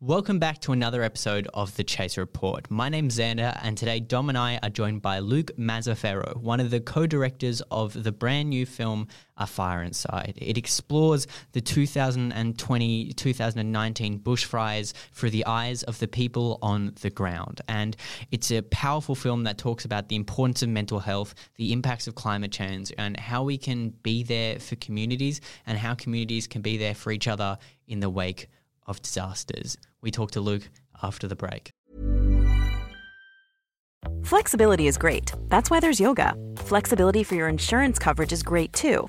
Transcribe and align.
Welcome 0.00 0.40
back 0.40 0.60
to 0.62 0.72
another 0.72 1.02
episode 1.02 1.48
of 1.54 1.76
The 1.76 1.84
Chaser 1.84 2.20
Report. 2.20 2.68
My 2.68 2.88
name's 2.88 3.16
Zander, 3.16 3.58
and 3.62 3.78
today 3.78 4.00
Dom 4.00 4.28
and 4.28 4.36
I 4.36 4.58
are 4.60 4.68
joined 4.68 5.02
by 5.02 5.20
Luke 5.20 5.52
Mazzaferro, 5.56 6.36
one 6.36 6.58
of 6.58 6.70
the 6.70 6.80
co 6.80 7.06
directors 7.06 7.62
of 7.70 8.02
the 8.02 8.10
brand 8.10 8.50
new 8.50 8.66
film 8.66 9.06
A 9.38 9.46
Fire 9.46 9.84
Inside. 9.84 10.34
It 10.36 10.58
explores 10.58 11.28
the 11.52 11.60
2020 11.60 13.12
2019 13.12 14.18
bushfires 14.18 14.92
through 15.12 15.30
the 15.30 15.46
eyes 15.46 15.84
of 15.84 15.98
the 16.00 16.08
people 16.08 16.58
on 16.60 16.92
the 17.00 17.10
ground. 17.10 17.60
And 17.68 17.96
it's 18.32 18.50
a 18.50 18.62
powerful 18.62 19.14
film 19.14 19.44
that 19.44 19.58
talks 19.58 19.84
about 19.84 20.08
the 20.08 20.16
importance 20.16 20.62
of 20.64 20.70
mental 20.70 20.98
health, 20.98 21.36
the 21.54 21.72
impacts 21.72 22.08
of 22.08 22.16
climate 22.16 22.52
change, 22.52 22.92
and 22.98 23.18
how 23.18 23.44
we 23.44 23.56
can 23.56 23.90
be 24.02 24.24
there 24.24 24.58
for 24.58 24.74
communities 24.74 25.40
and 25.66 25.78
how 25.78 25.94
communities 25.94 26.48
can 26.48 26.62
be 26.62 26.76
there 26.76 26.96
for 26.96 27.12
each 27.12 27.28
other 27.28 27.56
in 27.86 28.00
the 28.00 28.10
wake 28.10 28.48
of 28.86 29.02
disasters. 29.02 29.76
We 30.00 30.10
talk 30.10 30.30
to 30.32 30.40
Luke 30.40 30.68
after 31.02 31.28
the 31.28 31.36
break. 31.36 31.70
Flexibility 34.24 34.86
is 34.86 34.96
great. 34.96 35.32
That's 35.48 35.70
why 35.70 35.80
there's 35.80 36.00
yoga. 36.00 36.34
Flexibility 36.56 37.22
for 37.24 37.34
your 37.34 37.48
insurance 37.48 37.98
coverage 37.98 38.32
is 38.32 38.42
great 38.42 38.72
too. 38.72 39.08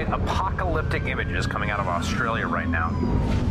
downright 0.00 0.22
apocalyptic 0.22 1.04
images 1.04 1.46
coming 1.46 1.70
out 1.70 1.80
of 1.80 1.86
Australia 1.86 2.46
right 2.46 2.68
now. 2.68 2.90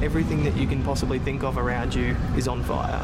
Everything 0.02 0.44
that 0.44 0.56
you 0.56 0.68
can 0.68 0.84
possibly 0.84 1.20
think 1.20 1.44
of 1.44 1.58
around 1.58 1.94
you 1.94 2.16
is 2.36 2.48
on 2.48 2.64
fire. 2.64 3.02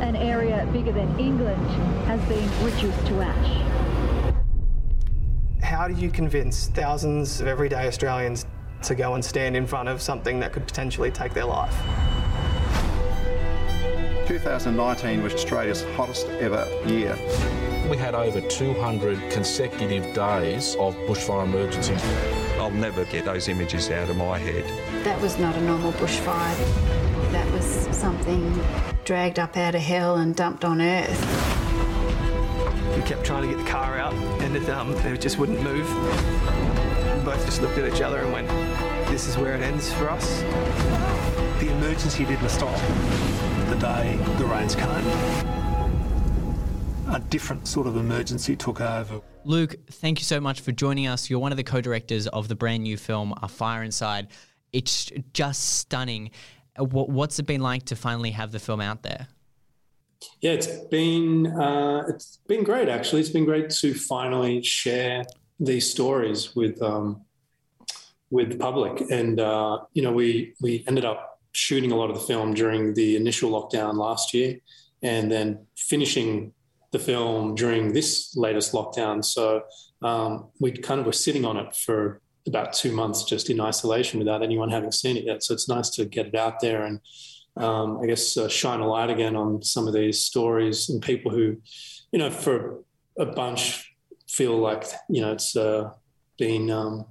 An 0.00 0.16
area 0.16 0.68
bigger 0.72 0.92
than 0.92 1.18
England 1.18 1.64
has 2.06 2.20
been 2.28 2.64
reduced 2.64 3.06
to 3.06 3.22
ash. 3.22 4.34
How 5.62 5.88
do 5.88 5.94
you 5.94 6.10
convince 6.10 6.68
thousands 6.68 7.40
of 7.40 7.46
everyday 7.46 7.86
Australians 7.86 8.46
to 8.82 8.94
go 8.94 9.14
and 9.14 9.24
stand 9.24 9.56
in 9.56 9.66
front 9.66 9.88
of 9.88 10.00
something 10.02 10.38
that 10.40 10.52
could 10.52 10.66
potentially 10.66 11.10
take 11.10 11.32
their 11.34 11.46
life? 11.46 11.74
2019 14.26 15.22
was 15.22 15.34
Australia's 15.34 15.84
hottest 15.94 16.26
ever 16.28 16.68
year. 16.86 17.16
We 17.90 17.96
had 17.96 18.16
over 18.16 18.40
200 18.40 19.30
consecutive 19.30 20.12
days 20.12 20.74
of 20.74 20.96
bushfire 21.06 21.44
emergency. 21.44 21.94
I'll 22.58 22.72
never 22.72 23.04
get 23.04 23.26
those 23.26 23.46
images 23.46 23.90
out 23.90 24.10
of 24.10 24.16
my 24.16 24.38
head. 24.38 24.64
That 25.04 25.20
was 25.20 25.38
not 25.38 25.54
a 25.54 25.60
normal 25.60 25.92
bushfire. 25.92 26.56
That 27.30 27.48
was 27.52 27.64
something 27.96 28.60
dragged 29.04 29.38
up 29.38 29.56
out 29.56 29.76
of 29.76 29.82
hell 29.82 30.16
and 30.16 30.34
dumped 30.34 30.64
on 30.64 30.82
earth. 30.82 31.20
We 32.96 33.02
kept 33.02 33.24
trying 33.24 33.48
to 33.48 33.54
get 33.54 33.64
the 33.64 33.70
car 33.70 33.96
out 33.98 34.14
and 34.42 34.56
it, 34.56 34.68
um, 34.68 34.92
it 34.92 35.20
just 35.20 35.38
wouldn't 35.38 35.62
move. 35.62 35.88
We 35.88 37.24
both 37.24 37.44
just 37.44 37.62
looked 37.62 37.78
at 37.78 37.94
each 37.94 38.02
other 38.02 38.18
and 38.18 38.32
went, 38.32 38.48
this 39.08 39.28
is 39.28 39.38
where 39.38 39.54
it 39.54 39.62
ends 39.62 39.92
for 39.92 40.10
us. 40.10 40.40
The 41.60 41.70
emergency 41.70 42.24
didn't 42.24 42.48
stop 42.48 42.76
the 43.68 43.76
day 43.76 44.18
the 44.38 44.44
rains 44.44 44.74
came. 44.74 45.65
A 47.08 47.20
different 47.20 47.68
sort 47.68 47.86
of 47.86 47.96
emergency 47.96 48.56
took 48.56 48.80
over. 48.80 49.20
Luke, 49.44 49.76
thank 49.92 50.18
you 50.18 50.24
so 50.24 50.40
much 50.40 50.60
for 50.60 50.72
joining 50.72 51.06
us. 51.06 51.30
You're 51.30 51.38
one 51.38 51.52
of 51.52 51.56
the 51.56 51.64
co 51.64 51.80
directors 51.80 52.26
of 52.26 52.48
the 52.48 52.56
brand 52.56 52.82
new 52.82 52.96
film, 52.96 53.32
A 53.42 53.48
Fire 53.48 53.84
Inside. 53.84 54.28
It's 54.72 55.12
just 55.32 55.78
stunning. 55.78 56.32
Uh, 56.76 56.84
what's 56.84 57.38
it 57.38 57.46
been 57.46 57.60
like 57.60 57.84
to 57.84 57.96
finally 57.96 58.32
have 58.32 58.50
the 58.50 58.58
film 58.58 58.80
out 58.80 59.04
there? 59.04 59.28
Yeah, 60.40 60.52
it's 60.52 60.66
been 60.66 61.46
uh, 61.46 62.04
it's 62.08 62.38
been 62.48 62.64
great. 62.64 62.88
Actually, 62.88 63.20
it's 63.20 63.30
been 63.30 63.44
great 63.44 63.70
to 63.70 63.94
finally 63.94 64.62
share 64.62 65.24
these 65.60 65.88
stories 65.90 66.56
with 66.56 66.82
um, 66.82 67.22
with 68.30 68.50
the 68.50 68.58
public. 68.58 69.02
And 69.10 69.38
uh, 69.38 69.78
you 69.92 70.02
know, 70.02 70.12
we 70.12 70.54
we 70.60 70.84
ended 70.88 71.04
up 71.04 71.40
shooting 71.52 71.92
a 71.92 71.96
lot 71.96 72.10
of 72.10 72.16
the 72.16 72.22
film 72.22 72.52
during 72.54 72.94
the 72.94 73.16
initial 73.16 73.50
lockdown 73.50 73.94
last 73.94 74.34
year, 74.34 74.58
and 75.02 75.30
then 75.30 75.66
finishing 75.76 76.52
the 76.96 77.04
film 77.04 77.54
during 77.54 77.92
this 77.92 78.36
latest 78.36 78.72
lockdown. 78.72 79.24
So 79.24 79.62
um, 80.02 80.48
we 80.60 80.72
kind 80.72 81.00
of 81.00 81.06
were 81.06 81.12
sitting 81.12 81.44
on 81.44 81.56
it 81.56 81.74
for 81.74 82.20
about 82.46 82.72
two 82.72 82.92
months 82.92 83.24
just 83.24 83.50
in 83.50 83.60
isolation 83.60 84.18
without 84.18 84.42
anyone 84.42 84.70
having 84.70 84.92
seen 84.92 85.16
it 85.16 85.24
yet. 85.24 85.42
So 85.42 85.54
it's 85.54 85.68
nice 85.68 85.90
to 85.90 86.04
get 86.04 86.26
it 86.26 86.34
out 86.34 86.60
there 86.60 86.84
and 86.84 87.00
um, 87.56 88.00
I 88.02 88.06
guess 88.06 88.36
uh, 88.36 88.48
shine 88.48 88.80
a 88.80 88.86
light 88.86 89.10
again 89.10 89.34
on 89.34 89.62
some 89.62 89.88
of 89.88 89.94
these 89.94 90.20
stories 90.20 90.90
and 90.90 91.02
people 91.02 91.30
who, 91.30 91.56
you 92.12 92.18
know, 92.18 92.30
for 92.30 92.84
a 93.18 93.26
bunch 93.26 93.96
feel 94.28 94.58
like 94.58 94.84
you 95.08 95.20
know 95.20 95.32
it's 95.32 95.56
uh, 95.56 95.90
been 96.38 96.70
um, 96.70 97.06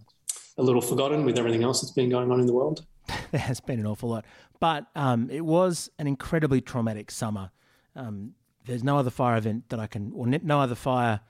a 0.57 0.63
little 0.63 0.81
forgotten 0.81 1.25
with 1.25 1.39
everything 1.39 1.63
else 1.63 1.81
that's 1.81 1.93
been 1.93 2.09
going 2.09 2.31
on 2.31 2.39
in 2.39 2.45
the 2.45 2.53
world. 2.53 2.85
there 3.31 3.41
has 3.41 3.59
been 3.59 3.79
an 3.79 3.87
awful 3.87 4.09
lot, 4.09 4.25
but 4.59 4.85
um, 4.95 5.29
it 5.29 5.43
was 5.43 5.89
an 5.97 6.07
incredibly 6.07 6.61
traumatic 6.61 7.09
summer. 7.09 7.51
Um, 7.95 8.33
there's 8.65 8.83
no 8.83 8.97
other 8.97 9.09
fire 9.09 9.37
event 9.37 9.69
that 9.69 9.79
I 9.79 9.87
can, 9.87 10.11
or 10.15 10.27
no 10.27 10.59
other 10.59 10.75
fire 10.75 11.21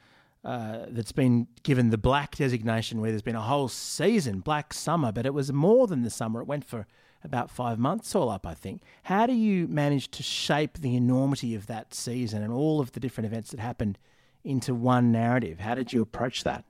uh, 0.43 0.85
that's 0.89 1.11
been 1.11 1.47
given 1.63 1.89
the 1.89 1.97
black 1.97 2.35
designation 2.35 3.01
where 3.01 3.11
there's 3.11 3.21
been 3.21 3.35
a 3.35 3.41
whole 3.41 3.67
season, 3.67 4.39
black 4.39 4.73
summer, 4.73 5.11
but 5.11 5.25
it 5.25 5.33
was 5.33 5.51
more 5.51 5.87
than 5.87 6.03
the 6.03 6.09
summer. 6.09 6.41
It 6.41 6.47
went 6.47 6.65
for 6.65 6.85
about 7.23 7.49
five 7.49 7.79
months 7.79 8.13
all 8.13 8.29
up, 8.29 8.45
I 8.45 8.53
think. 8.53 8.83
How 9.03 9.25
do 9.25 9.33
you 9.33 9.67
manage 9.67 10.11
to 10.11 10.23
shape 10.23 10.77
the 10.77 10.95
enormity 10.95 11.55
of 11.55 11.65
that 11.67 11.93
season 11.93 12.43
and 12.43 12.53
all 12.53 12.79
of 12.79 12.91
the 12.91 12.99
different 12.99 13.25
events 13.25 13.49
that 13.51 13.59
happened 13.59 13.97
into 14.43 14.75
one 14.75 15.11
narrative? 15.11 15.59
How 15.59 15.73
did 15.73 15.91
you 15.91 16.01
approach 16.01 16.43
that? 16.43 16.63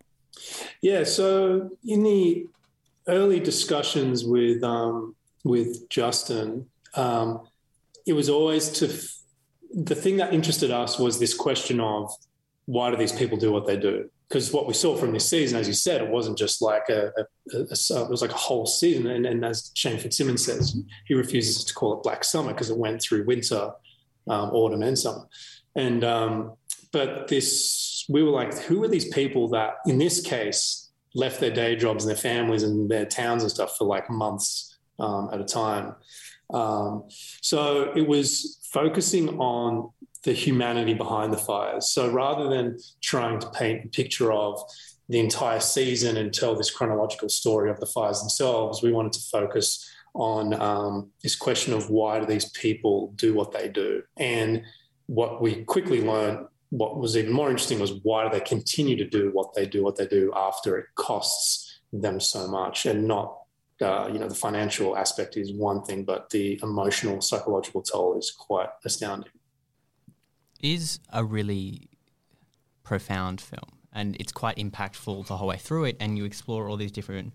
Yeah, 0.81 1.03
so 1.03 1.71
in 1.85 2.03
the 2.03 2.47
early 3.07 3.39
discussions 3.39 4.23
with 4.25 4.63
um, 4.63 5.15
with 5.43 5.89
Justin, 5.89 6.67
um, 6.95 7.47
it 8.07 8.13
was 8.13 8.29
always 8.29 8.69
to 8.69 8.87
the 9.75 9.95
thing 9.95 10.17
that 10.17 10.33
interested 10.33 10.71
us 10.71 10.97
was 10.97 11.19
this 11.19 11.33
question 11.33 11.79
of 11.81 12.09
why 12.65 12.89
do 12.89 12.97
these 12.97 13.11
people 13.11 13.37
do 13.37 13.51
what 13.51 13.67
they 13.67 13.77
do? 13.77 14.09
Because 14.27 14.51
what 14.51 14.65
we 14.67 14.73
saw 14.73 14.95
from 14.95 15.11
this 15.11 15.29
season, 15.29 15.59
as 15.59 15.67
you 15.67 15.73
said, 15.73 16.01
it 16.01 16.09
wasn't 16.09 16.37
just 16.37 16.61
like 16.61 16.89
a, 16.89 17.11
a, 17.17 17.57
a, 17.57 18.03
it 18.03 18.09
was 18.09 18.21
like 18.21 18.31
a 18.31 18.37
whole 18.37 18.65
season. 18.65 19.05
And, 19.05 19.25
and, 19.25 19.45
as 19.45 19.71
Shane 19.75 19.99
Fitzsimmons 19.99 20.43
says, 20.43 20.75
he 21.05 21.13
refuses 21.13 21.63
to 21.65 21.73
call 21.75 21.93
it 21.93 22.03
Black 22.03 22.23
Summer 22.23 22.51
because 22.51 22.71
it 22.71 22.77
went 22.77 23.01
through 23.01 23.25
winter, 23.25 23.71
um, 24.27 24.49
autumn, 24.49 24.81
and 24.81 24.97
summer. 24.97 25.27
And 25.75 26.03
um, 26.03 26.53
but 26.91 27.27
this, 27.27 28.05
we 28.09 28.23
were 28.23 28.31
like, 28.31 28.57
who 28.57 28.83
are 28.83 28.87
these 28.87 29.09
people 29.09 29.49
that, 29.49 29.75
in 29.85 29.99
this 29.99 30.21
case, 30.21 30.89
left 31.13 31.39
their 31.39 31.51
day 31.51 31.75
jobs 31.75 32.05
and 32.05 32.09
their 32.09 32.21
families 32.21 32.63
and 32.63 32.89
their 32.89 33.05
towns 33.05 33.43
and 33.43 33.51
stuff 33.51 33.77
for 33.77 33.85
like 33.85 34.09
months 34.09 34.77
um, 34.97 35.29
at 35.31 35.39
a 35.39 35.45
time? 35.45 35.93
Um, 36.53 37.03
so 37.41 37.91
it 37.95 38.07
was 38.07 38.59
focusing 38.71 39.39
on 39.39 39.91
the 40.23 40.33
humanity 40.33 40.93
behind 40.93 41.31
the 41.31 41.37
fires. 41.37 41.89
So 41.89 42.11
rather 42.11 42.49
than 42.49 42.77
trying 43.01 43.39
to 43.39 43.49
paint 43.51 43.85
a 43.85 43.87
picture 43.89 44.31
of 44.31 44.59
the 45.07 45.19
entire 45.19 45.59
season 45.59 46.17
and 46.17 46.33
tell 46.33 46.55
this 46.55 46.71
chronological 46.71 47.29
story 47.29 47.69
of 47.69 47.79
the 47.79 47.85
fires 47.85 48.19
themselves, 48.19 48.81
we 48.81 48.91
wanted 48.91 49.13
to 49.13 49.21
focus 49.31 49.87
on 50.15 50.59
um, 50.59 51.11
this 51.21 51.35
question 51.35 51.73
of 51.73 51.89
why 51.89 52.19
do 52.19 52.25
these 52.25 52.49
people 52.51 53.13
do 53.15 53.33
what 53.33 53.51
they 53.51 53.69
do? 53.69 54.01
And 54.17 54.63
what 55.05 55.41
we 55.41 55.63
quickly 55.63 56.01
learned, 56.01 56.47
what 56.69 56.97
was 56.97 57.15
even 57.15 57.33
more 57.33 57.49
interesting 57.49 57.79
was 57.79 57.99
why 58.03 58.23
do 58.23 58.29
they 58.31 58.43
continue 58.43 58.95
to 58.95 59.07
do 59.07 59.29
what 59.33 59.53
they 59.53 59.65
do, 59.67 59.83
what 59.83 59.97
they 59.97 60.07
do 60.07 60.31
after 60.35 60.77
it 60.77 60.85
costs 60.95 61.79
them 61.93 62.19
so 62.19 62.47
much 62.47 62.85
and 62.85 63.07
not 63.07 63.37
uh, 63.81 64.09
you 64.11 64.19
know, 64.19 64.27
the 64.27 64.35
financial 64.35 64.95
aspect 64.95 65.37
is 65.37 65.53
one 65.53 65.83
thing, 65.83 66.03
but 66.03 66.29
the 66.29 66.59
emotional, 66.63 67.21
psychological 67.21 67.81
toll 67.81 68.17
is 68.17 68.31
quite 68.31 68.69
astounding. 68.83 69.31
Is 70.61 70.99
a 71.11 71.23
really 71.23 71.89
profound 72.83 73.41
film 73.41 73.79
and 73.91 74.15
it's 74.19 74.31
quite 74.31 74.57
impactful 74.57 75.27
the 75.27 75.37
whole 75.37 75.47
way 75.47 75.57
through 75.57 75.85
it 75.85 75.97
and 75.99 76.17
you 76.17 76.25
explore 76.25 76.69
all 76.69 76.77
these 76.77 76.91
different 76.91 77.33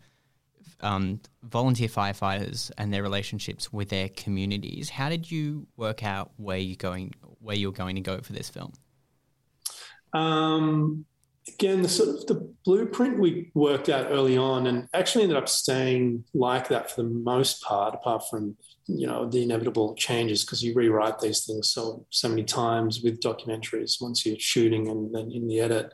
um, 0.81 1.20
volunteer 1.42 1.88
firefighters 1.88 2.70
and 2.78 2.92
their 2.92 3.02
relationships 3.02 3.72
with 3.72 3.88
their 3.90 4.08
communities. 4.08 4.90
How 4.90 5.08
did 5.08 5.31
you 5.31 5.66
work 5.76 6.02
out 6.04 6.31
where 6.37 6.58
you're 6.58 6.76
going 6.76 7.14
where 7.40 7.56
you're 7.56 7.72
going 7.72 7.96
to 7.96 8.00
go 8.00 8.20
for 8.20 8.32
this 8.32 8.48
film? 8.48 8.72
Um, 10.12 11.04
again, 11.55 11.82
the 11.82 11.88
sort 11.88 12.08
of 12.08 12.26
the 12.26 12.55
blueprint 12.64 13.19
we 13.19 13.50
worked 13.55 13.88
out 13.88 14.11
early 14.11 14.37
on, 14.37 14.67
and 14.67 14.88
actually 14.94 15.25
ended 15.25 15.37
up 15.37 15.49
staying 15.49 16.25
like 16.35 16.69
that 16.69 16.91
for 16.91 17.02
the 17.02 17.08
most 17.08 17.62
part, 17.62 17.94
apart 17.94 18.23
from 18.29 18.56
you 18.87 19.06
know 19.06 19.29
the 19.29 19.43
inevitable 19.43 19.94
changes 19.94 20.44
because 20.44 20.62
you 20.62 20.75
rewrite 20.75 21.20
these 21.20 21.44
things 21.47 21.70
so 21.70 22.05
so 22.11 22.29
many 22.29 22.43
times 22.43 23.02
with 23.02 23.20
documentaries 23.20 24.00
once 24.00 24.26
you're 24.26 24.38
shooting 24.38 24.88
and 24.88 25.14
then 25.14 25.31
in 25.31 25.47
the 25.49 25.61
edit. 25.61 25.93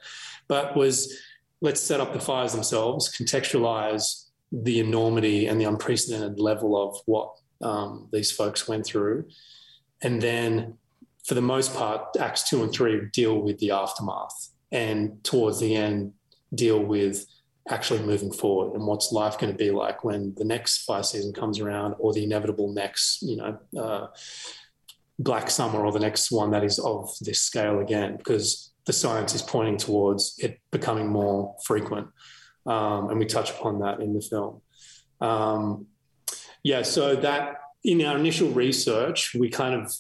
But 0.49 0.77
was 0.77 1.15
let's 1.61 1.81
set 1.81 2.01
up 2.01 2.13
the 2.13 2.21
fires 2.21 2.53
themselves, 2.53 3.15
contextualize 3.17 4.27
the 4.53 4.81
enormity 4.81 5.47
and 5.47 5.61
the 5.61 5.65
unprecedented 5.65 6.39
level 6.39 6.81
of 6.81 6.99
what 7.07 7.33
um, 7.63 8.09
these 8.13 8.31
folks 8.31 8.69
went 8.69 8.87
through, 8.87 9.29
and 10.03 10.21
then 10.21 10.79
for 11.25 11.35
the 11.35 11.43
most 11.43 11.75
part, 11.75 12.17
acts 12.21 12.49
two 12.49 12.63
and 12.63 12.73
three 12.73 13.09
deal 13.13 13.41
with 13.41 13.59
the 13.59 13.73
aftermath 13.73 14.51
and 14.73 15.23
towards 15.25 15.61
the 15.61 15.75
end 15.75 16.13
deal 16.55 16.81
with 16.81 17.27
actually 17.69 18.01
moving 18.01 18.33
forward 18.33 18.75
and 18.75 18.87
what's 18.87 19.11
life 19.11 19.39
going 19.39 19.53
to 19.53 19.59
be 19.59 19.71
like 19.71 20.05
when 20.05 20.33
the 20.37 20.45
next 20.45 20.85
fire 20.85 21.03
season 21.03 21.33
comes 21.33 21.59
around 21.59 21.95
or 21.99 22.13
the 22.13 22.23
inevitable 22.23 22.73
next 22.73 23.23
you 23.23 23.37
know 23.37 23.59
uh, 23.79 24.07
black 25.19 25.51
summer 25.51 25.85
or 25.85 25.93
the 25.93 25.99
next 25.99 26.31
one 26.31 26.51
that 26.51 26.63
is 26.63 26.79
of 26.79 27.11
this 27.21 27.43
scale 27.43 27.81
again 27.81 28.17
because 28.17 28.73
the 28.87 28.93
science 28.93 29.35
is 29.35 29.43
pointing 29.43 29.77
towards 29.77 30.37
it 30.39 30.61
becoming 30.71 31.09
more 31.09 31.57
frequent. 31.65 32.09
Um, 32.67 33.11
and 33.11 33.19
we 33.19 33.27
touch 33.27 33.51
upon 33.51 33.81
that 33.81 34.01
in 34.01 34.15
the 34.15 34.21
film. 34.21 34.63
Um, 35.21 35.87
yeah 36.63 36.83
so 36.83 37.17
that 37.17 37.61
in 37.85 38.05
our 38.05 38.19
initial 38.19 38.51
research 38.51 39.35
we 39.39 39.49
kind 39.49 39.75
of 39.75 39.95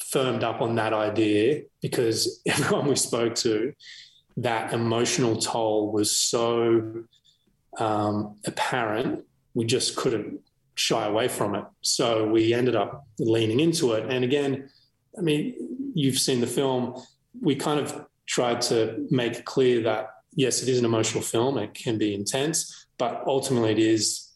firmed 0.00 0.42
up 0.42 0.60
on 0.60 0.74
that 0.76 0.92
idea 0.92 1.62
because 1.80 2.42
everyone 2.46 2.86
we 2.86 2.96
spoke 2.96 3.34
to, 3.36 3.72
that 4.36 4.72
emotional 4.72 5.36
toll 5.36 5.92
was 5.92 6.16
so 6.16 7.04
um, 7.78 8.36
apparent, 8.46 9.24
we 9.54 9.64
just 9.64 9.96
couldn't 9.96 10.40
shy 10.74 11.06
away 11.06 11.28
from 11.28 11.54
it. 11.54 11.64
So 11.82 12.26
we 12.26 12.54
ended 12.54 12.76
up 12.76 13.06
leaning 13.18 13.60
into 13.60 13.92
it. 13.92 14.10
And 14.10 14.24
again, 14.24 14.70
I 15.18 15.20
mean, 15.20 15.92
you've 15.94 16.18
seen 16.18 16.40
the 16.40 16.46
film. 16.46 17.02
We 17.40 17.54
kind 17.54 17.80
of 17.80 18.06
tried 18.26 18.60
to 18.62 19.06
make 19.10 19.44
clear 19.44 19.82
that 19.82 20.10
yes, 20.34 20.62
it 20.62 20.68
is 20.68 20.78
an 20.78 20.84
emotional 20.84 21.22
film. 21.22 21.58
It 21.58 21.74
can 21.74 21.98
be 21.98 22.14
intense, 22.14 22.86
but 22.98 23.22
ultimately, 23.26 23.72
it 23.72 23.78
is, 23.78 24.32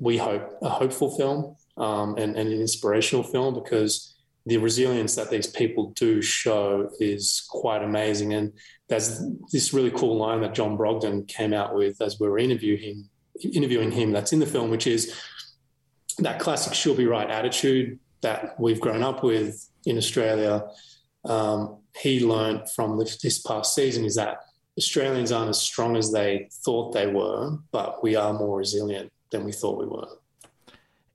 we 0.00 0.16
hope, 0.16 0.58
a 0.62 0.68
hopeful 0.68 1.16
film 1.16 1.56
um, 1.76 2.16
and, 2.16 2.36
and, 2.36 2.52
an 2.52 2.60
inspirational 2.60 3.22
film 3.22 3.54
because 3.54 4.11
the 4.46 4.56
resilience 4.56 5.14
that 5.14 5.30
these 5.30 5.46
people 5.46 5.90
do 5.90 6.20
show 6.20 6.90
is 6.98 7.44
quite 7.48 7.82
amazing. 7.82 8.34
And 8.34 8.52
there's 8.88 9.22
this 9.52 9.72
really 9.72 9.90
cool 9.90 10.16
line 10.16 10.40
that 10.40 10.54
John 10.54 10.76
Brogden 10.76 11.26
came 11.28 11.52
out 11.52 11.74
with 11.74 12.00
as 12.00 12.18
we 12.18 12.28
were 12.28 12.38
interviewing 12.38 12.82
him, 12.82 13.10
interviewing 13.52 13.92
him 13.92 14.10
that's 14.10 14.32
in 14.32 14.40
the 14.40 14.46
film, 14.46 14.70
which 14.70 14.86
is 14.86 15.16
that 16.18 16.40
classic 16.40 16.74
she'll 16.74 16.94
be 16.94 17.06
right 17.06 17.30
attitude 17.30 17.98
that 18.22 18.58
we've 18.58 18.80
grown 18.80 19.02
up 19.02 19.22
with 19.22 19.68
in 19.86 19.96
Australia. 19.96 20.64
Um, 21.24 21.78
he 21.96 22.24
learned 22.24 22.70
from 22.70 22.98
this 22.98 23.40
past 23.42 23.74
season 23.74 24.04
is 24.04 24.16
that 24.16 24.38
Australians 24.78 25.32
aren't 25.32 25.50
as 25.50 25.60
strong 25.60 25.96
as 25.96 26.10
they 26.10 26.48
thought 26.64 26.92
they 26.92 27.06
were, 27.06 27.58
but 27.70 28.02
we 28.02 28.16
are 28.16 28.32
more 28.32 28.58
resilient 28.58 29.12
than 29.30 29.44
we 29.44 29.52
thought 29.52 29.78
we 29.78 29.86
were. 29.86 30.08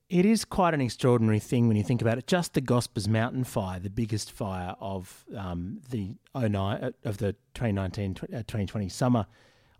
It 0.08 0.24
is 0.24 0.46
quite 0.46 0.72
an 0.72 0.80
extraordinary 0.80 1.38
thing 1.38 1.68
when 1.68 1.76
you 1.76 1.84
think 1.84 2.00
about 2.00 2.16
it. 2.16 2.26
Just 2.26 2.54
the 2.54 2.62
Gospers 2.62 3.06
Mountain 3.06 3.44
fire, 3.44 3.78
the 3.78 3.90
biggest 3.90 4.32
fire 4.32 4.74
of 4.80 5.26
um, 5.36 5.82
the 5.90 6.14
09, 6.34 6.82
uh, 6.82 6.90
of 7.04 7.18
the 7.18 7.34
2019 7.52 8.14
2020 8.14 8.86
uh, 8.86 8.88
summer, 8.88 9.26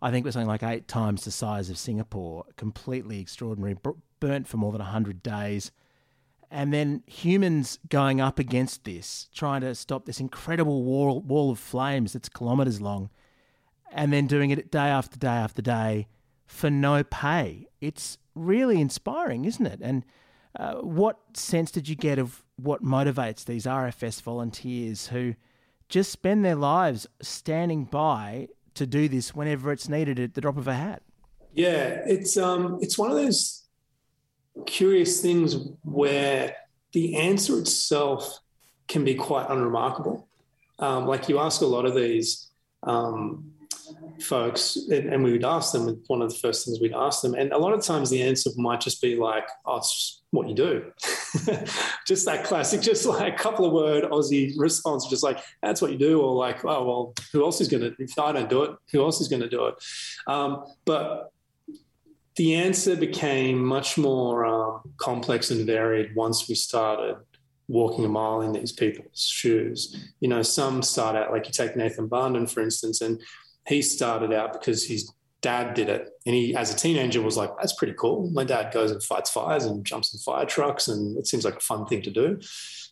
I 0.02 0.10
think 0.10 0.26
was 0.26 0.34
something 0.34 0.46
like 0.46 0.62
eight 0.62 0.86
times 0.86 1.24
the 1.24 1.30
size 1.30 1.70
of 1.70 1.78
Singapore. 1.78 2.44
Completely 2.56 3.20
extraordinary, 3.20 3.76
burnt 4.20 4.46
for 4.46 4.58
more 4.58 4.70
than 4.70 4.80
100 4.80 5.22
days. 5.22 5.72
And 6.50 6.74
then 6.74 7.04
humans 7.06 7.78
going 7.88 8.20
up 8.20 8.38
against 8.38 8.84
this, 8.84 9.30
trying 9.34 9.62
to 9.62 9.74
stop 9.74 10.04
this 10.04 10.20
incredible 10.20 10.82
wall, 10.82 11.22
wall 11.22 11.50
of 11.50 11.58
flames 11.58 12.12
that's 12.12 12.28
kilometres 12.28 12.82
long, 12.82 13.08
and 13.90 14.12
then 14.12 14.26
doing 14.26 14.50
it 14.50 14.70
day 14.70 14.88
after 14.88 15.18
day 15.18 15.28
after 15.28 15.62
day 15.62 16.06
for 16.48 16.70
no 16.70 17.04
pay. 17.04 17.68
It's 17.80 18.18
really 18.34 18.80
inspiring, 18.80 19.44
isn't 19.44 19.66
it? 19.66 19.80
And 19.80 20.04
uh, 20.58 20.76
what 20.76 21.18
sense 21.34 21.70
did 21.70 21.88
you 21.88 21.94
get 21.94 22.18
of 22.18 22.42
what 22.56 22.82
motivates 22.82 23.44
these 23.44 23.66
RFS 23.66 24.22
volunteers 24.22 25.08
who 25.08 25.34
just 25.88 26.10
spend 26.10 26.44
their 26.44 26.56
lives 26.56 27.06
standing 27.20 27.84
by 27.84 28.48
to 28.74 28.86
do 28.86 29.08
this 29.08 29.34
whenever 29.34 29.70
it's 29.70 29.88
needed 29.88 30.18
at 30.18 30.34
the 30.34 30.40
drop 30.40 30.56
of 30.56 30.66
a 30.66 30.74
hat? 30.74 31.02
Yeah, 31.52 32.02
it's 32.06 32.36
um, 32.36 32.78
it's 32.80 32.98
one 32.98 33.10
of 33.10 33.16
those 33.16 33.64
curious 34.66 35.20
things 35.20 35.56
where 35.82 36.56
the 36.92 37.16
answer 37.16 37.58
itself 37.58 38.40
can 38.86 39.04
be 39.04 39.14
quite 39.14 39.48
unremarkable. 39.50 40.28
Um, 40.78 41.06
like 41.06 41.28
you 41.28 41.38
ask 41.38 41.60
a 41.60 41.66
lot 41.66 41.84
of 41.84 41.94
these 41.94 42.48
um, 42.84 43.52
folks, 44.20 44.76
and, 44.90 45.22
we 45.22 45.32
would 45.32 45.44
ask 45.44 45.72
them, 45.72 46.02
one 46.06 46.22
of 46.22 46.32
the 46.32 46.38
first 46.38 46.64
things 46.64 46.80
we'd 46.80 46.94
ask 46.94 47.22
them, 47.22 47.34
and 47.34 47.52
a 47.52 47.58
lot 47.58 47.72
of 47.72 47.82
times 47.82 48.10
the 48.10 48.22
answer 48.22 48.50
might 48.56 48.80
just 48.80 49.00
be 49.00 49.16
like, 49.16 49.48
oh, 49.66 49.76
it's 49.78 50.22
what 50.30 50.48
you 50.48 50.54
do. 50.54 50.92
just 52.06 52.24
that 52.26 52.44
classic, 52.44 52.80
just 52.80 53.06
like 53.06 53.34
a 53.34 53.36
couple 53.36 53.64
of 53.64 53.72
word 53.72 54.04
Aussie 54.04 54.52
response, 54.56 55.06
just 55.08 55.22
like, 55.22 55.38
that's 55.62 55.80
what 55.80 55.92
you 55.92 55.98
do, 55.98 56.20
or 56.20 56.34
like, 56.34 56.64
oh, 56.64 56.84
well, 56.84 57.14
who 57.32 57.44
else 57.44 57.60
is 57.60 57.68
going 57.68 57.82
to, 57.82 57.94
if 57.98 58.18
I 58.18 58.32
don't 58.32 58.50
do 58.50 58.62
it, 58.64 58.76
who 58.92 59.02
else 59.02 59.20
is 59.20 59.28
going 59.28 59.42
to 59.42 59.48
do 59.48 59.66
it? 59.66 59.74
Um, 60.26 60.64
but 60.84 61.32
the 62.36 62.54
answer 62.54 62.96
became 62.96 63.64
much 63.64 63.98
more 63.98 64.46
um, 64.46 64.80
complex 64.96 65.50
and 65.50 65.66
varied 65.66 66.14
once 66.14 66.48
we 66.48 66.54
started 66.54 67.16
walking 67.68 68.04
a 68.04 68.08
mile 68.08 68.40
in 68.40 68.52
these 68.52 68.72
people's 68.72 69.26
shoes. 69.26 70.12
You 70.20 70.28
know, 70.28 70.42
some 70.42 70.82
start 70.82 71.16
out 71.16 71.30
like 71.30 71.46
you 71.46 71.52
take 71.52 71.76
Nathan 71.76 72.08
Barnden, 72.08 72.50
for 72.50 72.62
instance, 72.62 73.00
and 73.00 73.20
he 73.68 73.82
started 73.82 74.32
out 74.32 74.52
because 74.52 74.84
his 74.84 75.12
dad 75.40 75.74
did 75.74 75.88
it. 75.88 76.08
And 76.26 76.34
he, 76.34 76.56
as 76.56 76.72
a 76.72 76.76
teenager, 76.76 77.22
was 77.22 77.36
like, 77.36 77.50
that's 77.58 77.74
pretty 77.74 77.94
cool. 77.94 78.30
My 78.30 78.44
dad 78.44 78.72
goes 78.72 78.90
and 78.90 79.02
fights 79.02 79.30
fires 79.30 79.64
and 79.64 79.84
jumps 79.84 80.12
in 80.12 80.20
fire 80.20 80.46
trucks, 80.46 80.88
and 80.88 81.16
it 81.18 81.26
seems 81.26 81.44
like 81.44 81.56
a 81.56 81.60
fun 81.60 81.86
thing 81.86 82.02
to 82.02 82.10
do. 82.10 82.40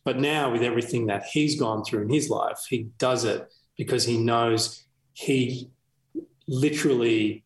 But 0.05 0.19
now, 0.19 0.53
with 0.53 0.63
everything 0.63 1.07
that 1.07 1.25
he's 1.25 1.59
gone 1.59 1.83
through 1.85 2.03
in 2.03 2.11
his 2.11 2.31
life, 2.31 2.61
he 2.69 2.89
does 2.99 3.25
it 3.25 3.53
because 3.77 4.05
he 4.05 4.19
knows 4.19 4.85
he 5.15 5.71
literally 6.47 7.45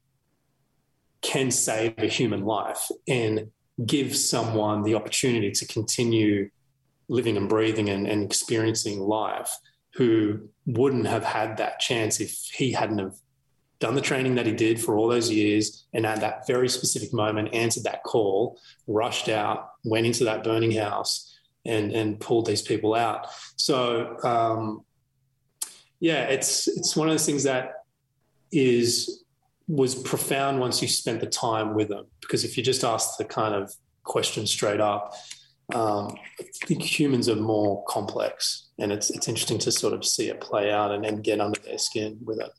can 1.23 1.51
save 1.51 1.95
a 1.99 2.07
human 2.07 2.45
life 2.45 2.89
and 3.09 3.51
give 3.87 4.15
someone 4.17 4.83
the 4.83 4.95
opportunity 4.95 5.51
to 5.53 5.67
continue 5.67 6.51
living 7.09 7.37
and 7.37 7.49
breathing 7.49 7.89
and, 7.89 8.07
and 8.07 8.23
experiencing 8.23 9.01
life 9.01 9.51
who 9.95 10.49
wouldn't 10.67 11.07
have 11.07 11.25
had 11.25 11.57
that 11.57 11.81
chance 11.81 12.21
if 12.21 12.33
he 12.53 12.73
hadn't 12.73 12.99
have 12.99 13.17
done 13.81 13.95
the 13.95 14.01
training 14.01 14.35
that 14.35 14.47
he 14.47 14.53
did 14.53 14.81
for 14.81 14.97
all 14.97 15.09
those 15.09 15.31
years 15.31 15.87
and 15.95 16.05
at 16.05 16.21
that 16.21 16.47
very 16.47 16.69
specific 16.69 17.13
moment 17.13 17.53
answered 17.55 17.85
that 17.85 18.03
call 18.05 18.59
rushed 18.87 19.29
out 19.29 19.71
went 19.85 20.07
into 20.07 20.25
that 20.25 20.45
burning 20.45 20.73
house 20.73 21.39
and 21.65 21.93
and 21.93 22.21
pulled 22.21 22.47
these 22.47 22.63
people 22.63 22.95
out. 22.95 23.27
So 23.57 24.17
um, 24.23 24.85
yeah 25.99 26.25
it's 26.25 26.69
it's 26.69 26.97
one 26.97 27.09
of 27.09 27.13
those 27.13 27.27
things 27.27 27.45
that 27.45 27.73
is 28.53 29.25
was 29.69 29.95
profound 29.95 30.59
once 30.59 30.83
you 30.83 30.89
spent 30.89 31.21
the 31.21 31.27
time 31.27 31.75
with 31.75 31.89
them 31.89 32.07
because 32.21 32.45
if 32.45 32.57
you 32.57 32.63
just 32.63 32.83
ask 32.83 33.17
the 33.19 33.25
kind 33.25 33.55
of 33.55 33.73
question 34.03 34.47
straight 34.47 34.81
up 34.81 35.15
um, 35.75 36.17
I 36.39 36.45
think 36.67 36.83
humans 36.83 37.29
are 37.29 37.37
more 37.37 37.85
complex, 37.85 38.69
and 38.79 38.93
it's 38.93 39.11
it's 39.11 39.29
interesting 39.29 39.59
to 39.59 39.73
sort 39.73 39.95
of 39.95 40.05
see 40.05 40.29
it 40.29 40.41
play 40.41 40.71
out 40.71 40.93
and, 40.93 41.05
and 41.05 41.23
get 41.23 41.41
under 41.41 41.61
their 41.61 41.79
skin 41.79 42.19
with 42.25 42.41
it. 42.41 42.51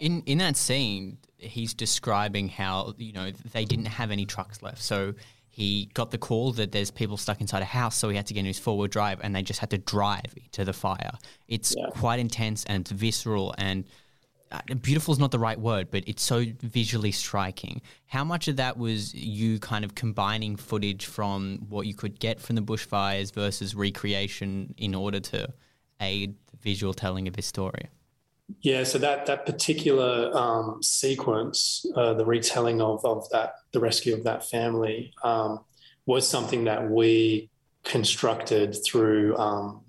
In 0.00 0.22
in 0.26 0.38
that 0.38 0.56
scene, 0.56 1.18
he's 1.38 1.74
describing 1.74 2.48
how 2.48 2.94
you 2.98 3.12
know 3.12 3.30
they 3.52 3.64
didn't 3.64 3.86
have 3.86 4.10
any 4.10 4.26
trucks 4.26 4.62
left, 4.62 4.82
so 4.82 5.14
he 5.56 5.88
got 5.94 6.10
the 6.10 6.18
call 6.18 6.52
that 6.52 6.72
there's 6.72 6.90
people 6.90 7.16
stuck 7.16 7.40
inside 7.40 7.62
a 7.62 7.64
house, 7.64 7.96
so 7.96 8.10
he 8.10 8.16
had 8.16 8.26
to 8.26 8.34
get 8.34 8.40
in 8.40 8.46
his 8.46 8.58
four 8.58 8.76
wheel 8.76 8.88
drive, 8.88 9.20
and 9.22 9.34
they 9.34 9.42
just 9.42 9.58
had 9.58 9.70
to 9.70 9.78
drive 9.78 10.34
to 10.52 10.66
the 10.66 10.74
fire. 10.74 11.12
It's 11.48 11.74
yeah. 11.74 11.86
quite 11.90 12.18
intense 12.18 12.64
and 12.66 12.82
it's 12.82 12.90
visceral 12.90 13.54
and 13.56 13.84
beautiful 14.80 15.12
is 15.12 15.18
not 15.18 15.30
the 15.30 15.38
right 15.38 15.58
word, 15.58 15.88
but 15.90 16.04
it's 16.06 16.22
so 16.22 16.44
visually 16.60 17.12
striking. 17.12 17.80
How 18.06 18.24
much 18.24 18.48
of 18.48 18.56
that 18.56 18.76
was 18.76 19.14
you 19.14 19.58
kind 19.58 19.84
of 19.84 19.94
combining 19.94 20.56
footage 20.56 21.06
from 21.06 21.66
what 21.68 21.86
you 21.86 21.94
could 21.94 22.18
get 22.18 22.40
from 22.40 22.56
the 22.56 22.62
bushfires 22.62 23.32
versus 23.32 23.74
recreation 23.74 24.74
in 24.78 24.94
order 24.94 25.20
to 25.20 25.52
aid 26.00 26.36
the 26.50 26.56
visual 26.58 26.94
telling 26.94 27.26
of 27.28 27.36
his 27.36 27.46
story? 27.46 27.88
Yeah, 28.60 28.84
so 28.84 28.98
that 28.98 29.26
that 29.26 29.44
particular 29.44 30.30
um, 30.32 30.80
sequence, 30.80 31.84
uh, 31.96 32.14
the 32.14 32.24
retelling 32.24 32.80
of 32.80 33.04
of 33.04 33.28
that, 33.30 33.54
the 33.72 33.80
rescue 33.80 34.14
of 34.14 34.22
that 34.24 34.48
family, 34.48 35.12
um, 35.24 35.64
was 36.06 36.28
something 36.28 36.64
that 36.64 36.88
we 36.88 37.50
constructed 37.82 38.76
through, 38.84 39.36
um, 39.36 39.82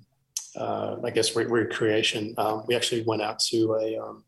uh, 0.55 0.95
I 1.03 1.11
guess, 1.11 1.35
re- 1.35 1.45
recreation. 1.45 2.33
Um, 2.37 2.63
we 2.67 2.75
actually 2.75 3.03
went 3.03 3.21
out 3.21 3.37
to 3.51 3.75
a 3.75 3.97
um, 3.97 4.23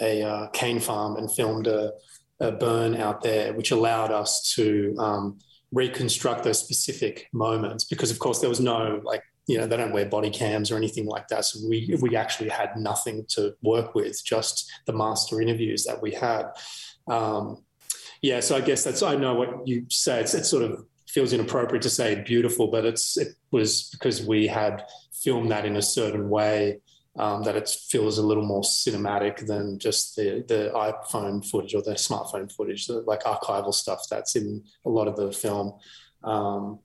a 0.00 0.22
uh, 0.22 0.48
cane 0.48 0.80
farm 0.80 1.16
and 1.16 1.32
filmed 1.32 1.66
a, 1.66 1.92
a, 2.40 2.52
burn 2.52 2.96
out 2.96 3.22
there, 3.22 3.52
which 3.52 3.70
allowed 3.70 4.10
us 4.10 4.52
to 4.54 4.94
um, 4.98 5.38
reconstruct 5.70 6.44
those 6.44 6.58
specific 6.58 7.28
moments. 7.32 7.84
Because 7.84 8.10
of 8.10 8.18
course 8.18 8.40
there 8.40 8.48
was 8.48 8.60
no 8.60 9.00
like 9.04 9.22
you 9.46 9.58
know 9.58 9.66
they 9.66 9.76
don't 9.76 9.92
wear 9.92 10.06
body 10.06 10.30
cams 10.30 10.70
or 10.70 10.76
anything 10.76 11.06
like 11.06 11.28
that, 11.28 11.44
so 11.44 11.60
we 11.68 11.94
we 12.00 12.16
actually 12.16 12.48
had 12.48 12.76
nothing 12.76 13.24
to 13.30 13.54
work 13.62 13.94
with, 13.94 14.24
just 14.24 14.70
the 14.86 14.92
master 14.92 15.40
interviews 15.40 15.84
that 15.84 16.00
we 16.00 16.12
had. 16.12 16.46
Um, 17.08 17.64
yeah, 18.22 18.40
so 18.40 18.56
I 18.56 18.60
guess 18.60 18.84
that's 18.84 19.02
I 19.02 19.16
know 19.16 19.34
what 19.34 19.66
you 19.66 19.86
say. 19.90 20.20
It's, 20.20 20.34
it 20.34 20.44
sort 20.44 20.62
of 20.62 20.84
feels 21.08 21.32
inappropriate 21.32 21.82
to 21.82 21.90
say 21.90 22.22
beautiful, 22.22 22.68
but 22.68 22.84
it's 22.84 23.16
it 23.18 23.34
was 23.50 23.90
because 23.90 24.24
we 24.24 24.46
had 24.46 24.84
filmed 25.12 25.50
that 25.50 25.64
in 25.66 25.76
a 25.76 25.82
certain 25.82 26.28
way 26.28 26.80
um, 27.16 27.42
that 27.42 27.56
it 27.56 27.68
feels 27.68 28.18
a 28.18 28.22
little 28.22 28.44
more 28.44 28.62
cinematic 28.62 29.46
than 29.46 29.78
just 29.78 30.16
the 30.16 30.44
the 30.48 30.72
iPhone 30.74 31.46
footage 31.46 31.74
or 31.74 31.82
the 31.82 31.92
smartphone 31.92 32.50
footage, 32.50 32.86
the, 32.86 33.00
like 33.00 33.22
archival 33.24 33.74
stuff 33.74 34.06
that's 34.08 34.36
in 34.36 34.64
a 34.84 34.88
lot 34.88 35.08
of 35.08 35.16
the 35.16 35.32
film. 35.32 35.74
Um, 36.24 36.78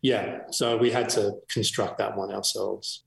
yeah, 0.00 0.42
so 0.50 0.76
we 0.76 0.90
had 0.90 1.08
to 1.10 1.38
construct 1.48 1.98
that 1.98 2.16
one 2.16 2.30
ourselves. 2.30 3.02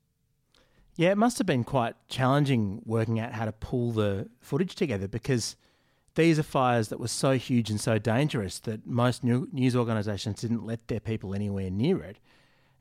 Yeah, 0.98 1.12
it 1.12 1.17
must 1.17 1.38
have 1.38 1.48
been 1.48 1.63
quite 1.63 1.96
challenging 2.10 2.81
working 2.86 3.20
out 3.20 3.31
how 3.31 3.46
to 3.46 3.53
pull 3.53 3.91
the 3.93 4.29
footage 4.41 4.75
together 4.75 5.08
because 5.08 5.55
these 6.15 6.38
are 6.38 6.43
fires 6.43 6.89
that 6.89 7.00
were 7.00 7.08
so 7.08 7.38
huge 7.38 7.70
and 7.70 7.79
so 7.79 7.98
dangerous 7.98 8.60
that 8.60 8.86
most 8.86 9.24
news 9.24 9.75
organisations 9.75 10.41
didn't 10.41 10.65
let 10.65 10.89
their 10.89 11.00
people 11.00 11.34
anywhere 11.34 11.70
near 11.70 12.03
it. 12.03 12.17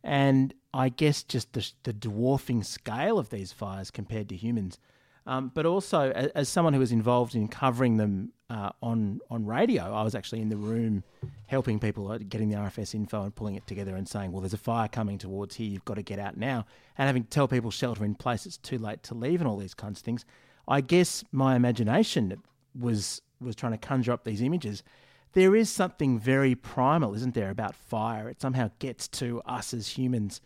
And 0.03 0.53
I 0.73 0.89
guess 0.89 1.23
just 1.23 1.53
the, 1.53 1.69
the 1.83 1.93
dwarfing 1.93 2.62
scale 2.62 3.19
of 3.19 3.31
these 3.31 3.53
fires 3.53 3.91
compared 3.91 4.29
to 4.29 4.37
humans. 4.37 4.79
Um, 5.27 5.50
but 5.55 5.67
also, 5.67 6.11
as, 6.12 6.29
as, 6.29 6.49
someone 6.49 6.73
who 6.73 6.81
was 6.81 6.93
involved 6.93 7.35
in 7.35 7.49
covering 7.49 7.99
them 7.99 8.33
uh, 8.49 8.71
on 8.83 9.21
on 9.31 9.45
radio, 9.45 9.95
I 9.95 10.03
was 10.03 10.15
actually 10.15 10.41
in 10.41 10.49
the 10.49 10.57
room 10.57 11.05
helping 11.47 11.79
people 11.79 12.19
getting 12.19 12.49
the 12.49 12.57
RFS 12.57 12.95
info 12.95 13.23
and 13.25 13.35
pulling 13.35 13.55
it 13.55 13.67
together 13.67 13.97
and 13.97 14.09
saying, 14.09 14.33
"Well, 14.33 14.41
there's 14.41 14.55
a 14.55 14.59
fire 14.59 14.89
coming 14.89 15.19
towards 15.19 15.57
here. 15.57 15.69
You've 15.69 15.85
got 15.85 15.95
to 15.95 16.03
get 16.03 16.19
out 16.19 16.37
now," 16.37 16.65
and 16.97 17.07
having 17.07 17.25
to 17.25 17.29
tell 17.29 17.47
people 17.47 17.71
shelter 17.71 18.05
in 18.05 18.15
place. 18.15 18.47
It's 18.47 18.57
too 18.57 18.79
late 18.79 19.03
to 19.05 19.15
leave, 19.15 19.41
and 19.41 19.49
all 19.49 19.59
these 19.59 19.75
kinds 19.75 20.00
of 20.00 20.05
things. 20.05 20.25
I 20.67 20.81
guess 20.81 21.23
my 21.33 21.55
imagination 21.55 22.43
was 22.79 23.21
was 23.41 23.55
trying 23.55 23.73
to 23.73 23.79
conjure 23.79 24.12
up 24.12 24.25
these 24.25 24.41
images. 24.41 24.83
There 25.33 25.55
is 25.55 25.71
something 25.71 26.19
very 26.19 26.55
primal, 26.55 27.15
isn't 27.15 27.35
there, 27.35 27.50
about 27.50 27.77
fire? 27.77 28.29
It 28.29 28.41
somehow 28.41 28.71
gets 28.81 29.07
to 29.09 29.43
us 29.47 29.73
as 29.73 29.87
humans 29.87 30.41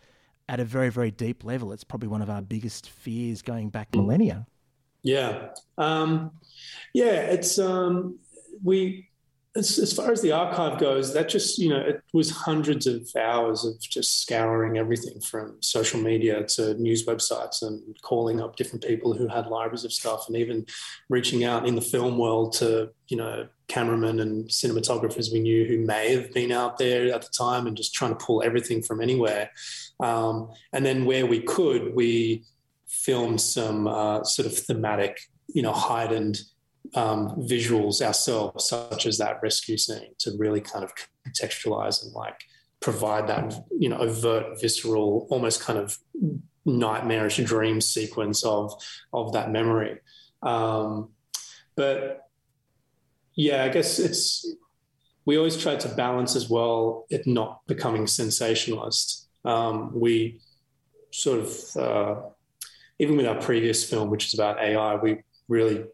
at 0.47 0.59
a 0.59 0.65
very, 0.65 0.89
very 0.89 1.11
deep 1.11 1.43
level. 1.43 1.71
It's 1.71 1.83
probably 1.83 2.09
one 2.09 2.21
of 2.21 2.29
our 2.29 2.41
biggest 2.41 2.89
fears 2.89 3.41
going 3.41 3.69
back 3.69 3.93
millennia. 3.95 4.45
Yeah, 5.03 5.49
um, 5.77 6.31
yeah. 6.93 7.21
It's 7.21 7.59
um, 7.59 8.19
we 8.63 9.07
as, 9.57 9.79
as 9.79 9.93
far 9.93 10.11
as 10.11 10.21
the 10.21 10.33
archive 10.33 10.79
goes, 10.79 11.13
that 11.13 11.29
just, 11.29 11.57
you 11.57 11.69
know, 11.69 11.79
it 11.79 12.01
was 12.13 12.29
hundreds 12.29 12.87
of 12.87 13.09
hours 13.17 13.63
of 13.63 13.79
just 13.79 14.21
scouring 14.21 14.77
everything 14.77 15.21
from 15.21 15.55
social 15.61 15.99
media 15.99 16.43
to 16.43 16.73
news 16.73 17.05
websites 17.05 17.61
and 17.61 17.81
calling 18.01 18.41
up 18.41 18.57
different 18.57 18.83
people 18.83 19.13
who 19.13 19.29
had 19.29 19.47
libraries 19.47 19.85
of 19.85 19.93
stuff 19.93 20.27
and 20.27 20.35
even 20.35 20.65
reaching 21.09 21.45
out 21.45 21.65
in 21.65 21.75
the 21.75 21.81
film 21.81 22.17
world 22.17 22.51
to, 22.53 22.89
you 23.07 23.15
know, 23.15 23.47
cameramen 23.67 24.19
and 24.19 24.45
cinematographers 24.49 25.31
we 25.31 25.39
knew 25.39 25.65
who 25.65 25.79
may 25.79 26.13
have 26.13 26.31
been 26.33 26.51
out 26.51 26.77
there 26.77 27.13
at 27.13 27.21
the 27.21 27.29
time 27.29 27.65
and 27.65 27.77
just 27.77 27.93
trying 27.93 28.15
to 28.15 28.25
pull 28.25 28.43
everything 28.43 28.81
from 28.81 29.01
anywhere. 29.01 29.49
Um, 30.01 30.49
and 30.73 30.85
then 30.85 31.05
where 31.05 31.25
we 31.25 31.39
could, 31.39 31.95
we 31.95 32.43
filmed 32.87 33.39
some 33.39 33.87
uh, 33.87 34.23
sort 34.23 34.47
of 34.47 34.57
thematic, 34.57 35.17
you 35.47 35.61
know, 35.61 35.71
heightened 35.71 36.41
um, 36.93 37.29
visuals 37.37 38.01
ourselves, 38.01 38.67
such 38.67 39.05
as 39.05 39.17
that 39.17 39.39
rescue 39.41 39.77
scene, 39.77 40.13
to 40.19 40.31
really 40.37 40.61
kind 40.61 40.83
of 40.83 40.91
contextualize 41.27 42.03
and 42.03 42.13
like 42.13 42.39
provide 42.81 43.27
that 43.27 43.53
you 43.77 43.89
know 43.89 43.97
overt, 43.97 44.59
visceral, 44.61 45.27
almost 45.29 45.61
kind 45.61 45.79
of 45.79 45.97
nightmarish 46.65 47.37
dream 47.37 47.81
sequence 47.81 48.43
of 48.43 48.73
of 49.13 49.33
that 49.33 49.51
memory. 49.51 49.99
Um, 50.41 51.09
but 51.75 52.21
yeah, 53.35 53.63
I 53.63 53.69
guess 53.69 53.99
it's 53.99 54.45
we 55.25 55.37
always 55.37 55.57
try 55.57 55.75
to 55.75 55.89
balance 55.89 56.35
as 56.35 56.49
well 56.49 57.05
it 57.09 57.25
not 57.25 57.61
becoming 57.67 58.07
sensationalist. 58.07 59.27
Um, 59.43 59.99
we 59.99 60.41
sort 61.11 61.39
of 61.39 61.75
uh, 61.75 62.21
even 62.99 63.17
with 63.17 63.25
our 63.25 63.41
previous 63.41 63.87
film, 63.87 64.09
which 64.09 64.27
is 64.27 64.33
about 64.33 64.59
AI, 64.59 64.95
we 64.95 65.23
really 65.47 65.85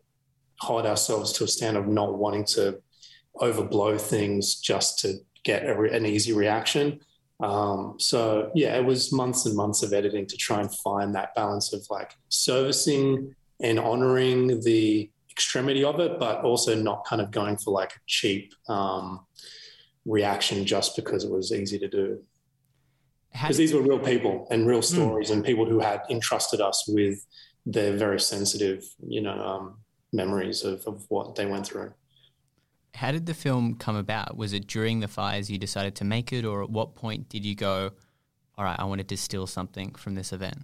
hold 0.62 0.86
ourselves 0.86 1.34
to 1.34 1.44
a 1.44 1.48
standard 1.48 1.82
of 1.82 1.88
not 1.88 2.18
wanting 2.18 2.46
to 2.46 2.80
overblow 3.38 4.00
things 4.00 4.56
just 4.56 5.00
to 5.00 5.16
get 5.44 5.64
a, 5.64 5.82
an 5.82 6.06
easy 6.06 6.34
reaction. 6.34 7.00
Um, 7.42 7.96
so 7.98 8.52
yeah, 8.54 8.78
it 8.78 8.86
was 8.86 9.12
months 9.12 9.48
and 9.48 9.56
months 9.56 9.82
of 9.82 9.92
editing 9.92 10.28
to 10.28 10.38
try 10.38 10.62
and 10.62 10.74
find 10.76 11.16
that 11.16 11.34
balance 11.34 11.74
of 11.74 11.82
like 11.90 12.16
servicing 12.30 13.34
and 13.60 13.80
honoring 13.80 14.62
the 14.62 15.10
extremity 15.32 15.84
of 15.84 16.00
it, 16.00 16.20
but 16.20 16.44
also 16.44 16.76
not 16.76 17.06
kind 17.06 17.22
of 17.22 17.32
going 17.32 17.58
for 17.58 17.72
like 17.72 17.94
a 17.94 18.00
cheap 18.06 18.54
um, 18.70 19.26
reaction 20.06 20.64
just 20.64 20.96
because 20.96 21.24
it 21.24 21.32
was 21.32 21.52
easy 21.52 21.80
to 21.80 21.88
do. 21.88 22.20
Because 23.32 23.58
these 23.58 23.74
were 23.74 23.82
real 23.82 23.98
people 23.98 24.48
and 24.52 24.68
real 24.68 24.82
hmm. 24.82 24.94
stories 24.96 25.30
mm. 25.30 25.34
and 25.34 25.46
people 25.46 25.66
who 25.66 25.80
had 25.80 26.02
entrusted 26.10 26.62
us 26.62 26.84
with 26.88 27.26
their 27.66 27.96
very 27.96 28.20
sensitive, 28.20 28.84
you 29.08 29.22
know, 29.22 29.32
um, 29.32 29.78
memories 30.14 30.64
of, 30.64 30.86
of 30.86 31.06
what 31.10 31.36
they 31.36 31.46
went 31.46 31.68
through. 31.68 31.94
How 32.96 33.12
did 33.12 33.26
the 33.26 33.34
film 33.34 33.76
come 33.76 33.96
about? 33.96 34.36
Was 34.36 34.54
it 34.54 34.68
during 34.68 35.00
the 35.00 35.08
fires 35.08 35.50
you 35.50 35.58
decided 35.58 35.96
to 35.96 36.04
make 36.04 36.34
it, 36.34 36.46
or 36.46 36.64
at 36.64 36.70
what 36.70 36.96
point 36.96 37.30
did 37.30 37.46
you 37.46 37.56
go, 37.56 37.92
all 38.58 38.66
right, 38.66 38.78
I 38.78 38.84
want 38.84 39.00
to 39.00 39.06
distill 39.06 39.48
something 39.48 39.96
from 39.96 40.16
this 40.16 40.34
event? 40.34 40.58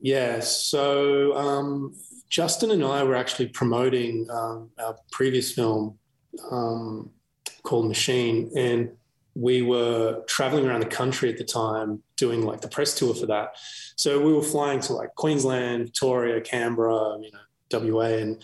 Yeah, 0.00 0.40
so 0.40 1.36
um, 1.36 1.94
Justin 2.28 2.72
and 2.72 2.84
I 2.84 3.04
were 3.04 3.14
actually 3.14 3.48
promoting 3.48 4.28
um, 4.30 4.70
our 4.78 4.96
previous 5.12 5.52
film 5.52 5.98
um, 6.50 7.10
called 7.62 7.86
Machine, 7.86 8.50
and 8.56 8.90
we 9.34 9.62
were 9.62 10.24
traveling 10.26 10.66
around 10.66 10.80
the 10.80 10.86
country 10.86 11.30
at 11.30 11.38
the 11.38 11.44
time 11.44 12.02
doing 12.16 12.42
like 12.42 12.60
the 12.60 12.68
press 12.68 12.94
tour 12.94 13.14
for 13.14 13.26
that. 13.26 13.54
So 13.96 14.20
we 14.20 14.32
were 14.32 14.42
flying 14.42 14.80
to 14.80 14.92
like 14.92 15.14
Queensland, 15.14 15.84
Victoria, 15.84 16.40
Canberra, 16.40 17.18
you 17.20 17.30
know, 17.30 17.94
WA, 17.96 18.06
and 18.06 18.42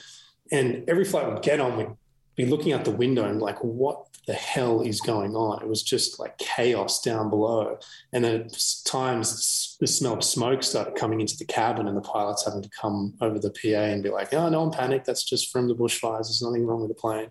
and 0.51 0.89
every 0.89 1.05
flight 1.05 1.31
we'd 1.31 1.43
get 1.43 1.61
on, 1.61 1.77
we'd 1.77 1.89
be 2.37 2.47
looking 2.47 2.73
out 2.73 2.85
the 2.85 2.91
window 2.91 3.25
and 3.25 3.41
like, 3.41 3.63
what 3.63 4.07
the 4.27 4.35
hell 4.35 4.83
is 4.83 5.01
going 5.01 5.35
on? 5.35 5.63
It 5.63 5.69
was 5.69 5.83
just 5.83 6.21
like 6.21 6.37
chaos 6.39 7.03
down 7.03 7.31
below. 7.31 7.79
And 8.13 8.23
then 8.23 8.43
at 8.43 8.83
times 8.85 9.77
the 9.81 9.87
smell 9.87 10.15
of 10.15 10.25
smoke 10.25 10.63
started 10.63 10.95
coming 10.95 11.21
into 11.21 11.37
the 11.37 11.47
cabin 11.47 11.89
and 11.89 11.97
the 11.97 12.03
pilots 12.03 12.45
having 12.45 12.63
to 12.63 12.71
come 12.71 13.15
over 13.21 13.39
the 13.39 13.51
PA 13.51 13.79
and 13.79 14.03
be 14.03 14.11
like, 14.11 14.33
oh, 14.35 14.49
no, 14.49 14.63
I'm 14.63 14.71
panicked. 14.71 15.07
That's 15.07 15.25
just 15.25 15.51
from 15.51 15.67
the 15.67 15.75
bushfires. 15.75 16.27
There's 16.27 16.43
nothing 16.43 16.67
wrong 16.67 16.81
with 16.81 16.91
the 16.91 16.95
plane. 16.95 17.31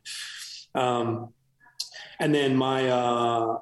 Um, 0.75 1.33
and 2.19 2.33
then 2.33 2.55
my, 2.55 2.89
uh, 2.89 3.59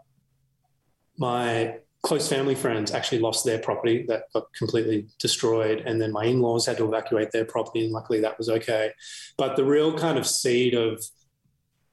my 1.18 1.80
close 2.06 2.30
family 2.30 2.54
friends 2.54 2.92
actually 2.92 3.18
lost 3.18 3.44
their 3.46 3.58
property 3.58 4.06
that 4.08 4.26
got 4.32 4.54
completely 4.54 5.08
destroyed. 5.18 5.82
And 5.88 6.00
then 6.00 6.12
my 6.12 6.26
in 6.26 6.40
laws 6.40 6.68
had 6.68 6.78
to 6.78 6.86
evacuate 6.86 7.32
their 7.32 7.46
property. 7.46 7.84
And 7.84 7.92
luckily 7.92 8.22
that 8.22 8.38
was 8.38 8.48
okay. 8.48 8.92
But 9.38 9.56
the 9.56 9.66
real 9.66 9.98
kind 9.98 10.20
of 10.20 10.28
seed 10.28 10.76
of 10.76 11.04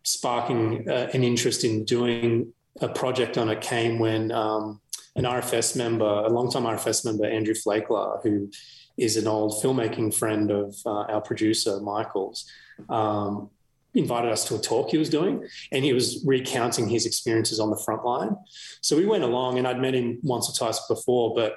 sparking 0.02 0.86
uh, 0.86 1.08
an 1.14 1.24
interest 1.24 1.64
in 1.64 1.84
doing 1.84 2.52
a 2.82 2.88
project 2.88 3.38
on 3.38 3.48
it 3.48 3.62
came 3.62 3.98
when 3.98 4.30
um, 4.32 4.82
an 5.16 5.24
RFS 5.24 5.76
member, 5.76 6.04
a 6.04 6.28
longtime 6.28 6.64
RFS 6.64 7.06
member, 7.06 7.24
Andrew 7.24 7.54
Flakler, 7.54 8.20
who 8.22 8.50
is 8.98 9.16
an 9.16 9.26
old 9.26 9.62
filmmaking 9.62 10.14
friend 10.14 10.50
of 10.50 10.76
uh, 10.84 11.04
our 11.12 11.22
producer, 11.22 11.80
Michael's, 11.80 12.50
um, 12.90 13.48
invited 13.94 14.30
us 14.30 14.44
to 14.46 14.54
a 14.54 14.58
talk 14.58 14.90
he 14.90 14.98
was 14.98 15.10
doing 15.10 15.44
and 15.70 15.84
he 15.84 15.92
was 15.92 16.22
recounting 16.26 16.88
his 16.88 17.06
experiences 17.06 17.60
on 17.60 17.70
the 17.70 17.76
front 17.84 18.04
line. 18.04 18.36
So 18.80 18.96
we 18.96 19.06
went 19.06 19.24
along 19.24 19.58
and 19.58 19.68
I'd 19.68 19.80
met 19.80 19.94
him 19.94 20.18
once 20.22 20.48
or 20.48 20.54
twice 20.54 20.86
before, 20.86 21.34
but 21.34 21.56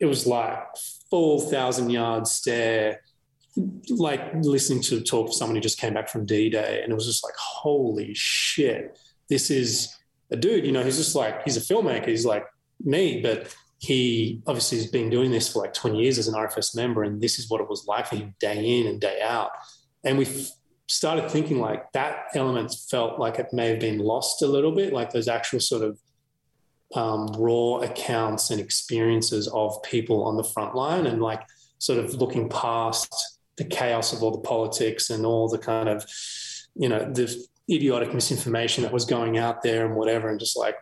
it 0.00 0.06
was 0.06 0.26
like 0.26 0.58
full 1.10 1.40
thousand 1.40 1.90
yard 1.90 2.26
stare, 2.26 3.02
like 3.90 4.34
listening 4.34 4.82
to 4.84 5.00
talk 5.00 5.28
of 5.28 5.34
someone 5.34 5.56
who 5.56 5.60
just 5.62 5.78
came 5.78 5.94
back 5.94 6.08
from 6.08 6.26
D 6.26 6.50
Day. 6.50 6.80
And 6.82 6.92
it 6.92 6.94
was 6.94 7.06
just 7.06 7.24
like, 7.24 7.34
holy 7.36 8.12
shit, 8.14 8.98
this 9.28 9.50
is 9.50 9.96
a 10.30 10.36
dude, 10.36 10.66
you 10.66 10.72
know, 10.72 10.82
he's 10.82 10.96
just 10.96 11.14
like, 11.14 11.42
he's 11.44 11.56
a 11.56 11.60
filmmaker. 11.60 12.08
He's 12.08 12.26
like 12.26 12.44
me, 12.82 13.20
but 13.20 13.54
he 13.78 14.42
obviously 14.46 14.78
has 14.78 14.86
been 14.86 15.10
doing 15.10 15.30
this 15.30 15.52
for 15.52 15.60
like 15.60 15.74
20 15.74 16.02
years 16.02 16.18
as 16.18 16.28
an 16.28 16.34
RFS 16.34 16.74
member. 16.74 17.02
And 17.02 17.20
this 17.20 17.38
is 17.38 17.48
what 17.50 17.60
it 17.60 17.68
was 17.68 17.86
like 17.86 18.06
for 18.06 18.16
him 18.16 18.34
day 18.40 18.80
in 18.80 18.86
and 18.86 19.00
day 19.00 19.20
out. 19.22 19.50
And 20.04 20.18
we 20.18 20.26
started 20.88 21.30
thinking 21.30 21.58
like 21.58 21.90
that 21.92 22.26
element 22.34 22.74
felt 22.88 23.18
like 23.18 23.38
it 23.38 23.52
may 23.52 23.68
have 23.68 23.80
been 23.80 23.98
lost 23.98 24.42
a 24.42 24.46
little 24.46 24.72
bit, 24.72 24.92
like 24.92 25.10
those 25.12 25.28
actual 25.28 25.60
sort 25.60 25.82
of 25.82 25.98
um, 26.94 27.26
raw 27.36 27.78
accounts 27.78 28.50
and 28.50 28.60
experiences 28.60 29.48
of 29.48 29.82
people 29.82 30.24
on 30.24 30.36
the 30.36 30.44
front 30.44 30.74
line 30.74 31.06
and 31.06 31.20
like 31.20 31.42
sort 31.78 31.98
of 31.98 32.14
looking 32.14 32.48
past 32.48 33.38
the 33.56 33.64
chaos 33.64 34.12
of 34.12 34.22
all 34.22 34.30
the 34.30 34.38
politics 34.38 35.10
and 35.10 35.26
all 35.26 35.48
the 35.48 35.58
kind 35.58 35.88
of, 35.88 36.04
you 36.74 36.88
know, 36.88 37.10
the 37.12 37.34
idiotic 37.68 38.14
misinformation 38.14 38.82
that 38.84 38.92
was 38.92 39.04
going 39.04 39.38
out 39.38 39.62
there 39.62 39.86
and 39.86 39.96
whatever, 39.96 40.28
and 40.28 40.38
just 40.38 40.56
like, 40.56 40.76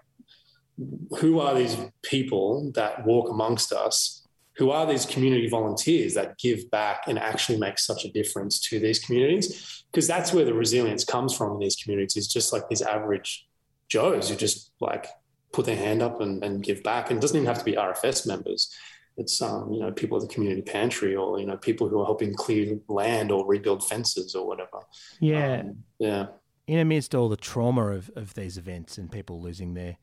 who 1.19 1.41
are 1.41 1.55
these 1.55 1.77
people 2.03 2.71
that 2.75 3.07
walk 3.07 3.31
amongst 3.31 3.73
us? 3.73 4.24
Who 4.57 4.71
are 4.71 4.87
these 4.87 5.05
community 5.07 5.49
volunteers 5.49 6.15
that 6.15 6.39
give 6.39 6.71
back 6.71 7.05
and 7.09 7.19
actually 7.19 7.59
make 7.59 7.79
such 7.79 8.05
a 8.05 8.13
difference 8.13 8.61
to 8.69 8.79
these 8.79 8.99
communities? 8.99 9.85
Because 9.91 10.07
that's 10.07 10.33
where 10.33 10.45
the 10.45 10.55
resilience 10.55 11.05
comes 11.05 11.37
from 11.37 11.53
in 11.55 11.59
these 11.59 11.77
communities. 11.77 12.17
is 12.17 12.29
Just 12.29 12.53
like 12.53 12.69
these 12.69 12.83
average 12.83 13.47
Joes 13.89 14.31
who 14.31 14.37
just 14.37 14.73
like 14.81 15.07
put 15.53 15.67
their 15.67 15.77
hand 15.77 16.03
up 16.03 16.21
and, 16.21 16.43
and 16.43 16.63
give 16.63 16.83
back. 16.83 17.11
And 17.11 17.19
it 17.19 17.21
doesn't 17.21 17.37
even 17.37 17.47
have 17.47 17.59
to 17.59 17.65
be 17.65 17.73
RFS 17.73 18.27
members. 18.27 18.75
It's 19.17 19.41
um, 19.41 19.73
you 19.73 19.81
know 19.81 19.93
people 19.93 20.17
at 20.17 20.29
the 20.29 20.35
community 20.35 20.63
pantry 20.63 21.15
or 21.15 21.39
you 21.39 21.47
know 21.47 21.57
people 21.57 21.89
who 21.89 22.01
are 22.01 22.05
helping 22.05 22.35
clear 22.35 22.79
land 22.89 23.31
or 23.31 23.47
rebuild 23.47 23.87
fences 23.87 24.35
or 24.35 24.47
whatever. 24.47 24.81
Yeah, 25.21 25.61
um, 25.61 25.85
yeah. 25.99 26.27
In 26.67 26.79
amidst 26.79 27.15
all 27.15 27.29
the 27.29 27.37
trauma 27.37 27.89
of, 27.89 28.11
of 28.17 28.35
these 28.35 28.59
events 28.59 28.99
and 28.99 29.13
people 29.13 29.41
losing 29.41 29.75
their 29.75 29.99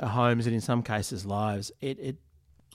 uh, 0.00 0.08
homes 0.08 0.46
and 0.46 0.54
in 0.54 0.60
some 0.60 0.82
cases 0.82 1.24
lives, 1.24 1.70
it, 1.80 1.98
it 2.00 2.16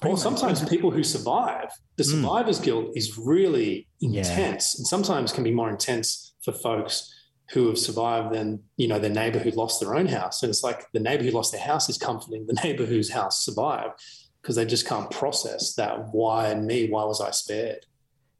or 0.06 0.18
sometimes 0.18 0.68
people 0.68 0.92
who 0.92 1.04
survive, 1.04 1.70
the 1.96 2.04
Hmm. 2.04 2.10
survivor's 2.24 2.60
guilt 2.60 2.92
is 2.96 3.18
really 3.18 3.88
intense, 4.02 4.78
and 4.78 4.86
sometimes 4.88 5.32
can 5.32 5.44
be 5.44 5.52
more 5.52 5.70
intense 5.70 6.34
for 6.44 6.52
folks 6.52 7.10
who 7.52 7.68
have 7.68 7.78
survived 7.78 8.34
than 8.34 8.64
you 8.78 8.88
know 8.88 9.00
their 9.00 9.10
neighbor 9.10 9.40
who 9.40 9.52
lost 9.52 9.80
their 9.80 9.96
own 9.96 10.08
house. 10.08 10.44
And 10.44 10.50
it's 10.50 10.64
like 10.64 10.86
the 10.94 11.00
neighbor 11.00 11.24
who 11.24 11.32
lost 11.32 11.52
their 11.52 11.62
house 11.62 11.88
is 11.90 11.98
comforting 11.98 12.46
the 12.48 12.54
neighbor 12.64 12.86
whose 12.86 13.12
house 13.12 13.46
survived 13.46 13.94
because 14.42 14.56
they 14.56 14.66
just 14.66 14.86
can't 14.88 15.10
process 15.12 15.74
that. 15.76 16.10
Why 16.14 16.54
me? 16.56 16.90
Why 16.90 17.04
was 17.06 17.22
I 17.22 17.32
spared? 17.32 17.86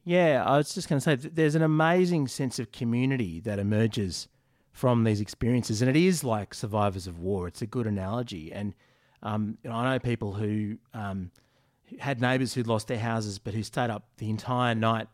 Yeah, 0.06 0.44
I 0.46 0.58
was 0.58 0.74
just 0.74 0.90
going 0.90 0.98
to 1.00 1.04
say 1.04 1.16
th- 1.16 1.34
there's 1.34 1.56
an 1.56 1.62
amazing 1.62 2.28
sense 2.28 2.60
of 2.60 2.74
community 2.74 3.40
that 3.42 3.58
emerges 3.60 4.28
from 4.74 5.04
these 5.06 5.22
experiences, 5.22 5.82
and 5.82 5.90
it 5.90 5.96
is 5.96 6.24
like 6.26 6.54
survivors 6.54 7.08
of 7.08 7.20
war. 7.20 7.48
It's 7.48 7.62
a 7.62 7.68
good 7.68 7.88
analogy, 7.88 8.52
and 8.52 8.74
um, 9.24 9.58
you 9.64 9.70
know, 9.70 9.76
I 9.76 9.94
know 9.94 10.00
people 10.00 10.34
who 10.34 10.78
um, 10.94 11.32
had 12.00 12.22
neighbours 12.22 12.54
who 12.54 12.64
lost 12.64 12.88
their 12.88 13.00
houses, 13.00 13.40
but 13.40 13.54
who 13.54 13.64
stayed 13.64 13.90
up 13.90 14.04
the 14.18 14.30
entire 14.30 14.76
night, 14.76 15.08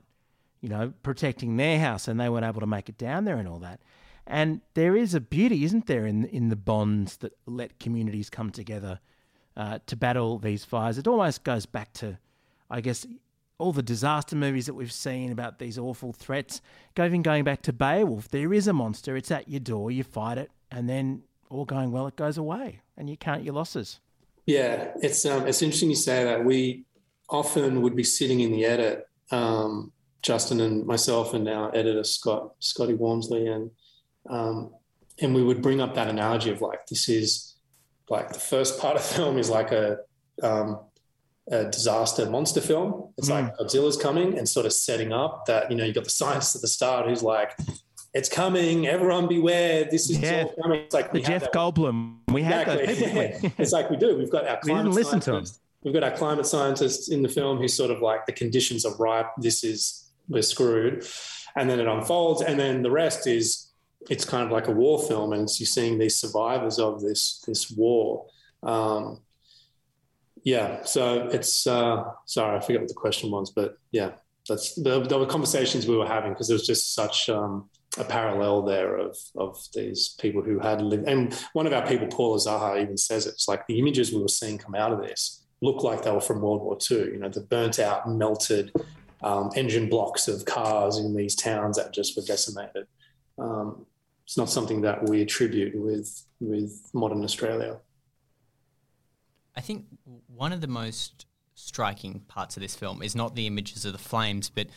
you 0.62 0.70
know, 0.70 0.94
protecting 1.04 1.56
their 1.58 1.80
house, 1.80 2.08
and 2.08 2.20
they 2.20 2.28
weren't 2.28 2.46
able 2.46 2.60
to 2.60 2.68
make 2.68 2.90
it 2.90 2.98
down 2.98 3.26
there 3.26 3.38
and 3.38 3.48
all 3.48 3.60
that. 3.60 3.80
And 4.26 4.62
there 4.74 4.96
is 4.96 5.14
a 5.14 5.20
beauty, 5.20 5.64
isn't 5.64 5.88
there, 5.88 6.06
in 6.06 6.26
in 6.26 6.50
the 6.50 6.56
bonds 6.56 7.18
that 7.18 7.34
let 7.46 7.80
communities 7.80 8.30
come 8.30 8.52
together 8.52 9.00
uh, 9.56 9.80
to 9.86 9.96
battle 9.96 10.40
these 10.40 10.66
fires. 10.66 10.98
It 10.98 11.08
almost 11.08 11.44
goes 11.44 11.66
back 11.66 11.94
to, 11.94 12.18
I 12.70 12.82
guess, 12.82 13.06
all 13.58 13.74
the 13.74 13.84
disaster 13.84 14.36
movies 14.36 14.66
that 14.66 14.74
we've 14.74 14.92
seen 14.92 15.32
about 15.32 15.60
these 15.60 15.78
awful 15.78 16.14
threats. 16.14 16.62
Even 16.98 17.22
going 17.22 17.44
back 17.44 17.62
to 17.64 17.74
Beowulf, 17.74 18.30
there 18.30 18.54
is 18.54 18.68
a 18.68 18.74
monster. 18.74 19.16
It's 19.16 19.32
at 19.32 19.50
your 19.50 19.60
door. 19.60 19.92
You 19.92 20.04
fight 20.04 20.38
it, 20.38 20.52
and 20.72 20.90
then 20.90 21.24
all 21.50 21.66
going 21.66 21.92
well, 21.92 22.08
it 22.08 22.16
goes 22.16 22.38
away, 22.38 22.82
and 22.98 23.10
you 23.10 23.18
count 23.18 23.44
your 23.44 23.54
losses. 23.54 24.00
Yeah, 24.46 24.92
it's 25.02 25.26
um, 25.26 25.48
it's 25.48 25.62
interesting 25.62 25.90
you 25.90 25.96
say 25.96 26.24
that. 26.24 26.46
We 26.46 26.86
often 27.30 27.82
would 27.82 27.96
be 27.96 28.04
sitting 28.04 28.40
in 28.40 28.52
the 28.52 28.66
edit, 28.66 29.08
um, 29.32 29.92
Justin 30.22 30.62
and 30.62 30.86
myself, 30.86 31.34
and 31.34 31.48
our 31.48 31.76
editor 31.76 32.04
Scott 32.04 32.54
Scotty 32.60 32.94
Wormsley, 32.94 33.54
and 33.54 33.72
um, 34.30 34.72
and 35.20 35.36
we 35.36 35.44
would 35.44 35.62
bring 35.62 35.82
up 35.82 35.96
that 35.96 36.08
analogy 36.08 36.52
of 36.52 36.62
like 36.62 36.86
this 36.88 37.10
is 37.10 37.56
like 38.10 38.32
the 38.32 38.40
first 38.40 38.80
part 38.80 38.96
of 38.96 39.08
the 39.08 39.14
film 39.16 39.38
is 39.38 39.50
like 39.50 39.72
a 39.72 39.98
um, 40.42 40.80
a 41.52 41.66
disaster 41.66 42.30
monster 42.30 42.62
film. 42.62 43.14
It's 43.18 43.30
like 43.30 43.56
Godzilla's 43.58 43.98
coming 43.98 44.38
and 44.38 44.48
sort 44.48 44.66
of 44.66 44.74
setting 44.74 45.12
up 45.12 45.46
that 45.48 45.70
you 45.70 45.78
know 45.78 45.84
you've 45.84 45.96
got 45.96 46.06
the 46.06 46.10
scientist 46.10 46.56
at 46.56 46.62
the 46.62 46.68
start 46.68 47.08
who's 47.08 47.24
like. 47.24 47.52
It's 48.14 48.30
coming! 48.30 48.88
Everyone 48.88 49.28
beware! 49.28 49.86
This 49.86 50.10
is 50.10 50.20
Yeah. 50.20 50.44
all 50.46 50.64
coming. 50.64 50.82
It's 50.82 50.94
like 50.96 51.12
The 51.12 51.20
Jeff 51.22 51.44
that- 51.44 51.54
Goldblum, 51.54 52.18
we 52.32 52.42
had 52.42 52.68
those 52.68 52.98
people. 52.98 53.52
it's 53.58 53.72
like 53.72 53.90
we 53.90 53.98
do. 53.98 54.18
We've 54.18 54.32
got 54.32 54.48
our 54.48 54.60
We 54.64 54.70
didn't 54.70 54.92
climate 54.92 54.94
listen 54.94 55.20
to 55.22 55.30
'em. 55.32 55.36
scientists. 55.46 55.60
We've 55.84 55.94
got 55.94 56.04
our 56.04 56.12
climate 56.12 56.46
scientists 56.48 57.10
in 57.10 57.22
the 57.22 57.30
film 57.30 57.58
who 57.60 57.68
sort 57.68 57.92
of 57.92 58.02
like 58.02 58.26
the 58.26 58.34
conditions 58.34 58.84
are 58.86 58.96
ripe. 58.96 59.28
This 59.38 59.64
is 59.64 60.10
we're 60.28 60.42
screwed, 60.42 61.06
and 61.56 61.70
then 61.70 61.80
it 61.80 61.88
unfolds, 61.88 62.42
and 62.42 62.60
then 62.60 62.82
the 62.82 62.92
rest 62.92 63.28
is 63.28 63.68
it's 64.10 64.26
kind 64.26 64.44
of 64.44 64.52
like 64.52 64.68
a 64.68 64.72
war 64.72 65.00
film, 65.02 65.32
and 65.34 65.48
you're 65.60 65.68
seeing 65.68 66.00
these 66.00 66.16
survivors 66.16 66.80
of 66.80 67.02
this 67.02 67.44
this 67.48 67.70
war. 67.72 68.26
Um, 68.64 69.20
yeah, 70.44 70.84
so 70.84 71.28
it's 71.32 71.68
uh, 71.68 72.06
sorry, 72.26 72.58
I 72.58 72.60
forget 72.60 72.82
what 72.82 72.88
the 72.90 72.94
question 72.96 73.30
was, 73.30 73.52
but 73.52 73.78
yeah, 73.92 74.12
that's 74.48 74.74
there, 74.76 75.00
there 75.02 75.20
were 75.20 75.26
conversations 75.28 75.86
we 75.88 75.96
were 75.96 76.08
having 76.08 76.32
because 76.34 76.48
there 76.48 76.56
was 76.56 76.66
just 76.66 76.94
such 76.94 77.30
um, 77.30 77.70
a 77.98 78.04
parallel 78.04 78.62
there 78.62 78.98
of 78.98 79.18
of 79.36 79.58
these 79.74 80.16
people 80.20 80.42
who 80.42 80.60
had 80.60 80.82
lived. 80.82 81.08
And 81.08 81.34
one 81.54 81.68
of 81.68 81.74
our 81.74 81.86
people, 81.88 82.08
Paula 82.08 82.38
Zaha, 82.38 82.82
even 82.82 82.98
says 82.98 83.26
it. 83.26 83.32
It's 83.32 83.48
like 83.48 83.66
the 83.68 83.80
images 83.80 84.12
we 84.12 84.22
were 84.22 84.28
seeing 84.28 84.58
come 84.58 84.76
out 84.76 84.94
of 84.94 85.00
this 85.00 85.46
look 85.62 85.84
like 85.84 86.04
they 86.04 86.12
were 86.12 86.22
from 86.22 86.42
World 86.42 86.62
War 86.62 86.78
II. 86.90 86.98
You 86.98 87.18
know, 87.18 87.30
the 87.30 87.42
burnt 87.42 87.80
out, 87.80 88.10
melted 88.10 88.72
um, 89.22 89.50
engine 89.56 89.90
blocks 89.90 90.28
of 90.28 90.46
cars 90.46 90.98
in 90.98 91.16
these 91.16 91.36
towns 91.36 91.78
that 91.78 91.94
just 91.94 92.16
were 92.16 92.24
decimated. 92.24 92.88
Um, 93.38 93.86
it's 94.26 94.38
not 94.38 94.50
something 94.50 94.82
that 94.82 95.08
we 95.10 95.22
attribute 95.22 95.76
with 95.76 96.24
with 96.40 96.90
modern 96.94 97.24
Australia. 97.24 97.80
I 99.56 99.62
think 99.62 99.86
one 100.28 100.54
of 100.54 100.62
the 100.62 100.68
most 100.68 101.26
striking 101.56 102.22
parts 102.28 102.56
of 102.56 102.62
this 102.62 102.76
film 102.76 103.02
is 103.02 103.16
not 103.16 103.36
the 103.36 103.48
images 103.48 103.84
of 103.84 103.92
the 103.92 103.98
flames, 103.98 104.50
but 104.50 104.68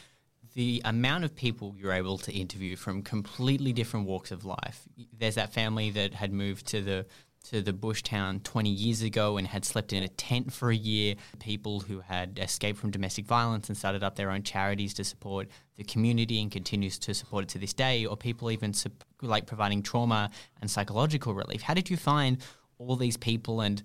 the 0.54 0.82
amount 0.84 1.24
of 1.24 1.34
people 1.34 1.74
you're 1.78 1.92
able 1.92 2.18
to 2.18 2.32
interview 2.32 2.76
from 2.76 3.02
completely 3.02 3.72
different 3.72 4.06
walks 4.06 4.30
of 4.30 4.44
life. 4.44 4.82
There's 5.18 5.36
that 5.36 5.52
family 5.52 5.90
that 5.90 6.14
had 6.14 6.32
moved 6.32 6.66
to 6.68 6.82
the 6.82 7.06
to 7.44 7.60
the 7.60 7.72
bush 7.72 8.02
town 8.02 8.40
20 8.40 8.70
years 8.70 9.02
ago 9.02 9.36
and 9.36 9.48
had 9.48 9.64
slept 9.64 9.92
in 9.92 10.02
a 10.02 10.08
tent 10.08 10.52
for 10.52 10.70
a 10.70 10.76
year. 10.76 11.16
People 11.40 11.80
who 11.80 12.00
had 12.00 12.38
escaped 12.40 12.78
from 12.78 12.90
domestic 12.90 13.26
violence 13.26 13.68
and 13.68 13.76
started 13.76 14.04
up 14.04 14.14
their 14.14 14.30
own 14.30 14.44
charities 14.44 14.94
to 14.94 15.04
support 15.04 15.48
the 15.76 15.82
community 15.82 16.40
and 16.40 16.52
continues 16.52 16.98
to 17.00 17.14
support 17.14 17.42
it 17.42 17.48
to 17.48 17.58
this 17.58 17.72
day. 17.72 18.06
Or 18.06 18.16
people 18.16 18.50
even 18.50 18.72
like 19.20 19.46
providing 19.46 19.82
trauma 19.82 20.30
and 20.60 20.70
psychological 20.70 21.34
relief. 21.34 21.62
How 21.62 21.74
did 21.74 21.90
you 21.90 21.96
find 21.96 22.38
all 22.78 22.96
these 22.96 23.16
people 23.16 23.60
and 23.60 23.82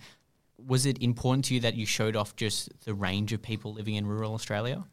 was 0.58 0.86
it 0.86 1.02
important 1.02 1.46
to 1.46 1.56
you 1.56 1.60
that 1.62 1.76
you 1.76 1.86
showed 1.86 2.16
off 2.16 2.36
just 2.36 2.70
the 2.86 2.94
range 2.94 3.32
of 3.34 3.42
people 3.42 3.74
living 3.74 3.96
in 3.96 4.08
rural 4.08 4.34
Australia? 4.34 4.84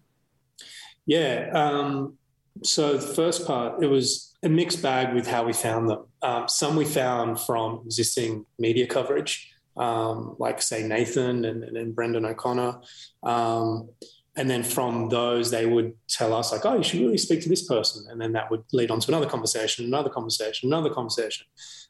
Yeah. 1.06 1.50
Um, 1.52 2.18
so 2.62 2.96
the 2.96 3.14
first 3.14 3.46
part, 3.46 3.82
it 3.82 3.86
was 3.86 4.34
a 4.42 4.48
mixed 4.48 4.82
bag 4.82 5.14
with 5.14 5.26
how 5.26 5.44
we 5.44 5.52
found 5.52 5.88
them. 5.88 6.04
Um, 6.22 6.48
some 6.48 6.76
we 6.76 6.84
found 6.84 7.40
from 7.40 7.82
existing 7.84 8.46
media 8.58 8.86
coverage, 8.86 9.52
um, 9.76 10.36
like 10.38 10.62
say 10.62 10.86
Nathan 10.86 11.44
and, 11.44 11.64
and 11.64 11.94
Brendan 11.94 12.24
O'Connor. 12.24 12.80
Um, 13.22 13.88
and 14.36 14.50
then 14.50 14.62
from 14.62 15.08
those, 15.08 15.50
they 15.50 15.66
would 15.66 15.94
tell 16.08 16.32
us 16.32 16.50
like, 16.50 16.66
"Oh, 16.66 16.76
you 16.76 16.82
should 16.82 17.00
really 17.00 17.18
speak 17.18 17.40
to 17.42 17.48
this 17.48 17.66
person," 17.66 18.06
and 18.10 18.20
then 18.20 18.32
that 18.32 18.50
would 18.50 18.64
lead 18.72 18.90
on 18.90 19.00
to 19.00 19.10
another 19.10 19.28
conversation, 19.28 19.84
another 19.84 20.10
conversation, 20.10 20.68
another 20.68 20.90
conversation. 20.90 21.46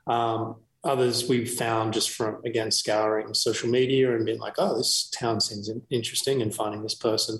Um, 0.06 0.56
others 0.84 1.26
we 1.26 1.46
found 1.46 1.94
just 1.94 2.10
from 2.10 2.42
again 2.44 2.70
scouring 2.70 3.32
social 3.32 3.70
media 3.70 4.14
and 4.14 4.26
being 4.26 4.40
like, 4.40 4.54
"Oh, 4.58 4.76
this 4.76 5.08
town 5.08 5.40
seems 5.40 5.70
interesting," 5.88 6.42
and 6.42 6.54
finding 6.54 6.82
this 6.82 6.94
person, 6.94 7.38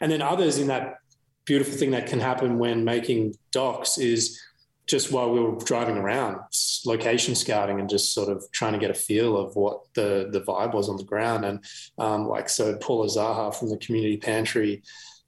and 0.00 0.12
then 0.12 0.22
others 0.22 0.58
in 0.58 0.68
that 0.68 0.98
beautiful 1.44 1.74
thing 1.74 1.90
that 1.92 2.06
can 2.06 2.20
happen 2.20 2.58
when 2.58 2.84
making 2.84 3.34
docs 3.52 3.98
is 3.98 4.40
just 4.86 5.10
while 5.10 5.30
we 5.30 5.40
were 5.40 5.56
driving 5.64 5.96
around, 5.96 6.38
location 6.84 7.34
scouting 7.34 7.80
and 7.80 7.88
just 7.88 8.12
sort 8.12 8.28
of 8.28 8.44
trying 8.52 8.74
to 8.74 8.78
get 8.78 8.90
a 8.90 8.94
feel 8.94 9.36
of 9.36 9.56
what 9.56 9.80
the 9.94 10.28
the 10.30 10.40
vibe 10.42 10.74
was 10.74 10.88
on 10.88 10.96
the 10.96 11.04
ground. 11.04 11.44
And 11.44 11.64
um, 11.98 12.28
like 12.28 12.48
so, 12.48 12.76
Paula 12.76 13.06
Zaha 13.06 13.54
from 13.54 13.70
the 13.70 13.78
community 13.78 14.18
pantry, 14.18 14.82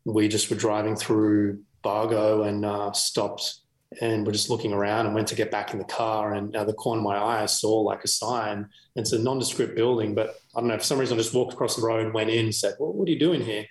we 0.05 0.29
just 0.29 0.51
were 0.51 0.57
driving 0.57 0.95
through 0.95 1.61
Bargo 1.83 2.43
and 2.43 2.65
uh, 2.65 2.93
stopped 2.93 3.61
and 4.01 4.27
we're 4.27 4.33
just 4.33 4.51
looking 4.51 4.73
around 4.73 5.07
and 5.07 5.15
went 5.15 5.29
to 5.29 5.35
get 5.35 5.51
back 5.51 5.73
in 5.73 5.79
the 5.79 5.85
car 5.85 6.35
and 6.35 6.55
out 6.57 6.63
of 6.63 6.67
the 6.67 6.75
corner 6.75 7.01
of 7.01 7.05
my 7.05 7.17
eye 7.17 7.43
I 7.43 7.47
saw 7.47 7.81
like 7.81 8.05
a 8.05 8.09
sign. 8.09 8.69
It's 8.97 9.13
a 9.13 9.19
nondescript 9.19 9.77
building, 9.77 10.15
but 10.15 10.37
I 10.55 10.61
don't 10.61 10.69
know 10.69 10.79
for 10.79 10.85
some 10.85 10.99
reason 10.99 11.17
I 11.17 11.23
just 11.23 11.35
walked 11.35 11.55
across 11.55 11.77
the 11.77 11.83
road, 11.83 12.13
went 12.13 12.31
in, 12.31 12.53
said, 12.53 12.75
"Well, 12.79 12.93
what 12.93 13.09
are 13.09 13.13
you 13.13 13.19
doing 13.19 13.41
here?" 13.41 13.67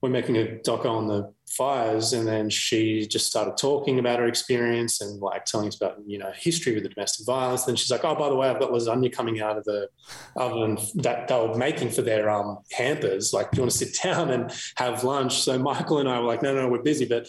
We're 0.00 0.10
making 0.10 0.36
a 0.36 0.58
doco 0.64 0.86
on 0.86 1.06
the 1.06 1.32
fires, 1.56 2.12
and 2.12 2.26
then 2.26 2.50
she 2.50 3.06
just 3.06 3.26
started 3.26 3.56
talking 3.56 3.98
about 3.98 4.18
her 4.18 4.26
experience 4.26 5.00
and 5.00 5.20
like 5.20 5.44
telling 5.44 5.68
us 5.68 5.76
about 5.76 5.98
you 6.06 6.18
know 6.18 6.32
history 6.34 6.74
with 6.74 6.82
the 6.82 6.88
domestic 6.88 7.26
violence. 7.26 7.64
Then 7.64 7.76
she's 7.76 7.90
like, 7.90 8.04
"Oh, 8.04 8.14
by 8.14 8.28
the 8.28 8.36
way, 8.36 8.48
I've 8.48 8.60
got 8.60 8.70
lasagna 8.70 9.12
coming 9.12 9.40
out 9.40 9.56
of 9.56 9.64
the 9.64 9.88
oven 10.36 10.78
that 10.96 11.28
they 11.28 11.34
were 11.34 11.56
making 11.56 11.90
for 11.90 12.02
their 12.02 12.30
um, 12.30 12.58
hampers. 12.72 13.32
Like, 13.32 13.50
do 13.50 13.58
you 13.58 13.62
want 13.62 13.72
to 13.72 13.78
sit 13.78 13.96
down 14.02 14.30
and 14.30 14.52
have 14.76 15.04
lunch?" 15.04 15.42
So 15.42 15.58
Michael 15.58 15.98
and 15.98 16.08
I 16.08 16.20
were 16.20 16.26
like, 16.26 16.42
"No, 16.42 16.54
no, 16.54 16.68
we're 16.68 16.82
busy, 16.82 17.06
but." 17.06 17.28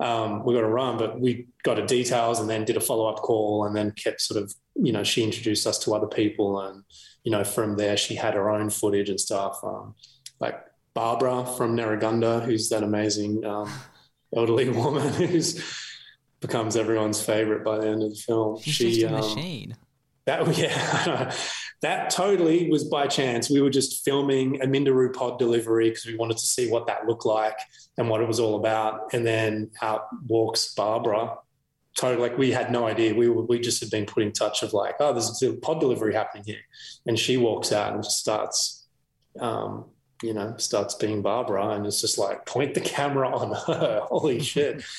um, 0.00 0.44
we 0.44 0.54
got 0.54 0.60
to 0.60 0.66
run, 0.66 0.98
but 0.98 1.20
we 1.20 1.46
got 1.62 1.78
her 1.78 1.86
details 1.86 2.40
and 2.40 2.50
then 2.50 2.64
did 2.64 2.76
a 2.76 2.80
follow 2.80 3.06
up 3.06 3.16
call 3.16 3.64
and 3.64 3.76
then 3.76 3.92
kept 3.92 4.20
sort 4.20 4.42
of, 4.42 4.52
you 4.74 4.92
know, 4.92 5.04
she 5.04 5.22
introduced 5.22 5.66
us 5.66 5.78
to 5.80 5.94
other 5.94 6.06
people. 6.06 6.60
And, 6.60 6.82
you 7.22 7.30
know, 7.30 7.44
from 7.44 7.76
there, 7.76 7.96
she 7.96 8.16
had 8.16 8.34
her 8.34 8.50
own 8.50 8.70
footage 8.70 9.08
and 9.08 9.20
stuff. 9.20 9.60
Um, 9.62 9.94
like 10.40 10.60
Barbara 10.94 11.44
from 11.44 11.76
Nerrigundah, 11.76 12.44
who's 12.44 12.68
that 12.68 12.82
amazing 12.82 13.44
um, 13.44 13.70
elderly 14.34 14.68
woman 14.70 15.12
who's 15.12 15.62
becomes 16.40 16.76
everyone's 16.76 17.22
favorite 17.22 17.64
by 17.64 17.78
the 17.78 17.88
end 17.88 18.02
of 18.02 18.10
the 18.10 18.16
film. 18.16 18.60
She's 18.60 18.74
she, 18.74 19.00
just 19.00 19.12
a 19.12 19.16
um, 19.16 19.20
machine. 19.20 19.76
That 20.26 20.58
yeah, 20.58 21.34
that 21.82 22.10
totally 22.10 22.70
was 22.70 22.84
by 22.84 23.06
chance. 23.06 23.50
We 23.50 23.60
were 23.60 23.70
just 23.70 24.04
filming 24.04 24.62
a 24.62 24.66
Minderoo 24.66 25.12
pod 25.12 25.38
delivery 25.38 25.90
because 25.90 26.06
we 26.06 26.16
wanted 26.16 26.38
to 26.38 26.46
see 26.46 26.70
what 26.70 26.86
that 26.86 27.06
looked 27.06 27.26
like 27.26 27.58
and 27.98 28.08
what 28.08 28.20
it 28.20 28.28
was 28.28 28.40
all 28.40 28.56
about. 28.56 29.12
And 29.12 29.26
then 29.26 29.70
out 29.82 30.06
walks 30.26 30.72
Barbara. 30.74 31.36
Totally, 31.96 32.28
like 32.28 32.38
we 32.38 32.50
had 32.50 32.72
no 32.72 32.86
idea. 32.86 33.14
We 33.14 33.28
were, 33.28 33.44
we 33.44 33.60
just 33.60 33.80
had 33.80 33.90
been 33.90 34.06
put 34.06 34.22
in 34.22 34.32
touch 34.32 34.62
of 34.62 34.72
like, 34.72 34.96
oh, 34.98 35.12
there's 35.12 35.42
a 35.42 35.52
pod 35.52 35.78
delivery 35.78 36.14
happening 36.14 36.44
here, 36.44 36.62
and 37.06 37.18
she 37.18 37.36
walks 37.36 37.70
out 37.70 37.94
and 37.94 38.04
starts, 38.04 38.86
um, 39.38 39.84
you 40.24 40.34
know, 40.34 40.54
starts 40.56 40.94
being 40.94 41.22
Barbara, 41.22 41.68
and 41.70 41.86
it's 41.86 42.00
just 42.00 42.18
like 42.18 42.46
point 42.46 42.74
the 42.74 42.80
camera 42.80 43.28
on 43.28 43.54
her. 43.66 44.00
Holy 44.08 44.40
shit! 44.40 44.84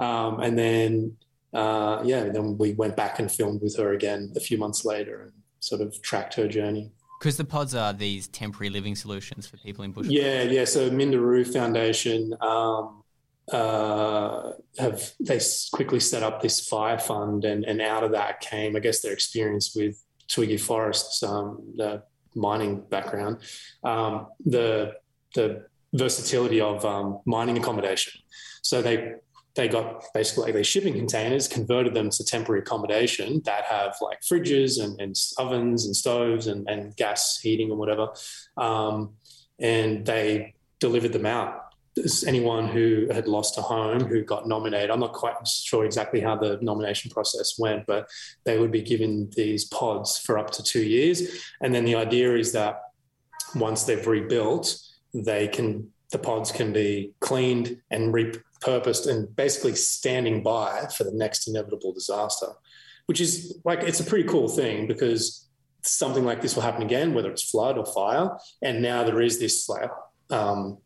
Um, 0.00 0.38
and 0.38 0.56
then 0.56 1.16
uh, 1.52 2.02
yeah, 2.04 2.24
then 2.24 2.58
we 2.58 2.74
went 2.74 2.96
back 2.96 3.18
and 3.18 3.30
filmed 3.30 3.62
with 3.62 3.76
her 3.78 3.94
again 3.94 4.32
a 4.36 4.40
few 4.40 4.58
months 4.58 4.84
later 4.84 5.22
and 5.22 5.32
sort 5.60 5.80
of 5.80 6.00
tracked 6.02 6.34
her 6.34 6.46
journey. 6.46 6.92
Because 7.18 7.36
the 7.36 7.44
pods 7.44 7.74
are 7.74 7.92
these 7.92 8.28
temporary 8.28 8.70
living 8.70 8.94
solutions 8.94 9.46
for 9.46 9.56
people 9.56 9.84
in 9.84 9.92
bush. 9.92 10.06
Yeah, 10.06 10.42
yeah. 10.42 10.64
So 10.64 10.88
Minderoo 10.88 11.52
Foundation 11.52 12.32
um, 12.40 13.02
uh, 13.50 14.52
have 14.78 15.12
they 15.18 15.40
quickly 15.72 15.98
set 16.00 16.22
up 16.22 16.40
this 16.40 16.68
fire 16.68 16.98
fund, 16.98 17.44
and 17.44 17.64
and 17.64 17.80
out 17.80 18.04
of 18.04 18.12
that 18.12 18.40
came, 18.40 18.76
I 18.76 18.78
guess, 18.78 19.00
their 19.00 19.12
experience 19.12 19.74
with 19.74 20.00
Twiggy 20.28 20.58
Forrest's, 20.58 21.22
um, 21.24 21.72
the 21.76 22.04
mining 22.34 22.80
background, 22.90 23.38
um, 23.84 24.28
the 24.44 24.94
the 25.34 25.66
versatility 25.92 26.60
of 26.60 26.84
um, 26.84 27.20
mining 27.24 27.56
accommodation. 27.58 28.20
So 28.62 28.82
they 28.82 29.14
they 29.58 29.66
got 29.66 30.04
basically 30.14 30.52
these 30.52 30.68
shipping 30.68 30.94
containers, 30.94 31.48
converted 31.48 31.92
them 31.92 32.10
to 32.10 32.24
temporary 32.24 32.60
accommodation 32.60 33.42
that 33.44 33.64
have 33.64 33.96
like 34.00 34.20
fridges 34.20 34.80
and, 34.82 35.00
and 35.00 35.16
ovens 35.36 35.84
and 35.84 35.96
stoves 35.96 36.46
and, 36.46 36.68
and, 36.70 36.96
gas 36.96 37.40
heating 37.40 37.70
and 37.70 37.78
whatever. 37.78 38.08
Um, 38.56 39.14
and 39.58 40.06
they 40.06 40.54
delivered 40.78 41.12
them 41.12 41.26
out. 41.26 41.67
There's 41.98 42.24
anyone 42.24 42.68
who 42.68 43.08
had 43.12 43.26
lost 43.26 43.58
a 43.58 43.62
home 43.62 44.04
who 44.04 44.22
got 44.22 44.46
nominated. 44.46 44.90
I'm 44.90 45.00
not 45.00 45.12
quite 45.12 45.46
sure 45.46 45.84
exactly 45.84 46.20
how 46.20 46.36
the 46.36 46.58
nomination 46.62 47.10
process 47.10 47.58
went, 47.58 47.86
but 47.86 48.08
they 48.44 48.58
would 48.58 48.70
be 48.70 48.82
given 48.82 49.30
these 49.36 49.64
pods 49.64 50.18
for 50.18 50.38
up 50.38 50.50
to 50.52 50.62
two 50.62 50.82
years. 50.82 51.44
And 51.60 51.74
then 51.74 51.84
the 51.84 51.96
idea 51.96 52.36
is 52.36 52.52
that 52.52 52.80
once 53.54 53.84
they've 53.84 54.06
rebuilt, 54.06 54.78
they 55.12 55.48
can 55.48 55.90
the 56.10 56.18
pods 56.18 56.50
can 56.50 56.72
be 56.72 57.12
cleaned 57.20 57.80
and 57.90 58.14
repurposed 58.14 59.06
and 59.10 59.34
basically 59.36 59.74
standing 59.74 60.42
by 60.42 60.86
for 60.96 61.04
the 61.04 61.12
next 61.12 61.46
inevitable 61.46 61.92
disaster, 61.92 62.46
which 63.06 63.20
is 63.20 63.58
like 63.64 63.80
it's 63.80 64.00
a 64.00 64.04
pretty 64.04 64.26
cool 64.26 64.48
thing 64.48 64.86
because 64.86 65.46
something 65.82 66.24
like 66.24 66.40
this 66.40 66.54
will 66.54 66.62
happen 66.62 66.82
again, 66.82 67.14
whether 67.14 67.30
it's 67.30 67.50
flood 67.50 67.78
or 67.78 67.86
fire. 67.86 68.30
And 68.62 68.82
now 68.82 69.04
there 69.04 69.20
is 69.20 69.38
this 69.38 69.68
like 69.68 69.90
um, 70.30 70.78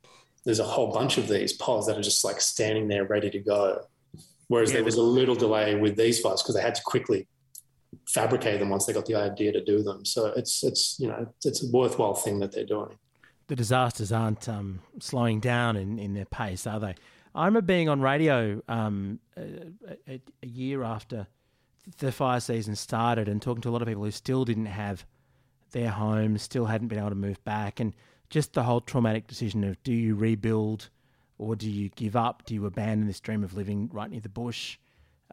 there's 0.44 0.61
a 0.61 0.64
whole 0.64 0.92
bunch 0.92 1.18
of 1.18 1.28
these 1.28 1.52
pods 1.52 1.87
that 1.87 1.96
are 1.96 2.02
just 2.02 2.24
like 2.24 2.40
standing 2.40 2.88
there 2.88 3.05
ready 3.05 3.31
to 3.31 3.38
go. 3.38 3.87
Whereas 4.48 4.70
yeah, 4.70 4.76
there 4.76 4.85
was 4.85 4.96
a 4.96 5.02
little 5.02 5.35
delay 5.35 5.76
with 5.76 5.96
these 5.96 6.20
fires 6.20 6.42
because 6.42 6.55
they 6.55 6.62
had 6.62 6.74
to 6.74 6.83
quickly 6.85 7.26
fabricate 8.09 8.59
them 8.61 8.68
once 8.68 8.87
they 8.87 8.92
got 8.92 9.07
the 9.07 9.14
idea 9.14 9.52
to 9.52 9.64
do 9.64 9.83
them. 9.83 10.05
So 10.05 10.26
it's 10.37 10.62
it's 10.64 10.96
you 10.98 11.09
know 11.09 11.33
it's 11.44 11.62
a 11.62 11.70
worthwhile 11.70 12.14
thing 12.14 12.40
that 12.40 12.52
they're 12.52 12.66
doing. 12.66 12.98
The 13.48 13.57
disasters 13.57 14.12
aren't 14.12 14.48
um, 14.48 14.81
slowing 15.00 15.40
down 15.40 15.76
in, 15.76 15.98
in 15.98 16.14
their 16.14 16.24
pace, 16.24 16.66
are 16.66 16.81
they? 16.81 16.94
I 17.35 17.46
remember 17.46 17.66
being 17.66 17.88
on 17.88 18.00
radio 18.00 18.62
um, 18.68 19.18
a, 19.37 20.20
a, 20.42 20.46
year 20.46 20.83
after 20.85 21.26
the 21.98 22.12
fire 22.12 22.40
season 22.40 22.76
started 22.76 23.28
and 23.28 23.42
talking 23.42 23.62
to 23.62 23.68
a 23.68 23.72
lot 23.72 23.83
of 23.83 23.88
people 23.88 24.05
who 24.05 24.11
still 24.11 24.44
didn't 24.44 24.66
have 24.66 25.05
their 25.72 25.90
homes, 25.90 26.42
still 26.42 26.66
hadn't 26.66 26.88
been 26.88 26.98
able 26.98 27.11
to 27.11 27.14
move 27.14 27.42
back, 27.44 27.81
and 27.81 27.94
just 28.33 28.55
the 28.55 28.62
whole 28.62 28.81
traumatic 28.81 29.27
decision 29.27 29.62
of 29.62 29.81
do 29.83 29.92
you 29.92 30.14
rebuild 30.14 30.88
or 31.37 31.55
do 31.55 31.71
you 31.71 31.90
give 31.90 32.16
up? 32.16 32.45
Do 32.47 32.55
you 32.55 32.64
abandon 32.64 33.07
this 33.07 33.21
dream 33.21 33.45
of 33.45 33.55
living 33.55 33.90
right 33.92 34.11
near 34.11 34.21
the 34.21 34.31
bush? 34.31 34.79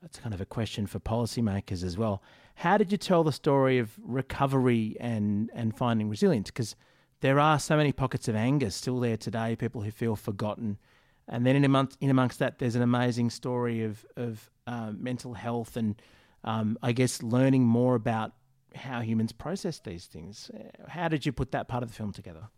It's 0.03 0.19
kind 0.19 0.33
of 0.33 0.41
a 0.41 0.45
question 0.45 0.85
for 0.85 0.99
policymakers 0.99 1.81
as 1.81 1.97
well. 1.97 2.21
How 2.55 2.77
did 2.77 2.91
you 2.91 2.97
tell 2.97 3.23
the 3.23 3.31
story 3.31 3.79
of 3.79 3.91
recovery 4.03 4.97
and, 4.99 5.49
and 5.53 5.75
finding 5.75 6.09
resilience? 6.09 6.51
Because 6.51 6.75
there 7.21 7.39
are 7.39 7.57
so 7.57 7.77
many 7.77 7.93
pockets 7.93 8.27
of 8.27 8.35
anger 8.35 8.69
still 8.69 8.99
there 8.99 9.15
today, 9.15 9.55
people 9.55 9.81
who 9.81 9.91
feel 9.91 10.17
forgotten, 10.17 10.77
and 11.25 11.45
then 11.45 11.55
in 11.55 11.63
amongst, 11.63 11.97
in 12.01 12.09
amongst 12.09 12.39
that, 12.39 12.59
there's 12.59 12.75
an 12.75 12.81
amazing 12.81 13.29
story 13.29 13.83
of, 13.83 14.05
of 14.17 14.49
uh, 14.67 14.91
mental 14.93 15.35
health 15.35 15.77
and 15.77 16.01
um, 16.43 16.77
I 16.81 16.91
guess 16.91 17.23
learning 17.23 17.63
more 17.63 17.95
about 17.95 18.33
how 18.75 18.99
humans 18.99 19.31
process 19.31 19.79
these 19.79 20.05
things. 20.05 20.51
How 20.89 21.07
did 21.07 21.25
you 21.25 21.31
put 21.31 21.51
that 21.51 21.69
part 21.69 21.81
of 21.83 21.89
the 21.89 21.95
film 21.95 22.11
together? 22.11 22.49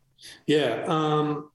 Yeah. 0.47 0.83
Um, 0.87 1.51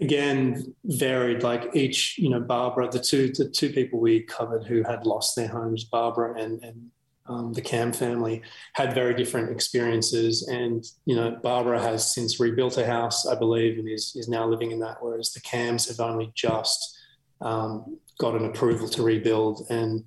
again, 0.00 0.74
varied. 0.84 1.42
Like 1.42 1.70
each, 1.74 2.18
you 2.18 2.30
know, 2.30 2.40
Barbara, 2.40 2.88
the 2.90 3.00
two 3.00 3.32
the 3.32 3.48
two 3.48 3.70
people 3.70 4.00
we 4.00 4.22
covered 4.22 4.64
who 4.64 4.82
had 4.82 5.06
lost 5.06 5.36
their 5.36 5.48
homes, 5.48 5.84
Barbara 5.84 6.40
and 6.40 6.62
and 6.64 6.90
um, 7.30 7.52
the 7.52 7.62
Cam 7.62 7.92
family 7.92 8.42
had 8.72 8.92
very 8.92 9.14
different 9.14 9.50
experiences. 9.50 10.48
And, 10.48 10.84
you 11.04 11.14
know, 11.14 11.30
Barbara 11.42 11.80
has 11.80 12.12
since 12.12 12.40
rebuilt 12.40 12.76
a 12.76 12.84
house, 12.84 13.26
I 13.26 13.36
believe, 13.36 13.78
and 13.78 13.88
is, 13.88 14.16
is 14.16 14.28
now 14.28 14.46
living 14.48 14.72
in 14.72 14.80
that, 14.80 14.96
whereas 15.00 15.32
the 15.32 15.40
Cams 15.40 15.88
have 15.88 16.00
only 16.00 16.32
just 16.34 16.98
um, 17.40 17.98
got 18.18 18.34
an 18.34 18.46
approval 18.46 18.88
to 18.88 19.02
rebuild 19.02 19.66
and 19.70 20.04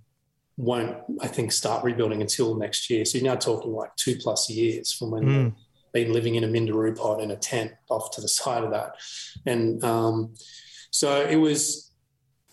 won't, 0.57 0.97
I 1.21 1.27
think, 1.27 1.53
start 1.53 1.83
rebuilding 1.85 2.21
until 2.21 2.55
next 2.55 2.89
year. 2.89 3.05
So 3.05 3.17
you're 3.17 3.27
now 3.27 3.39
talking 3.39 3.71
like 3.71 3.95
two 3.95 4.17
plus 4.17 4.49
years 4.49 4.91
from 4.91 5.11
when 5.11 5.23
mm. 5.23 5.55
Been 5.93 6.11
living 6.11 6.35
in 6.35 6.43
a 6.43 6.47
Minderoo 6.47 6.97
pod 6.97 7.21
in 7.21 7.31
a 7.31 7.35
tent 7.35 7.71
off 7.89 8.11
to 8.11 8.21
the 8.21 8.27
side 8.27 8.63
of 8.63 8.71
that. 8.71 8.95
And 9.45 9.83
um, 9.83 10.33
so 10.91 11.21
it 11.21 11.35
was 11.37 11.91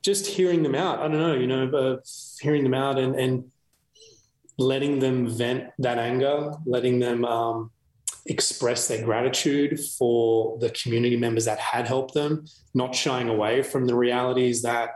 just 0.02 0.26
hearing 0.26 0.62
them 0.62 0.74
out. 0.74 1.00
I 1.00 1.08
don't 1.08 1.18
know, 1.18 1.34
you 1.34 1.46
know, 1.46 1.68
uh, 1.70 1.96
hearing 2.40 2.62
them 2.62 2.74
out 2.74 2.98
and, 2.98 3.14
and 3.14 3.44
letting 4.58 4.98
them 4.98 5.28
vent 5.28 5.70
that 5.78 5.98
anger, 5.98 6.52
letting 6.66 6.98
them 7.00 7.24
um, 7.24 7.70
express 8.26 8.88
their 8.88 9.04
gratitude 9.04 9.80
for 9.98 10.58
the 10.58 10.70
community 10.70 11.16
members 11.16 11.46
that 11.46 11.58
had 11.58 11.86
helped 11.86 12.14
them, 12.14 12.44
not 12.74 12.94
shying 12.94 13.28
away 13.28 13.62
from 13.62 13.86
the 13.86 13.94
realities 13.94 14.62
that, 14.62 14.90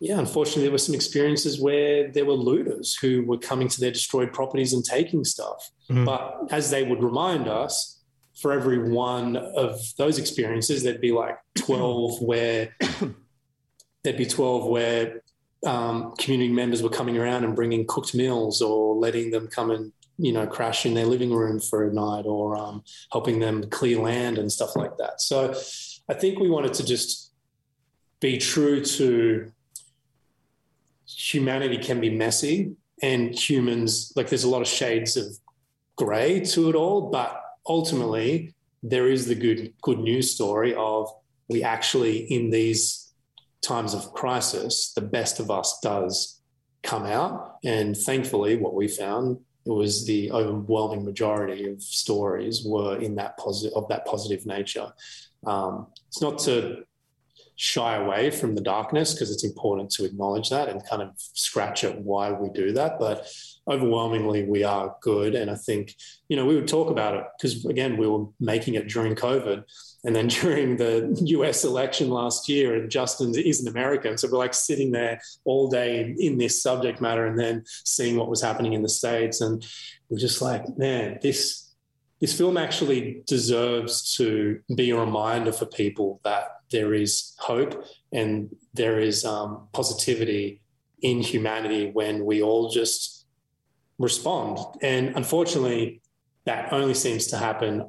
yeah, 0.00 0.18
unfortunately, 0.18 0.62
there 0.62 0.72
were 0.72 0.78
some 0.78 0.94
experiences 0.94 1.60
where 1.60 2.10
there 2.10 2.24
were 2.24 2.34
looters 2.34 2.94
who 2.94 3.24
were 3.24 3.38
coming 3.38 3.68
to 3.68 3.80
their 3.80 3.90
destroyed 3.90 4.32
properties 4.32 4.72
and 4.72 4.84
taking 4.84 5.24
stuff. 5.24 5.70
Mm-hmm. 5.90 6.04
But 6.04 6.48
as 6.50 6.70
they 6.70 6.84
would 6.84 7.02
remind 7.02 7.48
us, 7.48 7.96
for 8.40 8.52
every 8.52 8.90
one 8.90 9.36
of 9.36 9.80
those 9.96 10.18
experiences, 10.18 10.84
there'd 10.84 11.00
be 11.00 11.10
like 11.10 11.36
12 11.56 12.22
where 12.22 12.76
there'd 14.04 14.16
be 14.16 14.26
12 14.26 14.66
where 14.66 15.22
um, 15.66 16.14
community 16.18 16.52
members 16.52 16.82
were 16.82 16.88
coming 16.88 17.18
around 17.18 17.44
and 17.44 17.56
bringing 17.56 17.84
cooked 17.86 18.14
meals 18.14 18.62
or 18.62 18.94
letting 18.94 19.32
them 19.32 19.48
come 19.48 19.72
and 19.72 19.92
you 20.18 20.32
know 20.32 20.46
crash 20.46 20.86
in 20.86 20.94
their 20.94 21.06
living 21.06 21.32
room 21.32 21.60
for 21.60 21.88
a 21.88 21.92
night 21.92 22.26
or 22.26 22.56
um, 22.56 22.82
helping 23.12 23.38
them 23.38 23.68
clear 23.70 24.00
land 24.00 24.38
and 24.38 24.50
stuff 24.50 24.74
like 24.74 24.96
that 24.98 25.20
so 25.20 25.54
i 26.08 26.14
think 26.14 26.40
we 26.40 26.50
wanted 26.50 26.74
to 26.74 26.84
just 26.84 27.32
be 28.20 28.36
true 28.36 28.84
to 28.84 29.52
humanity 31.18 31.78
can 31.78 32.00
be 32.00 32.10
messy 32.10 32.72
and 33.02 33.34
humans 33.34 34.12
like 34.16 34.28
there's 34.28 34.44
a 34.44 34.48
lot 34.48 34.62
of 34.62 34.68
shades 34.68 35.16
of 35.16 35.26
gray 35.96 36.40
to 36.40 36.68
it 36.68 36.74
all 36.74 37.10
but 37.10 37.42
ultimately 37.66 38.54
there 38.82 39.08
is 39.08 39.26
the 39.26 39.34
good 39.34 39.72
good 39.82 39.98
news 39.98 40.30
story 40.30 40.74
of 40.74 41.10
we 41.48 41.62
actually 41.62 42.18
in 42.32 42.50
these 42.50 43.08
times 43.62 43.94
of 43.94 44.12
crisis, 44.12 44.92
the 44.94 45.00
best 45.00 45.40
of 45.40 45.50
us 45.50 45.78
does 45.82 46.40
come 46.82 47.04
out. 47.04 47.56
And 47.64 47.96
thankfully, 47.96 48.56
what 48.56 48.74
we 48.74 48.88
found 48.88 49.38
was 49.64 50.06
the 50.06 50.30
overwhelming 50.32 51.04
majority 51.04 51.70
of 51.70 51.82
stories 51.82 52.64
were 52.64 52.98
in 52.98 53.16
that 53.16 53.36
positive 53.36 53.76
of 53.76 53.88
that 53.88 54.06
positive 54.06 54.46
nature. 54.46 54.92
Um, 55.46 55.88
it's 56.06 56.22
not 56.22 56.38
to 56.40 56.84
shy 57.60 57.96
away 57.96 58.30
from 58.30 58.54
the 58.54 58.60
darkness 58.60 59.12
because 59.12 59.32
it's 59.32 59.42
important 59.42 59.90
to 59.90 60.04
acknowledge 60.04 60.48
that 60.48 60.68
and 60.68 60.86
kind 60.86 61.02
of 61.02 61.10
scratch 61.16 61.82
at 61.82 62.00
why 62.02 62.30
we 62.30 62.48
do 62.50 62.72
that. 62.72 63.00
But 63.00 63.28
overwhelmingly, 63.68 64.44
we 64.44 64.62
are 64.62 64.94
good. 65.02 65.34
And 65.34 65.50
I 65.50 65.56
think, 65.56 65.96
you 66.28 66.36
know, 66.36 66.46
we 66.46 66.54
would 66.54 66.68
talk 66.68 66.88
about 66.88 67.16
it 67.16 67.24
because, 67.36 67.64
again, 67.64 67.96
we 67.96 68.06
were 68.06 68.26
making 68.38 68.74
it 68.74 68.86
during 68.86 69.16
COVID. 69.16 69.64
And 70.04 70.14
then 70.14 70.28
during 70.40 70.76
the 70.76 71.12
US 71.20 71.64
election 71.64 72.10
last 72.10 72.48
year, 72.48 72.76
and 72.76 72.88
Justin 72.88 73.34
is 73.36 73.60
an 73.60 73.66
American. 73.66 74.16
So 74.16 74.28
we're 74.30 74.38
like 74.38 74.54
sitting 74.54 74.92
there 74.92 75.20
all 75.44 75.68
day 75.68 76.00
in, 76.00 76.16
in 76.20 76.38
this 76.38 76.62
subject 76.62 77.00
matter 77.00 77.26
and 77.26 77.36
then 77.36 77.64
seeing 77.66 78.16
what 78.16 78.30
was 78.30 78.40
happening 78.40 78.74
in 78.74 78.82
the 78.82 78.88
States. 78.88 79.40
And 79.40 79.66
we're 80.08 80.18
just 80.18 80.40
like, 80.40 80.78
man, 80.78 81.18
this 81.22 81.64
this 82.20 82.36
film 82.36 82.56
actually 82.56 83.22
deserves 83.26 84.16
to 84.16 84.58
be 84.74 84.90
a 84.90 84.98
reminder 84.98 85.52
for 85.52 85.66
people 85.66 86.20
that 86.24 86.57
there 86.70 86.94
is 86.94 87.34
hope 87.38 87.84
and 88.12 88.54
there 88.74 88.98
is 88.98 89.24
um, 89.24 89.68
positivity 89.72 90.60
in 91.02 91.20
humanity 91.20 91.90
when 91.92 92.24
we 92.24 92.42
all 92.42 92.70
just 92.70 93.26
respond. 93.98 94.58
And 94.82 95.16
unfortunately, 95.16 96.00
that 96.44 96.72
only 96.72 96.94
seems 96.94 97.26
to 97.28 97.36
happen 97.36 97.88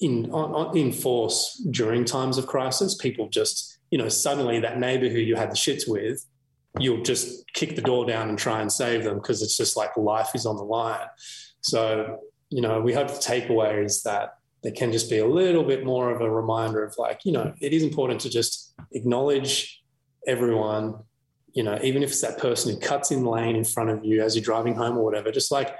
in 0.00 0.30
on, 0.30 0.76
in 0.76 0.92
force 0.92 1.62
during 1.70 2.04
times 2.04 2.38
of 2.38 2.46
crisis. 2.46 2.94
People 2.94 3.28
just, 3.28 3.78
you 3.90 3.98
know, 3.98 4.08
suddenly 4.08 4.60
that 4.60 4.78
neighbor 4.78 5.08
who 5.08 5.18
you 5.18 5.36
had 5.36 5.50
the 5.50 5.56
shits 5.56 5.88
with, 5.88 6.24
you'll 6.78 7.02
just 7.02 7.52
kick 7.52 7.76
the 7.76 7.82
door 7.82 8.06
down 8.06 8.28
and 8.28 8.38
try 8.38 8.60
and 8.60 8.72
save 8.72 9.04
them 9.04 9.16
because 9.16 9.42
it's 9.42 9.56
just 9.56 9.76
like 9.76 9.96
life 9.96 10.34
is 10.34 10.46
on 10.46 10.56
the 10.56 10.64
line. 10.64 11.06
So, 11.60 12.18
you 12.48 12.62
know, 12.62 12.80
we 12.80 12.92
hope 12.92 13.08
the 13.08 13.14
takeaway 13.14 13.84
is 13.84 14.02
that 14.02 14.39
there 14.62 14.72
can 14.72 14.92
just 14.92 15.08
be 15.08 15.18
a 15.18 15.26
little 15.26 15.64
bit 15.64 15.84
more 15.84 16.10
of 16.10 16.20
a 16.20 16.30
reminder 16.30 16.84
of 16.84 16.94
like, 16.98 17.20
you 17.24 17.32
know, 17.32 17.52
it 17.60 17.72
is 17.72 17.82
important 17.82 18.20
to 18.20 18.30
just 18.30 18.74
acknowledge 18.92 19.82
everyone, 20.26 20.96
you 21.52 21.62
know, 21.62 21.78
even 21.82 22.02
if 22.02 22.10
it's 22.10 22.20
that 22.20 22.38
person 22.38 22.74
who 22.74 22.80
cuts 22.80 23.10
in 23.10 23.24
lane 23.24 23.56
in 23.56 23.64
front 23.64 23.90
of 23.90 24.04
you 24.04 24.22
as 24.22 24.36
you're 24.36 24.44
driving 24.44 24.74
home 24.74 24.98
or 24.98 25.04
whatever, 25.04 25.30
just 25.30 25.50
like 25.50 25.74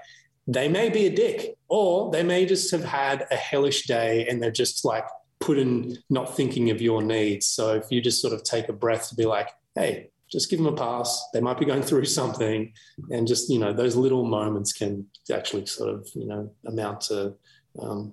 they 0.47 0.69
may 0.69 0.89
be 0.89 1.07
a 1.07 1.11
dick 1.11 1.57
or 1.69 2.11
they 2.11 2.23
may 2.23 2.47
just 2.47 2.71
have 2.71 2.85
had 2.85 3.27
a 3.31 3.37
hellish 3.37 3.87
day 3.87 4.27
and 4.29 4.43
they're 4.43 4.51
just 4.51 4.85
like 4.85 5.05
put 5.41 5.59
in 5.59 5.97
not 6.09 6.37
thinking 6.37 6.71
of 6.71 6.81
your 6.81 7.03
needs. 7.03 7.47
So 7.47 7.75
if 7.75 7.85
you 7.91 8.01
just 8.01 8.21
sort 8.21 8.33
of 8.33 8.43
take 8.45 8.69
a 8.69 8.73
breath 8.73 9.09
to 9.11 9.15
be 9.15 9.27
like, 9.27 9.51
hey, 9.75 10.11
just 10.31 10.49
give 10.49 10.59
them 10.59 10.73
a 10.73 10.77
pass. 10.77 11.29
They 11.33 11.41
might 11.41 11.59
be 11.59 11.65
going 11.65 11.83
through 11.83 12.05
something. 12.07 12.73
And 13.11 13.27
just, 13.27 13.51
you 13.51 13.59
know, 13.59 13.73
those 13.73 13.97
little 13.97 14.25
moments 14.25 14.73
can 14.73 15.07
actually 15.33 15.67
sort 15.67 15.91
of, 15.91 16.09
you 16.15 16.27
know, 16.27 16.53
amount 16.67 17.03
to 17.03 17.35
um, 17.79 18.13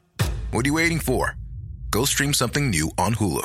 what 0.51 0.65
are 0.65 0.67
you 0.67 0.73
waiting 0.73 0.99
for? 0.99 1.35
Go 1.89 2.05
stream 2.05 2.33
something 2.33 2.69
new 2.69 2.91
on 2.97 3.15
Hulu. 3.15 3.43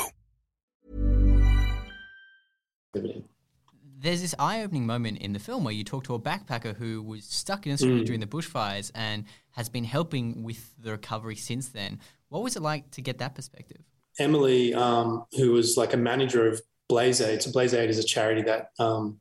There's 3.98 4.20
this 4.20 4.34
eye-opening 4.38 4.86
moment 4.86 5.18
in 5.18 5.32
the 5.32 5.38
film 5.38 5.64
where 5.64 5.74
you 5.74 5.82
talk 5.82 6.04
to 6.04 6.14
a 6.14 6.18
backpacker 6.20 6.76
who 6.76 7.02
was 7.02 7.24
stuck 7.24 7.66
in 7.66 7.72
Australia 7.72 8.02
Mm. 8.02 8.06
during 8.06 8.20
the 8.20 8.26
bushfires 8.26 8.90
and 8.94 9.24
has 9.52 9.68
been 9.68 9.84
helping 9.84 10.42
with 10.44 10.74
the 10.78 10.92
recovery 10.92 11.34
since 11.34 11.68
then. 11.70 11.98
What 12.28 12.42
was 12.42 12.56
it 12.56 12.62
like 12.62 12.90
to 12.92 13.00
get 13.02 13.18
that 13.18 13.34
perspective? 13.34 13.82
Emily, 14.18 14.74
um, 14.74 15.24
who 15.36 15.52
was 15.52 15.76
like 15.76 15.92
a 15.92 15.96
manager 15.96 16.46
of 16.46 16.60
Blaze 16.88 17.20
Aid. 17.20 17.42
So 17.42 17.50
Blaze 17.50 17.74
Aid 17.74 17.90
is 17.90 17.98
a 17.98 18.04
charity 18.04 18.42
that 18.42 18.70
um, 18.78 19.20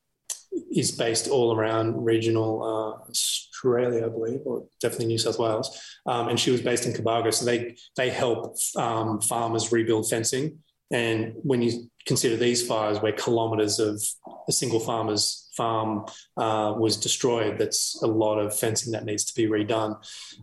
is 0.72 0.92
based 0.92 1.28
all 1.28 1.56
around 1.56 2.06
regional 2.06 2.62
uh, 2.64 3.12
Australia, 3.56 4.06
I 4.06 4.10
believe, 4.10 4.42
or 4.46 4.68
definitely 4.82 5.08
New 5.08 5.18
South 5.18 5.40
Wales. 5.40 5.80
Um, 6.06 6.30
and 6.30 6.40
she 6.40 6.52
was 6.52 6.62
based 6.62 6.86
in 6.86 6.94
Cobargo. 6.94 7.34
So 7.34 7.46
they 7.46 7.76
they 7.96 8.10
help 8.10 8.58
um, 8.76 9.22
farmers 9.22 9.72
rebuild 9.72 10.10
fencing. 10.10 10.60
And 10.92 11.34
when 11.38 11.62
you 11.62 11.90
consider 12.06 12.38
these 12.38 12.66
fires, 12.66 13.02
where 13.02 13.12
kilometres 13.12 13.80
of 13.80 14.02
a 14.48 14.52
single 14.52 14.80
farmer's 14.80 15.50
farm 15.58 16.06
uh, 16.38 16.76
was 16.78 16.96
destroyed, 16.98 17.58
that's 17.58 18.00
a 18.04 18.08
lot 18.08 18.38
of 18.38 18.58
fencing 18.58 18.92
that 18.92 19.06
needs 19.06 19.26
to 19.26 19.34
be 19.34 19.48
redone. 19.48 19.98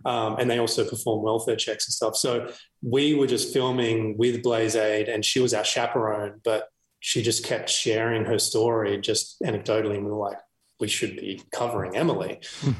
Um, 0.05 0.37
and 0.39 0.51
they 0.51 0.59
also 0.59 0.89
perform 0.89 1.23
welfare 1.23 1.57
checks 1.57 1.87
and 1.87 1.93
stuff. 1.93 2.17
So 2.17 2.53
we 2.83 3.15
were 3.15 3.29
just 3.29 3.53
filming 3.53 4.17
with 4.19 4.43
Blaze 4.43 4.75
Aid, 4.75 5.09
and 5.09 5.25
she 5.25 5.39
was 5.39 5.55
our 5.55 5.65
chaperone, 5.65 6.41
but 6.43 6.69
she 6.99 7.23
just 7.23 7.45
kept 7.45 7.69
sharing 7.71 8.25
her 8.25 8.39
story 8.39 9.01
just 9.01 9.41
anecdotally. 9.43 9.97
And 9.97 10.05
we 10.05 10.11
were 10.11 10.19
like, 10.19 10.39
we 10.83 10.89
should 10.97 11.15
be 11.17 11.33
covering 11.61 11.93
Emily. 12.03 12.35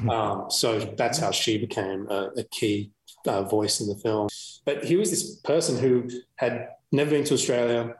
um, 0.09 0.37
so 0.49 0.67
that's 1.01 1.17
how 1.23 1.31
she 1.31 1.53
became 1.57 2.01
a, 2.17 2.19
a 2.43 2.43
key 2.57 2.91
uh, 3.31 3.43
voice 3.55 3.75
in 3.81 3.87
the 3.87 3.99
film. 4.05 4.25
But 4.67 4.83
he 4.89 4.95
was 5.01 5.09
this 5.09 5.25
person 5.37 5.73
who 5.83 5.93
had 6.35 6.53
never 6.91 7.11
been 7.15 7.23
to 7.29 7.33
Australia, 7.39 7.95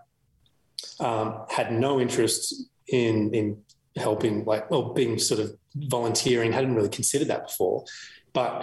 um, 0.99 1.27
had 1.49 1.67
no 1.71 1.91
interest 2.05 2.43
in 2.87 3.33
in 3.33 3.47
helping, 3.95 4.35
like, 4.51 4.63
well, 4.71 4.85
being 4.93 5.17
sort 5.19 5.39
of 5.39 5.47
volunteering, 5.75 6.51
hadn't 6.51 6.75
really 6.75 6.95
considered 6.99 7.29
that 7.29 7.43
before. 7.49 7.85
But 8.33 8.55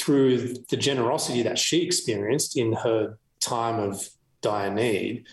through 0.00 0.32
the 0.72 0.76
generosity 0.90 1.42
that 1.48 1.58
she 1.58 1.78
experienced 1.88 2.56
in 2.62 2.72
her 2.84 3.18
time 3.40 3.78
of 3.88 3.92
dire 4.40 4.72
need, 4.72 5.26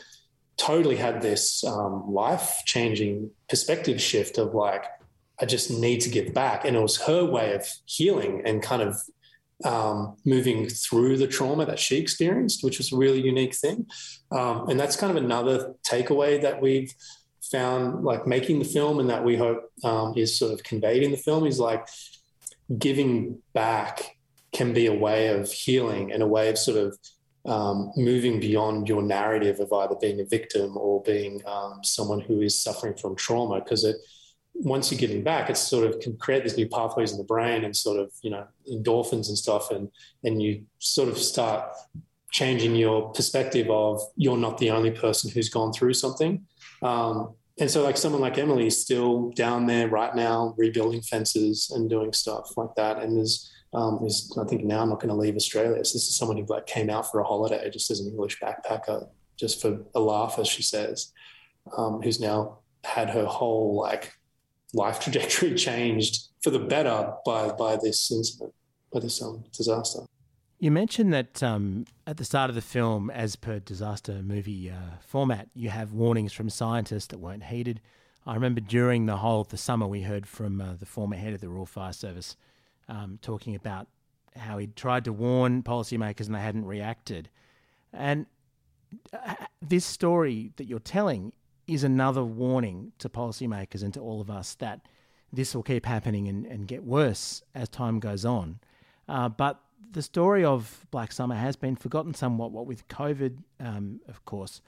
totally 0.57 0.97
had 0.97 1.21
this 1.21 1.63
um, 1.63 2.13
life 2.23 2.47
changing 2.65 3.31
perspective 3.49 3.99
shift 4.09 4.37
of 4.37 4.53
like, 4.53 4.85
I 5.41 5.45
just 5.45 5.71
need 5.71 5.99
to 6.01 6.09
give 6.09 6.33
back. 6.33 6.65
And 6.65 6.75
it 6.75 6.81
was 6.81 7.01
her 7.01 7.25
way 7.25 7.53
of 7.53 7.67
healing 7.85 8.41
and 8.45 8.61
kind 8.61 8.81
of 8.81 9.01
um, 9.63 10.17
moving 10.25 10.67
through 10.67 11.17
the 11.17 11.27
trauma 11.27 11.65
that 11.65 11.79
she 11.79 11.97
experienced, 11.97 12.63
which 12.63 12.77
was 12.77 12.91
a 12.91 12.97
really 12.97 13.21
unique 13.21 13.55
thing. 13.55 13.87
Um, 14.31 14.69
and 14.69 14.79
that's 14.79 14.95
kind 14.95 15.15
of 15.15 15.23
another 15.23 15.73
takeaway 15.87 16.41
that 16.41 16.61
we've 16.61 16.93
found, 17.51 18.03
like 18.03 18.27
making 18.27 18.59
the 18.59 18.65
film, 18.65 18.99
and 18.99 19.09
that 19.09 19.23
we 19.23 19.35
hope 19.35 19.71
um, 19.83 20.13
is 20.15 20.37
sort 20.37 20.53
of 20.53 20.63
conveyed 20.63 21.03
in 21.03 21.11
the 21.11 21.17
film 21.17 21.45
is 21.45 21.59
like 21.59 21.87
giving 22.77 23.37
back 23.53 24.17
can 24.53 24.73
be 24.73 24.87
a 24.87 24.93
way 24.93 25.27
of 25.27 25.51
healing 25.51 26.11
and 26.11 26.23
a 26.23 26.27
way 26.27 26.49
of 26.49 26.57
sort 26.57 26.77
of 26.77 26.97
um, 27.45 27.91
moving 27.95 28.39
beyond 28.39 28.87
your 28.87 29.03
narrative 29.03 29.59
of 29.59 29.71
either 29.71 29.95
being 30.01 30.19
a 30.19 30.25
victim 30.25 30.77
or 30.77 31.03
being 31.03 31.41
um, 31.45 31.81
someone 31.83 32.21
who 32.21 32.41
is 32.41 32.59
suffering 32.59 32.95
from 32.95 33.15
trauma 33.15 33.61
because 33.61 33.83
it 33.83 33.97
once 34.55 34.91
you're 34.91 34.99
giving 34.99 35.23
back 35.23 35.49
it 35.49 35.57
sort 35.57 35.85
of 35.85 35.99
can 35.99 36.15
create 36.17 36.43
these 36.43 36.57
new 36.57 36.67
pathways 36.67 37.11
in 37.11 37.17
the 37.17 37.23
brain 37.23 37.63
and 37.65 37.75
sort 37.75 37.99
of 37.99 38.11
you 38.21 38.29
know 38.29 38.47
endorphins 38.71 39.27
and 39.27 39.37
stuff. 39.37 39.71
And 39.71 39.89
and 40.23 40.41
you 40.41 40.65
sort 40.79 41.09
of 41.09 41.17
start 41.17 41.75
changing 42.31 42.75
your 42.75 43.11
perspective 43.13 43.69
of 43.69 44.01
you're 44.15 44.37
not 44.37 44.57
the 44.57 44.71
only 44.71 44.91
person 44.91 45.29
who's 45.31 45.49
gone 45.49 45.71
through 45.71 45.93
something. 45.93 46.45
Um, 46.81 47.33
and 47.57 47.71
so 47.71 47.83
like 47.83 47.95
someone 47.95 48.19
like 48.19 48.37
emily 48.37 48.67
is 48.67 48.81
still 48.81 49.31
down 49.31 49.65
there 49.65 49.87
right 49.87 50.13
now 50.13 50.53
rebuilding 50.57 51.01
fences 51.01 51.71
and 51.73 51.89
doing 51.89 52.11
stuff 52.11 52.51
like 52.57 52.75
that. 52.75 53.01
And 53.01 53.17
there's 53.17 53.51
um, 53.73 53.99
is 54.05 54.37
I 54.41 54.45
think 54.45 54.63
now 54.63 54.81
I'm 54.81 54.89
not 54.89 54.99
going 54.99 55.09
to 55.09 55.15
leave 55.15 55.35
Australia. 55.35 55.83
So 55.83 55.93
this 55.93 56.07
is 56.07 56.15
someone 56.15 56.37
who 56.37 56.45
like 56.47 56.65
came 56.65 56.89
out 56.89 57.11
for 57.11 57.19
a 57.19 57.25
holiday 57.25 57.69
just 57.69 57.91
as 57.91 57.99
an 57.99 58.07
English 58.07 58.39
backpacker, 58.39 59.07
just 59.37 59.61
for 59.61 59.79
a 59.93 59.99
laugh, 59.99 60.39
as 60.39 60.47
she 60.47 60.63
says, 60.63 61.11
um, 61.77 62.01
who's 62.01 62.19
now 62.19 62.59
had 62.83 63.09
her 63.09 63.25
whole 63.25 63.75
like 63.75 64.13
life 64.75 64.99
trajectory 65.03 65.55
changed 65.55 66.27
for 66.43 66.51
the 66.51 66.59
better 66.59 67.13
by 67.25 67.49
by 67.51 67.77
this 67.81 68.11
incident, 68.11 68.53
by 68.93 68.99
this 68.99 69.21
um, 69.21 69.43
disaster. 69.55 70.01
You 70.59 70.71
mentioned 70.71 71.11
that 71.13 71.43
um, 71.43 71.85
at 72.07 72.17
the 72.17 72.23
start 72.23 72.49
of 72.49 72.55
the 72.55 72.61
film, 72.61 73.09
as 73.09 73.35
per 73.35 73.59
disaster 73.59 74.21
movie 74.23 74.71
uh, 74.71 74.97
format, 75.01 75.49
you 75.53 75.69
have 75.69 75.91
warnings 75.91 76.31
from 76.31 76.49
scientists 76.49 77.07
that 77.07 77.19
weren't 77.19 77.43
heeded. 77.43 77.81
I 78.25 78.33
remember 78.33 78.61
during 78.61 79.05
the 79.05 79.17
whole 79.17 79.41
of 79.41 79.49
the 79.49 79.57
summer, 79.57 79.85
we 79.85 80.01
heard 80.01 80.25
from 80.27 80.61
uh, 80.61 80.75
the 80.79 80.85
former 80.85 81.17
head 81.17 81.33
of 81.33 81.41
the 81.41 81.49
Rural 81.49 81.65
Fire 81.65 81.93
Service 81.93 82.37
um, 82.87 83.19
talking 83.21 83.53
about 83.53 83.87
how 84.35 84.57
he'd 84.57 84.75
tried 84.75 85.05
to 85.05 85.13
warn 85.13 85.61
policymakers 85.61 86.25
and 86.25 86.35
they 86.35 86.39
hadn't 86.39 86.65
reacted. 86.65 87.29
And 87.93 88.25
uh, 89.13 89.35
this 89.61 89.85
story 89.85 90.51
that 90.55 90.65
you're 90.65 90.79
telling 90.79 91.33
is 91.67 91.83
another 91.83 92.23
warning 92.23 92.91
to 92.99 93.09
policymakers 93.09 93.83
and 93.83 93.93
to 93.93 93.99
all 93.99 94.21
of 94.21 94.29
us 94.29 94.55
that 94.55 94.81
this 95.33 95.55
will 95.55 95.63
keep 95.63 95.85
happening 95.85 96.27
and, 96.27 96.45
and 96.45 96.67
get 96.67 96.83
worse 96.83 97.43
as 97.53 97.69
time 97.69 97.99
goes 97.99 98.25
on. 98.25 98.59
Uh, 99.07 99.29
but 99.29 99.61
the 99.91 100.01
story 100.01 100.43
of 100.43 100.85
Black 100.91 101.11
Summer 101.11 101.35
has 101.35 101.55
been 101.55 101.75
forgotten 101.75 102.13
somewhat, 102.13 102.51
what 102.51 102.65
with 102.65 102.87
COVID, 102.87 103.37
um, 103.59 103.99
of 104.07 104.23
course. 104.25 104.61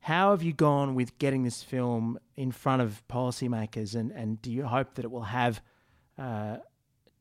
How 0.00 0.30
have 0.30 0.42
you 0.42 0.52
gone 0.52 0.94
with 0.94 1.18
getting 1.18 1.42
this 1.42 1.62
film 1.62 2.18
in 2.36 2.52
front 2.52 2.82
of 2.82 3.02
policymakers, 3.08 3.94
and, 3.94 4.12
and 4.12 4.40
do 4.40 4.52
you 4.52 4.64
hope 4.64 4.94
that 4.94 5.04
it 5.04 5.10
will 5.10 5.22
have 5.22 5.60
uh, 6.18 6.58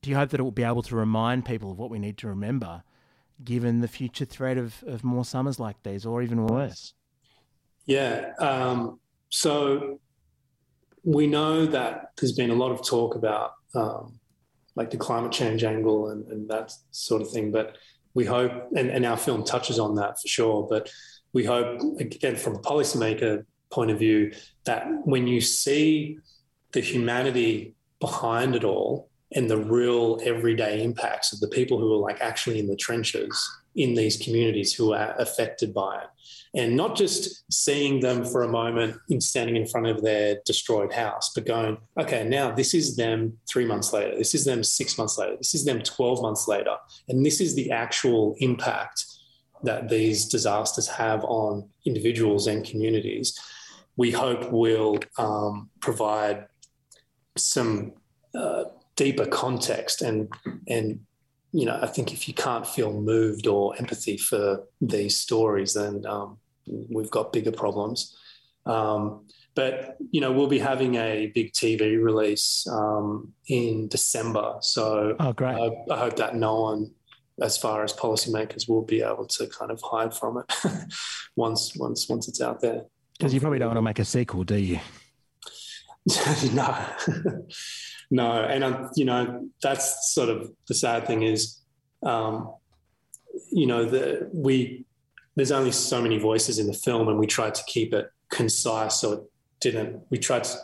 do 0.06 0.12
you 0.12 0.16
hope 0.16 0.30
that 0.30 0.40
it 0.40 0.44
will 0.44 0.52
be 0.52 0.64
able 0.64 0.84
to 0.84 0.96
remind 0.96 1.46
people 1.46 1.72
of 1.72 1.80
what 1.80 1.90
we 1.90 1.98
need 1.98 2.16
to 2.20 2.28
remember 2.28 2.84
given 3.44 3.82
the 3.82 3.88
future 3.88 4.24
threat 4.24 4.56
of, 4.56 4.84
of 4.86 5.04
more 5.04 5.26
summers 5.26 5.60
like 5.60 5.82
these 5.82 6.06
or 6.06 6.22
even 6.22 6.46
worse? 6.46 6.94
Yeah. 7.88 8.32
Um, 8.40 9.00
so 9.36 10.00
we 11.04 11.28
know 11.28 11.66
that 11.66 12.12
there's 12.16 12.32
been 12.32 12.52
a 12.52 12.56
lot 12.56 12.72
of 12.72 12.88
talk 12.88 13.16
about 13.16 13.52
um, 13.76 14.18
like 14.78 14.92
the 14.92 14.98
climate 14.98 15.34
change 15.34 15.62
angle 15.66 16.12
and, 16.12 16.26
and 16.32 16.50
that 16.50 16.72
sort 16.92 17.22
of 17.22 17.30
thing, 17.30 17.52
but 17.52 17.78
we 18.14 18.24
hope, 18.24 18.54
and, 18.78 18.90
and 18.90 19.06
our 19.06 19.18
film 19.18 19.44
touches 19.44 19.78
on 19.78 19.96
that 19.96 20.22
for 20.22 20.28
sure, 20.30 20.66
but 20.70 20.90
we 21.34 21.44
hope, 21.44 21.82
again, 22.00 22.38
from 22.38 22.56
a 22.56 22.60
policymaker 22.60 23.44
point 23.74 23.92
of 23.92 24.00
view, 24.00 24.32
that 24.64 24.88
when 25.04 25.28
you 25.28 25.42
see 25.42 26.18
the 26.72 26.80
humanity 26.80 27.76
behind 28.00 28.56
it 28.56 28.64
all 28.64 29.10
and 29.34 29.50
the 29.50 29.58
real 29.58 30.18
everyday 30.24 30.82
impacts 30.82 31.34
of 31.34 31.42
the 31.42 31.50
people 31.50 31.78
who 31.78 31.94
are 31.94 31.98
like 31.98 32.22
actually 32.22 32.58
in 32.58 32.68
the 32.68 32.78
trenches 32.78 33.36
in 33.76 33.94
these 33.94 34.18
communities 34.18 34.74
who 34.74 34.94
are 34.94 35.16
affected 35.18 35.74
by 35.74 35.98
it, 35.98 36.08
and 36.54 36.76
not 36.76 36.96
just 36.96 37.44
seeing 37.52 38.00
them 38.00 38.24
for 38.24 38.44
a 38.44 38.48
moment 38.48 38.96
in 39.10 39.20
standing 39.20 39.56
in 39.56 39.68
front 39.68 39.88
of 39.88 40.02
their 40.02 40.38
destroyed 40.46 40.94
house, 40.94 41.32
but 41.34 41.46
going, 41.46 41.78
okay, 42.00 42.24
now 42.24 42.52
this 42.52 42.74
is 42.74 42.96
them 42.96 43.38
three 43.48 43.66
months 43.66 43.92
later, 43.92 44.18
this 44.18 44.34
is 44.34 44.46
them 44.46 44.64
six 44.64 44.98
months 44.98 45.18
later, 45.18 45.36
this 45.38 45.54
is 45.54 45.66
them 45.66 45.82
12 45.82 46.22
months 46.22 46.48
later, 46.48 46.76
and 47.10 47.26
this 47.26 47.42
is 47.42 47.56
the 47.56 47.72
actual 47.72 48.36
impact 48.40 49.06
that 49.64 49.90
these 49.90 50.26
disasters 50.26 50.88
have 50.88 51.24
on 51.26 51.68
individuals 51.86 52.48
and 52.48 52.66
communities. 52.66 53.38
We 53.98 54.12
hope 54.12 54.52
will 54.52 55.00
um, 55.18 55.70
provide 55.82 56.48
some 57.38 57.94
uh, 58.34 58.66
deeper 58.96 59.26
context 59.26 60.02
and 60.02 60.32
and 60.68 61.00
you 61.56 61.66
know 61.66 61.80
I 61.82 61.88
think 61.88 62.12
if 62.12 62.28
you 62.28 62.34
can't 62.34 62.68
feel 62.68 62.92
moved 62.92 63.48
or 63.48 63.76
empathy 63.78 64.18
for 64.18 64.64
these 64.82 65.18
stories, 65.18 65.74
then 65.74 66.06
um, 66.06 66.38
we've 66.68 67.12
got 67.12 67.32
bigger 67.32 67.52
problems. 67.52 68.18
Um, 68.66 69.26
but 69.56 69.96
you 70.12 70.20
know, 70.20 70.34
we'll 70.34 70.48
be 70.48 70.60
having 70.60 70.96
a 70.96 71.28
big 71.28 71.54
TV 71.54 72.02
release 72.02 72.68
um, 72.70 73.32
in 73.48 73.88
December, 73.88 74.56
so 74.60 75.16
oh, 75.18 75.34
great. 75.34 75.56
I, 75.56 75.94
I, 75.94 75.98
hope 75.98 76.18
that 76.18 76.36
no 76.36 76.60
one, 76.60 76.92
as 77.42 77.58
far 77.58 77.84
as 77.84 77.94
policymakers, 77.94 78.68
will 78.68 78.84
be 78.84 79.02
able 79.02 79.26
to 79.28 79.48
kind 79.48 79.72
of 79.72 79.82
hide 79.82 80.14
from 80.14 80.40
it 80.40 80.54
once 81.38 81.74
once 81.78 82.10
once 82.10 82.28
it's 82.28 82.42
out 82.42 82.60
there. 82.60 82.84
Because 83.18 83.34
you 83.34 83.40
probably 83.40 83.60
don't 83.60 83.70
want 83.70 83.78
to 83.78 83.82
make 83.82 84.00
a 84.00 84.06
sequel, 84.06 84.44
do 84.44 84.58
you? 84.58 84.82
no, 86.54 86.86
no, 88.16 88.32
and 88.32 88.64
um, 88.64 88.90
you 88.96 89.04
know 89.04 89.50
that's 89.62 90.14
sort 90.14 90.30
of 90.30 90.50
the 90.70 90.74
sad 90.74 91.06
thing 91.06 91.24
is, 91.24 91.60
um, 92.02 92.54
you 93.52 93.68
know, 93.68 93.84
the 93.84 94.30
we 94.34 94.86
there's 95.36 95.52
only 95.52 95.74
so 95.74 96.02
many 96.02 96.18
voices 96.18 96.58
in 96.58 96.68
the 96.68 96.74
film, 96.74 97.10
and 97.10 97.20
we 97.20 97.28
tried 97.28 97.56
to 97.56 97.64
keep 97.68 97.94
it 97.94 98.10
concise, 98.30 98.96
so 98.96 99.12
it 99.12 99.24
didn't. 99.60 100.02
We 100.10 100.18
tried 100.18 100.46
to 100.46 100.58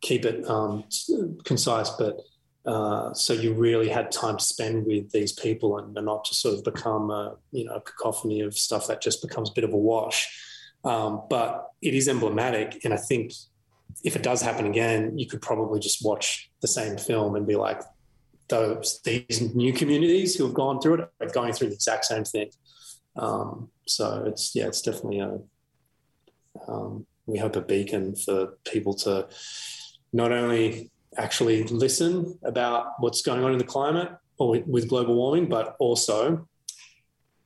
keep 0.00 0.24
it 0.24 0.44
um, 0.50 0.82
concise, 1.44 1.90
but 1.90 2.18
uh, 2.66 3.14
so 3.14 3.34
you 3.34 3.54
really 3.54 3.88
had 3.88 4.10
time 4.10 4.38
to 4.38 4.44
spend 4.44 4.84
with 4.84 5.12
these 5.12 5.32
people, 5.32 5.78
and, 5.78 5.96
and, 5.96 6.06
not 6.06 6.24
to 6.24 6.34
sort 6.34 6.56
of 6.56 6.64
become 6.64 7.12
a 7.12 7.36
you 7.52 7.66
know 7.66 7.74
a 7.74 7.80
cacophony 7.80 8.40
of 8.40 8.58
stuff 8.58 8.88
that 8.88 9.00
just 9.00 9.22
becomes 9.22 9.48
a 9.48 9.52
bit 9.52 9.62
of 9.62 9.72
a 9.72 9.78
wash. 9.78 10.28
Um, 10.82 11.22
but 11.30 11.68
it 11.82 11.94
is 11.94 12.08
emblematic, 12.08 12.80
and 12.84 12.92
I 12.92 12.96
think 12.96 13.32
if 14.02 14.16
it 14.16 14.24
does 14.24 14.42
happen 14.42 14.66
again, 14.66 15.16
you 15.16 15.28
could 15.28 15.40
probably 15.40 15.78
just 15.78 16.04
watch 16.04 16.49
the 16.60 16.68
same 16.68 16.96
film 16.96 17.36
and 17.36 17.46
be 17.46 17.56
like, 17.56 17.82
those 18.48 19.00
these 19.04 19.54
new 19.54 19.72
communities 19.72 20.34
who 20.34 20.44
have 20.44 20.54
gone 20.54 20.80
through 20.80 20.94
it 20.94 21.08
are 21.20 21.28
going 21.28 21.52
through 21.52 21.68
the 21.68 21.74
exact 21.74 22.04
same 22.04 22.24
thing. 22.24 22.50
Um, 23.16 23.70
so 23.86 24.24
it's 24.26 24.54
yeah, 24.54 24.66
it's 24.66 24.82
definitely 24.82 25.20
a 25.20 25.38
um, 26.68 27.06
we 27.26 27.38
hope 27.38 27.56
a 27.56 27.60
beacon 27.60 28.14
for 28.16 28.58
people 28.64 28.94
to 28.94 29.28
not 30.12 30.32
only 30.32 30.90
actually 31.16 31.64
listen 31.64 32.38
about 32.42 32.94
what's 32.98 33.22
going 33.22 33.44
on 33.44 33.52
in 33.52 33.58
the 33.58 33.64
climate 33.64 34.10
or 34.38 34.60
with 34.66 34.88
global 34.88 35.14
warming, 35.14 35.48
but 35.48 35.76
also 35.78 36.46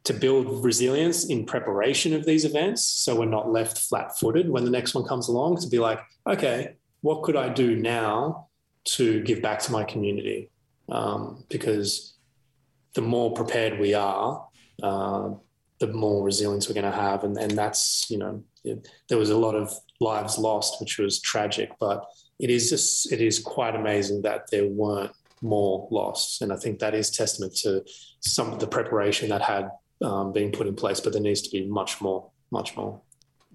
to 0.04 0.12
build 0.12 0.62
resilience 0.64 1.24
in 1.26 1.46
preparation 1.46 2.12
of 2.14 2.26
these 2.26 2.44
events 2.44 2.86
so 2.86 3.18
we're 3.18 3.24
not 3.24 3.50
left 3.50 3.78
flat 3.78 4.16
footed 4.18 4.50
when 4.50 4.64
the 4.64 4.70
next 4.70 4.94
one 4.94 5.04
comes 5.04 5.28
along 5.28 5.58
to 5.58 5.66
be 5.66 5.78
like, 5.78 5.98
okay, 6.26 6.76
what 7.00 7.22
could 7.22 7.36
I 7.36 7.48
do 7.48 7.74
now 7.76 8.48
to 8.84 9.22
give 9.22 9.42
back 9.42 9.60
to 9.60 9.72
my 9.72 9.84
community? 9.84 10.50
Um, 10.90 11.44
because 11.48 12.14
the 12.94 13.02
more 13.02 13.32
prepared 13.32 13.78
we 13.80 13.94
are, 13.94 14.46
uh, 14.82 15.30
the 15.80 15.88
more 15.88 16.22
resilience 16.22 16.68
we're 16.68 16.74
going 16.74 16.90
to 16.90 16.96
have. 16.96 17.24
And, 17.24 17.36
and 17.36 17.52
that's, 17.52 18.06
you 18.08 18.18
know, 18.18 18.42
it, 18.64 18.88
there 19.08 19.18
was 19.18 19.30
a 19.30 19.36
lot 19.36 19.54
of 19.54 19.72
lives 20.00 20.38
lost, 20.38 20.80
which 20.80 20.98
was 20.98 21.20
tragic, 21.20 21.70
but 21.80 22.04
it 22.38 22.50
is 22.50 22.70
just, 22.70 23.12
it 23.12 23.20
is 23.20 23.38
quite 23.38 23.74
amazing 23.74 24.22
that 24.22 24.50
there 24.50 24.66
weren't 24.66 25.12
more 25.42 25.88
lost. 25.90 26.42
And 26.42 26.52
I 26.52 26.56
think 26.56 26.78
that 26.78 26.94
is 26.94 27.10
testament 27.10 27.54
to 27.56 27.84
some 28.20 28.52
of 28.52 28.60
the 28.60 28.66
preparation 28.66 29.28
that 29.28 29.42
had 29.42 29.70
um, 30.02 30.32
been 30.32 30.50
put 30.50 30.66
in 30.66 30.74
place, 30.74 31.00
but 31.00 31.12
there 31.12 31.22
needs 31.22 31.42
to 31.42 31.50
be 31.50 31.66
much 31.66 32.00
more, 32.00 32.30
much 32.50 32.76
more. 32.76 33.00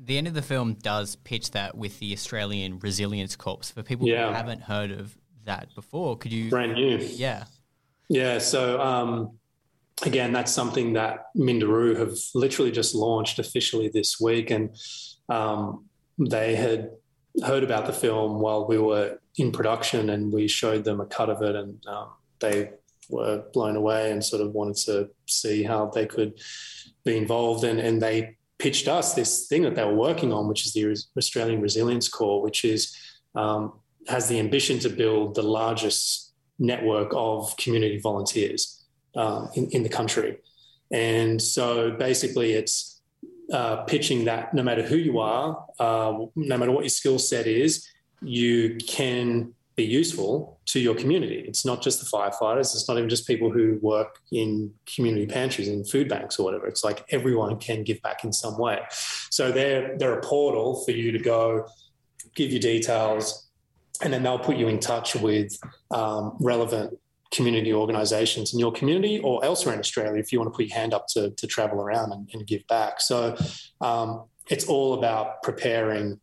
The 0.02 0.18
end 0.18 0.28
of 0.28 0.34
the 0.34 0.42
film 0.42 0.76
does 0.76 1.18
pitch 1.18 1.52
that 1.52 1.76
with 1.76 2.00
the 2.00 2.14
Australian 2.14 2.80
Resilience 2.80 3.36
Corps. 3.36 3.72
For 3.74 3.84
people 3.84 4.08
yeah. 4.08 4.28
who 4.28 4.34
haven't 4.34 4.62
heard 4.62 4.92
of 4.92 5.18
that 5.44 5.76
before, 5.76 6.18
could 6.18 6.32
you? 6.32 6.50
Brand 6.50 6.74
new. 6.74 6.98
Yeah. 6.98 7.44
Yeah. 8.08 8.40
So, 8.40 8.80
um, 8.80 9.38
again, 10.04 10.32
that's 10.32 10.52
something 10.54 10.94
that 10.94 11.26
Minderoo 11.36 11.98
have 11.98 12.18
literally 12.34 12.72
just 12.72 12.96
launched 12.96 13.40
officially 13.40 13.90
this 13.90 14.20
week. 14.20 14.52
And 14.52 14.76
um, 15.28 15.86
they 16.18 16.56
had 16.56 16.92
heard 17.46 17.64
about 17.64 17.86
the 17.86 17.94
film 17.94 18.40
while 18.40 18.68
we 18.68 18.78
were 18.78 19.20
in 19.38 19.52
production 19.52 20.10
and 20.10 20.34
we 20.34 20.48
showed 20.48 20.84
them 20.84 21.00
a 21.00 21.06
cut 21.06 21.30
of 21.30 21.42
it 21.42 21.56
and 21.56 21.86
um, 21.88 22.10
they 22.40 22.72
were 23.10 23.44
blown 23.54 23.76
away 23.76 24.12
and 24.12 24.24
sort 24.24 24.42
of 24.42 24.54
wanted 24.54 24.76
to 24.76 25.10
see 25.28 25.64
how 25.64 25.88
they 25.88 26.06
could 26.06 26.40
be 27.04 27.18
involved. 27.18 27.64
And, 27.64 27.80
and 27.80 28.02
they 28.02 28.38
pitched 28.60 28.88
us 28.88 29.14
this 29.14 29.48
thing 29.48 29.64
that 29.64 29.76
they 29.76 29.84
were 29.84 29.96
working 29.96 30.32
on, 30.32 30.48
which 30.48 30.66
is 30.66 30.74
the 30.74 30.96
Australian 31.18 31.62
Resilience 31.62 32.08
Corps, 32.10 32.42
which 32.42 32.64
is 32.66 32.96
um, 33.36 33.74
has 34.08 34.28
the 34.28 34.40
ambition 34.40 34.80
to 34.80 34.90
build 34.90 35.36
the 35.36 35.42
largest 35.42 36.34
network 36.60 37.12
of 37.16 37.56
community 37.58 38.00
volunteers 38.00 38.84
um, 39.16 39.50
in, 39.56 39.70
in 39.72 39.84
the 39.84 39.90
country. 39.90 40.38
And 40.92 41.42
so 41.42 41.92
basically, 41.92 42.54
it's 42.54 43.02
uh, 43.54 43.78
pitching 43.84 44.26
that 44.26 44.54
no 44.54 44.64
matter 44.64 44.84
who 44.84 44.98
you 44.98 45.20
are, 45.20 45.66
uh, 45.80 46.26
no 46.36 46.58
matter 46.58 46.72
what 46.72 46.84
your 46.84 46.90
skill 46.90 47.20
set 47.20 47.48
is, 47.48 47.88
you 48.22 48.78
can 48.88 49.54
be 49.80 49.86
useful 49.86 50.60
to 50.66 50.80
your 50.80 50.96
community. 50.96 51.40
It's 51.48 51.66
not 51.66 51.82
just 51.82 51.98
the 52.02 52.18
firefighters. 52.18 52.74
It's 52.76 52.88
not 52.90 52.98
even 52.98 53.10
just 53.10 53.26
people 53.26 53.50
who 53.50 53.80
work 53.82 54.20
in 54.32 54.74
community 54.94 55.26
pantries 55.26 55.70
and 55.70 55.90
food 55.90 56.08
banks 56.10 56.38
or 56.38 56.44
whatever. 56.44 56.68
It's 56.68 56.84
like 56.84 57.06
everyone 57.18 57.58
can 57.60 57.84
give 57.84 58.02
back 58.02 58.24
in 58.26 58.32
some 58.34 58.58
way. 58.58 58.80
So 59.30 59.44
they're 59.52 59.98
they're 59.98 60.20
a 60.20 60.22
portal 60.22 60.84
for 60.84 60.92
you 60.92 61.12
to 61.12 61.20
go, 61.20 61.66
give 62.36 62.52
your 62.52 62.60
details, 62.74 63.24
and 64.04 64.12
then 64.12 64.22
they'll 64.24 64.46
put 64.50 64.58
you 64.58 64.68
in 64.68 64.80
touch 64.80 65.16
with 65.16 65.52
um, 65.92 66.36
relevant 66.42 66.98
community 67.32 67.74
organizations 67.74 68.54
in 68.54 68.60
your 68.60 68.72
community 68.72 69.20
or 69.20 69.46
elsewhere 69.46 69.74
in 69.76 69.80
Australia 69.80 70.20
if 70.20 70.32
you 70.32 70.40
want 70.40 70.52
to 70.52 70.56
put 70.58 70.66
your 70.66 70.76
hand 70.76 70.94
up 70.94 71.06
to, 71.14 71.30
to 71.32 71.46
travel 71.48 71.80
around 71.80 72.12
and, 72.12 72.28
and 72.34 72.48
give 72.48 72.66
back. 72.68 73.00
So 73.00 73.38
um, 73.82 74.26
it's 74.50 74.66
all 74.66 74.96
about 74.96 75.44
preparing 75.44 76.20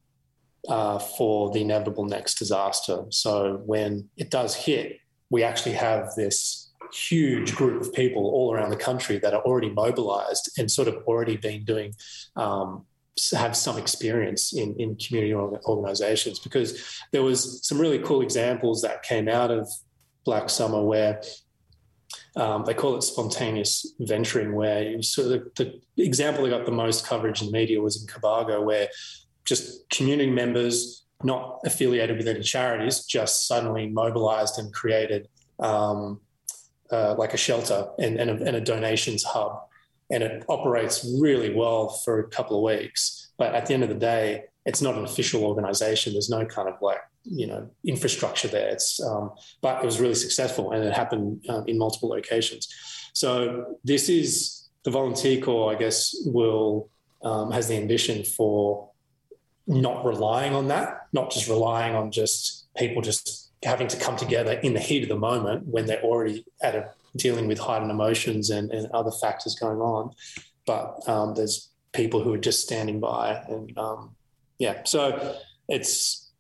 uh, 0.69 0.99
for 0.99 1.51
the 1.53 1.61
inevitable 1.61 2.05
next 2.05 2.39
disaster. 2.39 3.05
So 3.11 3.63
when 3.65 4.09
it 4.17 4.31
does 4.31 4.55
hit, 4.55 4.99
we 5.31 5.43
actually 5.43 5.75
have 5.75 6.11
this 6.17 6.73
huge 6.93 7.55
group 7.55 7.81
of 7.81 7.93
people 7.93 8.23
all 8.27 8.53
around 8.53 8.71
the 8.71 8.77
country 8.77 9.19
that 9.19 9.35
are 9.35 9.43
already 9.43 9.71
mobilized 9.71 10.51
and 10.59 10.71
sort 10.71 10.89
of 10.89 10.97
already 11.07 11.37
been 11.37 11.65
doing 11.65 11.93
um, 12.37 12.85
have 13.33 13.57
some 13.57 13.79
experience 13.79 14.53
in, 14.53 14.75
in 14.79 14.95
community 14.97 15.35
organizations 15.35 16.39
because 16.39 17.01
there 17.13 17.23
was 17.23 17.67
some 17.67 17.81
really 17.81 17.99
cool 18.01 18.21
examples 18.21 18.83
that 18.83 19.03
came 19.03 19.29
out 19.29 19.51
of 19.51 19.69
black 20.25 20.51
summer 20.51 20.83
where 20.83 21.23
um, 22.37 22.65
they 22.67 22.75
call 22.75 22.97
it 22.97 23.03
spontaneous 23.03 23.95
venturing 24.01 24.55
where 24.55 24.83
you 24.83 25.03
sort 25.03 25.33
of 25.33 25.55
the 25.57 25.81
example 25.97 26.45
that 26.45 26.51
got 26.51 26.67
the 26.67 26.73
most 26.73 27.07
coverage 27.07 27.41
in 27.41 27.47
the 27.47 27.53
media 27.53 27.81
was 27.81 28.01
in 28.01 28.07
Cobargo 28.07 28.63
where 28.63 28.89
just 29.47 29.89
community 29.91 30.31
members 30.31 31.07
not 31.23 31.61
affiliated 31.65 32.19
with 32.19 32.29
any 32.29 32.43
charities 32.43 33.05
just 33.05 33.47
suddenly 33.47 33.87
mobilized 33.89 34.59
and 34.59 34.73
created 34.73 35.29
um, 35.61 36.21
uh, 36.93 37.15
like 37.17 37.33
a 37.33 37.37
shelter 37.37 37.89
and, 37.99 38.19
and, 38.21 38.31
a, 38.31 38.45
and 38.45 38.57
a 38.57 38.61
donations 38.61 39.25
hub. 39.25 39.63
And 40.11 40.23
it 40.23 40.45
operates 40.49 41.05
really 41.21 41.55
well 41.55 41.89
for 41.89 42.21
a 42.21 42.29
couple 42.29 42.57
of 42.59 42.79
weeks. 42.79 43.31
But 43.39 43.55
at 43.55 43.67
the 43.67 43.75
end 43.75 43.83
of 43.83 43.89
the 43.89 43.97
day, 43.97 44.45
it's 44.67 44.83
not 44.83 44.97
an 44.97 45.05
official 45.05 45.45
organization. 45.45 46.13
There's 46.13 46.31
no 46.31 46.45
kind 46.45 46.69
of 46.69 46.75
like, 46.81 47.01
you 47.25 47.47
know, 47.47 47.69
infrastructure 47.85 48.49
there. 48.49 48.69
It's, 48.69 49.01
um, 49.03 49.33
but 49.63 49.83
it 49.83 49.87
was 49.87 50.01
really 50.01 50.15
successful 50.15 50.73
and 50.73 50.85
it 50.85 50.93
happened 50.93 51.45
um, 51.49 51.65
in 51.67 51.79
multiple 51.79 52.09
locations. 52.09 52.69
So 53.15 53.79
this 53.83 54.09
is 54.09 54.69
the 54.85 54.91
volunteer 54.91 55.41
corps, 55.41 55.73
I 55.73 55.77
guess, 55.77 56.15
will 56.27 56.91
um, 57.25 57.51
has 57.51 57.67
the 57.67 57.77
ambition 57.77 58.23
for 58.25 58.91
not 59.67 60.05
relying 60.05 60.55
on 60.55 60.69
that, 60.69 61.07
not 61.13 61.31
just 61.31 61.49
relying 61.49 61.95
on 61.95 62.11
just 62.11 62.67
people 62.77 63.03
just 63.03 63.51
having 63.63 63.89
to 63.89 63.97
come 63.97 64.17
together 64.17 64.53
in 64.53 64.75
the 64.75 64.81
heat 64.81 65.03
of 65.03 65.09
the 65.09 65.17
moment 65.17 65.67
when 65.67 65.87
they're 65.87 66.03
already 66.03 66.45
at 66.63 66.75
a 66.75 66.91
dealing 67.17 67.49
with 67.49 67.59
heightened 67.59 67.91
emotions 67.91 68.51
and, 68.51 68.71
and 68.71 68.91
other 68.93 69.11
factors 69.11 69.55
going 69.55 69.79
on. 69.79 70.13
But 70.67 71.09
um, 71.09 71.35
there's 71.35 71.71
people 71.93 72.23
who 72.23 72.33
are 72.35 72.39
just 72.39 72.63
standing 72.63 73.01
by, 73.01 73.43
and 73.49 73.77
um, 73.79 74.15
yeah, 74.59 74.83
so 74.85 75.37
it's 75.69 76.31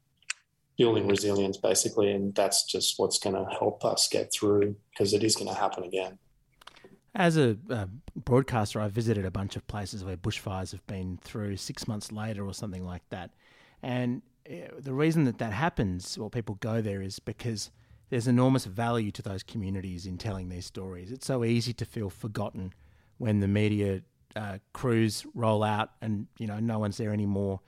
building 0.76 1.08
resilience 1.08 1.56
basically, 1.56 2.12
and 2.12 2.34
that's 2.34 2.64
just 2.64 2.98
what's 2.98 3.18
going 3.18 3.34
to 3.34 3.50
help 3.50 3.84
us 3.84 4.08
get 4.08 4.32
through 4.32 4.76
because 4.90 5.14
it 5.14 5.24
is 5.24 5.34
going 5.34 5.48
to 5.48 5.54
happen 5.54 5.84
again. 5.84 6.18
As 7.18 7.38
a 7.38 7.56
broadcaster, 8.14 8.78
I 8.78 8.88
visited 8.88 9.24
a 9.24 9.30
bunch 9.30 9.56
of 9.56 9.66
places 9.66 10.04
where 10.04 10.18
bushfires 10.18 10.72
have 10.72 10.86
been 10.86 11.18
through 11.22 11.56
six 11.56 11.88
months 11.88 12.12
later 12.12 12.44
or 12.44 12.52
something 12.52 12.84
like 12.84 13.08
that. 13.08 13.30
And 13.82 14.20
uh, 14.46 14.68
the 14.78 14.92
reason 14.92 15.24
that 15.24 15.38
that 15.38 15.54
happens, 15.54 16.18
or 16.18 16.28
people 16.28 16.56
go 16.56 16.82
there, 16.82 17.00
is 17.00 17.18
because 17.18 17.70
there's 18.10 18.28
enormous 18.28 18.66
value 18.66 19.10
to 19.12 19.22
those 19.22 19.42
communities 19.42 20.04
in 20.04 20.18
telling 20.18 20.50
these 20.50 20.66
stories. 20.66 21.10
It's 21.10 21.26
so 21.26 21.42
easy 21.42 21.72
to 21.72 21.86
feel 21.86 22.10
forgotten 22.10 22.74
when 23.16 23.40
the 23.40 23.48
media 23.48 24.02
uh, 24.36 24.58
crews 24.74 25.24
roll 25.34 25.62
out 25.62 25.92
and 26.02 26.26
you 26.38 26.46
know 26.46 26.60
no 26.60 26.78
one's 26.78 26.98
there 26.98 27.14
anymore, 27.14 27.60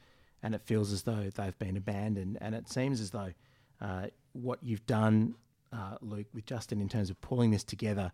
and 0.42 0.54
it 0.54 0.60
feels 0.60 0.92
as 0.92 1.04
though 1.04 1.30
they've 1.34 1.58
been 1.58 1.78
abandoned. 1.78 2.36
And 2.42 2.54
it 2.54 2.68
seems 2.68 3.00
as 3.00 3.12
though 3.12 3.32
uh, 3.80 4.08
what 4.32 4.58
you've 4.62 4.84
done, 4.84 5.36
uh, 5.72 5.96
Luke, 6.02 6.26
with 6.34 6.44
Justin 6.44 6.82
in 6.82 6.88
terms 6.90 7.08
of 7.08 7.18
pulling 7.22 7.50
this 7.50 7.64
together 7.64 8.12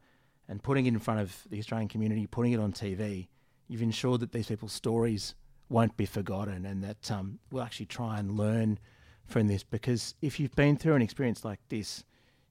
and 0.48 0.62
putting 0.62 0.86
it 0.86 0.90
in 0.90 0.98
front 0.98 1.20
of 1.20 1.42
the 1.50 1.58
Australian 1.58 1.88
community, 1.88 2.26
putting 2.26 2.52
it 2.52 2.60
on 2.60 2.72
TV, 2.72 3.28
you've 3.68 3.82
ensured 3.82 4.20
that 4.20 4.32
these 4.32 4.46
people's 4.46 4.72
stories 4.72 5.34
won't 5.68 5.96
be 5.96 6.06
forgotten 6.06 6.66
and 6.66 6.84
that 6.84 7.10
um, 7.10 7.38
we'll 7.50 7.62
actually 7.62 7.86
try 7.86 8.18
and 8.18 8.36
learn 8.36 8.78
from 9.26 9.48
this. 9.48 9.62
Because 9.62 10.14
if 10.20 10.38
you've 10.38 10.54
been 10.54 10.76
through 10.76 10.94
an 10.94 11.02
experience 11.02 11.44
like 11.44 11.60
this, 11.68 12.04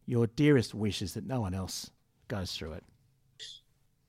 your 0.05 0.27
dearest 0.27 0.73
wish 0.73 1.01
is 1.01 1.13
that 1.13 1.25
no 1.25 1.41
one 1.41 1.53
else 1.53 1.91
goes 2.27 2.55
through 2.55 2.73
it. 2.73 2.83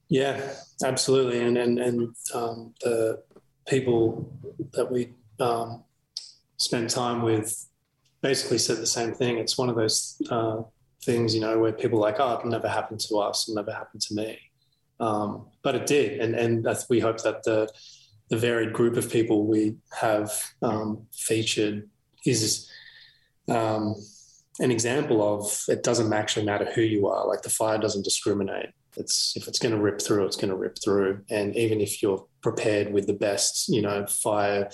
Yeah, 0.08 0.52
absolutely. 0.84 1.40
And 1.40 1.56
and 1.56 1.78
and 1.78 2.14
um, 2.34 2.74
the 2.82 3.22
people 3.66 4.30
that 4.72 4.90
we 4.90 5.10
um, 5.40 5.82
spend 6.56 6.90
time 6.90 7.22
with 7.22 7.68
basically 8.20 8.58
said 8.58 8.78
the 8.78 8.86
same 8.86 9.12
thing. 9.12 9.38
It's 9.38 9.56
one 9.56 9.68
of 9.68 9.76
those 9.76 10.20
uh, 10.30 10.62
things, 11.04 11.34
you 11.34 11.40
know, 11.40 11.58
where 11.58 11.72
people 11.72 11.98
like, 11.98 12.16
oh, 12.18 12.38
it 12.38 12.46
never 12.46 12.68
happened 12.68 13.00
to 13.00 13.16
us, 13.18 13.48
it 13.48 13.54
never 13.54 13.72
happened 13.72 14.02
to 14.02 14.14
me. 14.14 14.38
Um, 15.00 15.46
but 15.62 15.74
it 15.74 15.86
did. 15.86 16.20
And, 16.20 16.34
and 16.34 16.66
we 16.88 17.00
hope 17.00 17.22
that 17.22 17.42
the, 17.44 17.68
the 18.30 18.36
varied 18.36 18.72
group 18.72 18.96
of 18.96 19.10
people 19.10 19.46
we 19.46 19.76
have 20.00 20.32
um, 20.62 21.06
featured 21.12 21.88
is 22.24 22.70
um, 23.48 23.94
an 24.60 24.70
example 24.70 25.22
of 25.22 25.64
it 25.68 25.82
doesn't 25.82 26.12
actually 26.12 26.46
matter 26.46 26.66
who 26.74 26.80
you 26.80 27.06
are. 27.06 27.26
Like 27.26 27.42
the 27.42 27.50
fire 27.50 27.78
doesn't 27.78 28.04
discriminate. 28.04 28.70
It's 28.96 29.36
if 29.36 29.48
it's 29.48 29.58
going 29.58 29.74
to 29.74 29.80
rip 29.80 30.00
through, 30.00 30.24
it's 30.24 30.36
going 30.36 30.50
to 30.50 30.56
rip 30.56 30.78
through. 30.82 31.22
And 31.28 31.54
even 31.56 31.80
if 31.80 32.02
you're 32.02 32.24
prepared 32.42 32.92
with 32.92 33.06
the 33.06 33.12
best, 33.14 33.68
you 33.68 33.82
know, 33.82 34.06
fire 34.06 34.70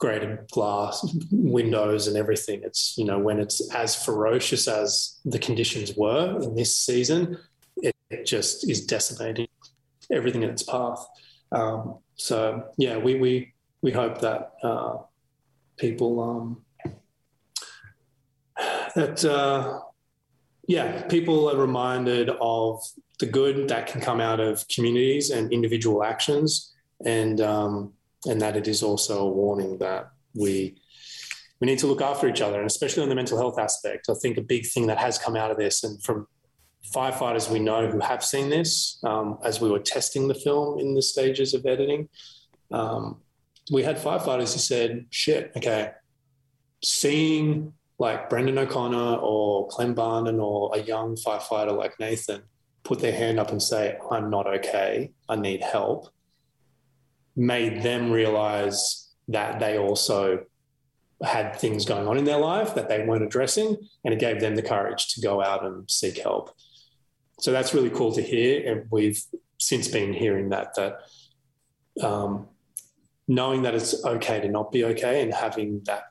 graded 0.00 0.48
glass 0.50 1.06
windows 1.30 2.08
and 2.08 2.16
everything. 2.16 2.62
It's, 2.64 2.96
you 2.96 3.04
know, 3.04 3.18
when 3.18 3.38
it's 3.38 3.72
as 3.74 4.02
ferocious 4.02 4.66
as 4.66 5.20
the 5.26 5.38
conditions 5.38 5.94
were 5.94 6.40
in 6.42 6.54
this 6.54 6.74
season, 6.76 7.36
it, 7.76 7.94
it 8.08 8.24
just 8.24 8.68
is 8.68 8.86
decimating 8.86 9.48
everything 10.10 10.42
in 10.42 10.50
its 10.50 10.62
path. 10.62 11.06
Um, 11.52 11.98
so 12.16 12.64
yeah, 12.78 12.96
we, 12.96 13.16
we, 13.16 13.52
we 13.82 13.92
hope 13.92 14.22
that 14.22 14.52
uh, 14.62 14.96
people, 15.76 16.12
um, 16.28 16.64
that, 18.96 19.22
uh, 19.22 19.80
yeah, 20.66 21.02
people 21.08 21.50
are 21.50 21.58
reminded 21.58 22.30
of 22.40 22.82
the 23.18 23.26
good 23.26 23.68
that 23.68 23.86
can 23.86 24.00
come 24.00 24.20
out 24.20 24.40
of 24.40 24.66
communities 24.68 25.28
and 25.30 25.52
individual 25.52 26.02
actions. 26.02 26.74
And, 27.04 27.40
um, 27.42 27.92
and 28.26 28.40
that 28.40 28.56
it 28.56 28.68
is 28.68 28.82
also 28.82 29.26
a 29.26 29.30
warning 29.30 29.78
that 29.78 30.10
we 30.34 30.76
we 31.60 31.66
need 31.66 31.78
to 31.78 31.86
look 31.86 32.00
after 32.00 32.26
each 32.26 32.40
other, 32.40 32.58
and 32.58 32.66
especially 32.66 33.02
on 33.02 33.10
the 33.10 33.14
mental 33.14 33.36
health 33.36 33.58
aspect. 33.58 34.08
I 34.08 34.14
think 34.14 34.38
a 34.38 34.42
big 34.42 34.66
thing 34.66 34.86
that 34.86 34.96
has 34.96 35.18
come 35.18 35.36
out 35.36 35.50
of 35.50 35.58
this, 35.58 35.84
and 35.84 36.02
from 36.02 36.26
firefighters 36.94 37.50
we 37.50 37.58
know 37.58 37.86
who 37.90 38.00
have 38.00 38.24
seen 38.24 38.48
this, 38.48 38.98
um, 39.04 39.38
as 39.44 39.60
we 39.60 39.70
were 39.70 39.78
testing 39.78 40.26
the 40.26 40.34
film 40.34 40.78
in 40.78 40.94
the 40.94 41.02
stages 41.02 41.52
of 41.52 41.66
editing, 41.66 42.08
um, 42.72 43.20
we 43.70 43.82
had 43.82 43.98
firefighters 43.98 44.54
who 44.54 44.60
said, 44.60 45.06
"Shit, 45.10 45.52
okay, 45.56 45.92
seeing." 46.82 47.74
Like 47.98 48.30
Brendan 48.30 48.56
O'Connor 48.56 49.16
or 49.16 49.68
Clem 49.68 49.94
Barnden 49.94 50.42
or 50.42 50.74
a 50.74 50.80
young 50.80 51.16
firefighter 51.16 51.76
like 51.76 52.00
Nathan 52.00 52.40
put 52.82 52.98
their 52.98 53.12
hand 53.12 53.38
up 53.38 53.50
and 53.50 53.62
say, 53.62 53.98
I'm 54.10 54.30
not 54.30 54.46
okay, 54.46 55.12
I 55.28 55.36
need 55.36 55.60
help 55.60 56.08
made 57.36 57.82
them 57.82 58.10
realize 58.10 59.08
that 59.28 59.60
they 59.60 59.78
also 59.78 60.44
had 61.22 61.54
things 61.54 61.84
going 61.84 62.08
on 62.08 62.16
in 62.16 62.24
their 62.24 62.38
life 62.38 62.74
that 62.74 62.88
they 62.88 63.04
weren't 63.04 63.22
addressing, 63.22 63.76
and 64.04 64.14
it 64.14 64.20
gave 64.20 64.40
them 64.40 64.56
the 64.56 64.62
courage 64.62 65.08
to 65.14 65.20
go 65.20 65.42
out 65.42 65.64
and 65.64 65.90
seek 65.90 66.18
help. 66.18 66.50
So 67.40 67.52
that's 67.52 67.74
really 67.74 67.90
cool 67.90 68.12
to 68.12 68.22
hear, 68.22 68.70
and 68.70 68.86
we've 68.90 69.22
since 69.58 69.88
been 69.88 70.12
hearing 70.12 70.48
that 70.50 70.74
that 70.74 71.00
um, 72.02 72.48
knowing 73.28 73.62
that 73.62 73.74
it's 73.74 74.04
okay 74.04 74.40
to 74.40 74.48
not 74.48 74.72
be 74.72 74.84
okay, 74.84 75.22
and 75.22 75.32
having 75.32 75.82
that 75.84 76.04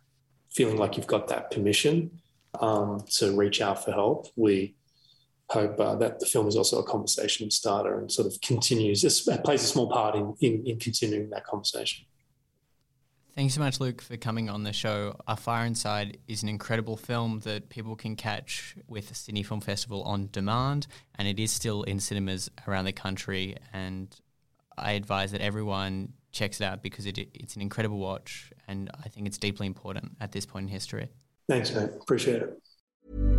feeling 0.52 0.78
like 0.78 0.98
you've 0.98 1.08
got 1.08 1.28
that 1.28 1.52
permission 1.52 2.22
um, 2.60 3.04
to 3.18 3.36
reach 3.36 3.62
out 3.62 3.84
for 3.84 3.92
help. 3.92 4.28
We 4.36 4.76
hope 5.50 5.80
uh, 5.80 5.96
that 5.96 6.20
the 6.20 6.26
film 6.26 6.48
is 6.48 6.56
also 6.56 6.80
a 6.80 6.84
conversation 6.84 7.50
starter 7.50 8.00
and 8.00 8.12
sort 8.12 8.28
of 8.28 8.40
continues, 8.42 9.04
it 9.04 9.44
plays 9.44 9.64
a 9.64 9.68
small 9.68 9.90
part 9.90 10.16
in, 10.16 10.36
in, 10.42 10.66
in 10.66 10.80
continuing 10.80 11.30
that 11.32 11.46
conversation. 11.46 12.06
Thanks 13.36 13.54
so 13.54 13.62
much, 13.62 13.80
Luke, 13.80 14.02
for 14.02 14.18
coming 14.18 14.50
on 14.50 14.64
the 14.64 14.74
show. 14.74 15.16
A 15.28 15.38
Fire 15.38 15.66
Inside 15.66 16.18
is 16.28 16.44
an 16.44 16.50
incredible 16.50 16.98
film 16.98 17.40
that 17.46 17.70
people 17.70 17.96
can 17.96 18.16
catch 18.16 18.76
with 18.88 19.08
the 19.08 19.16
Sydney 19.16 19.44
Film 19.44 19.62
Festival 19.62 20.04
on 20.04 20.30
demand, 20.32 20.88
and 21.16 21.28
it 21.28 21.40
is 21.40 21.52
still 21.52 21.84
in 21.84 22.00
cinemas 22.00 22.50
around 22.68 22.86
the 22.86 22.92
country. 22.92 23.56
And 23.72 24.14
I 24.78 24.94
advise 24.94 25.32
that 25.32 25.42
everyone 25.42 26.14
checks 26.32 26.60
it 26.60 26.66
out 26.66 26.84
because 26.84 27.06
it, 27.06 27.18
it's 27.18 27.56
an 27.56 27.62
incredible 27.62 28.00
watch, 28.00 28.52
and 28.68 28.90
I 29.04 29.08
think 29.08 29.26
it's 29.26 29.38
deeply 29.38 29.68
important 29.68 30.18
at 30.20 30.32
this 30.32 30.46
point 30.46 30.64
in 30.64 30.70
history. 30.70 31.08
Thanks, 31.48 31.74
mate. 31.74 31.92
Appreciate 32.02 32.42
it. 32.42 33.39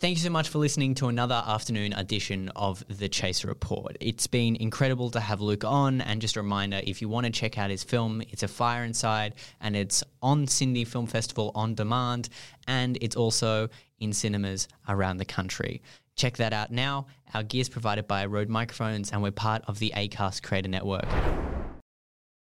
Thank 0.00 0.16
you 0.16 0.22
so 0.22 0.30
much 0.30 0.48
for 0.48 0.56
listening 0.56 0.94
to 0.94 1.08
another 1.08 1.42
afternoon 1.46 1.92
edition 1.92 2.48
of 2.56 2.82
the 2.88 3.06
Chaser 3.06 3.48
Report. 3.48 3.98
It's 4.00 4.26
been 4.26 4.56
incredible 4.56 5.10
to 5.10 5.20
have 5.20 5.42
Luke 5.42 5.62
on, 5.62 6.00
and 6.00 6.22
just 6.22 6.36
a 6.36 6.40
reminder 6.40 6.80
if 6.82 7.02
you 7.02 7.10
want 7.10 7.26
to 7.26 7.32
check 7.32 7.58
out 7.58 7.68
his 7.68 7.84
film, 7.84 8.22
it's 8.30 8.42
A 8.42 8.48
Fire 8.48 8.82
Inside, 8.82 9.34
and 9.60 9.76
it's 9.76 10.02
on 10.22 10.46
Sydney 10.46 10.86
Film 10.86 11.06
Festival 11.06 11.52
on 11.54 11.74
demand, 11.74 12.30
and 12.66 12.96
it's 13.02 13.14
also 13.14 13.68
in 13.98 14.14
cinemas 14.14 14.68
around 14.88 15.18
the 15.18 15.26
country. 15.26 15.82
Check 16.16 16.38
that 16.38 16.54
out 16.54 16.70
now. 16.70 17.06
Our 17.34 17.42
gear 17.42 17.60
is 17.60 17.68
provided 17.68 18.08
by 18.08 18.24
Rode 18.24 18.48
Microphones, 18.48 19.12
and 19.12 19.22
we're 19.22 19.32
part 19.32 19.64
of 19.66 19.80
the 19.80 19.92
ACAST 19.94 20.42
Creator 20.42 20.70
Network. 20.70 21.08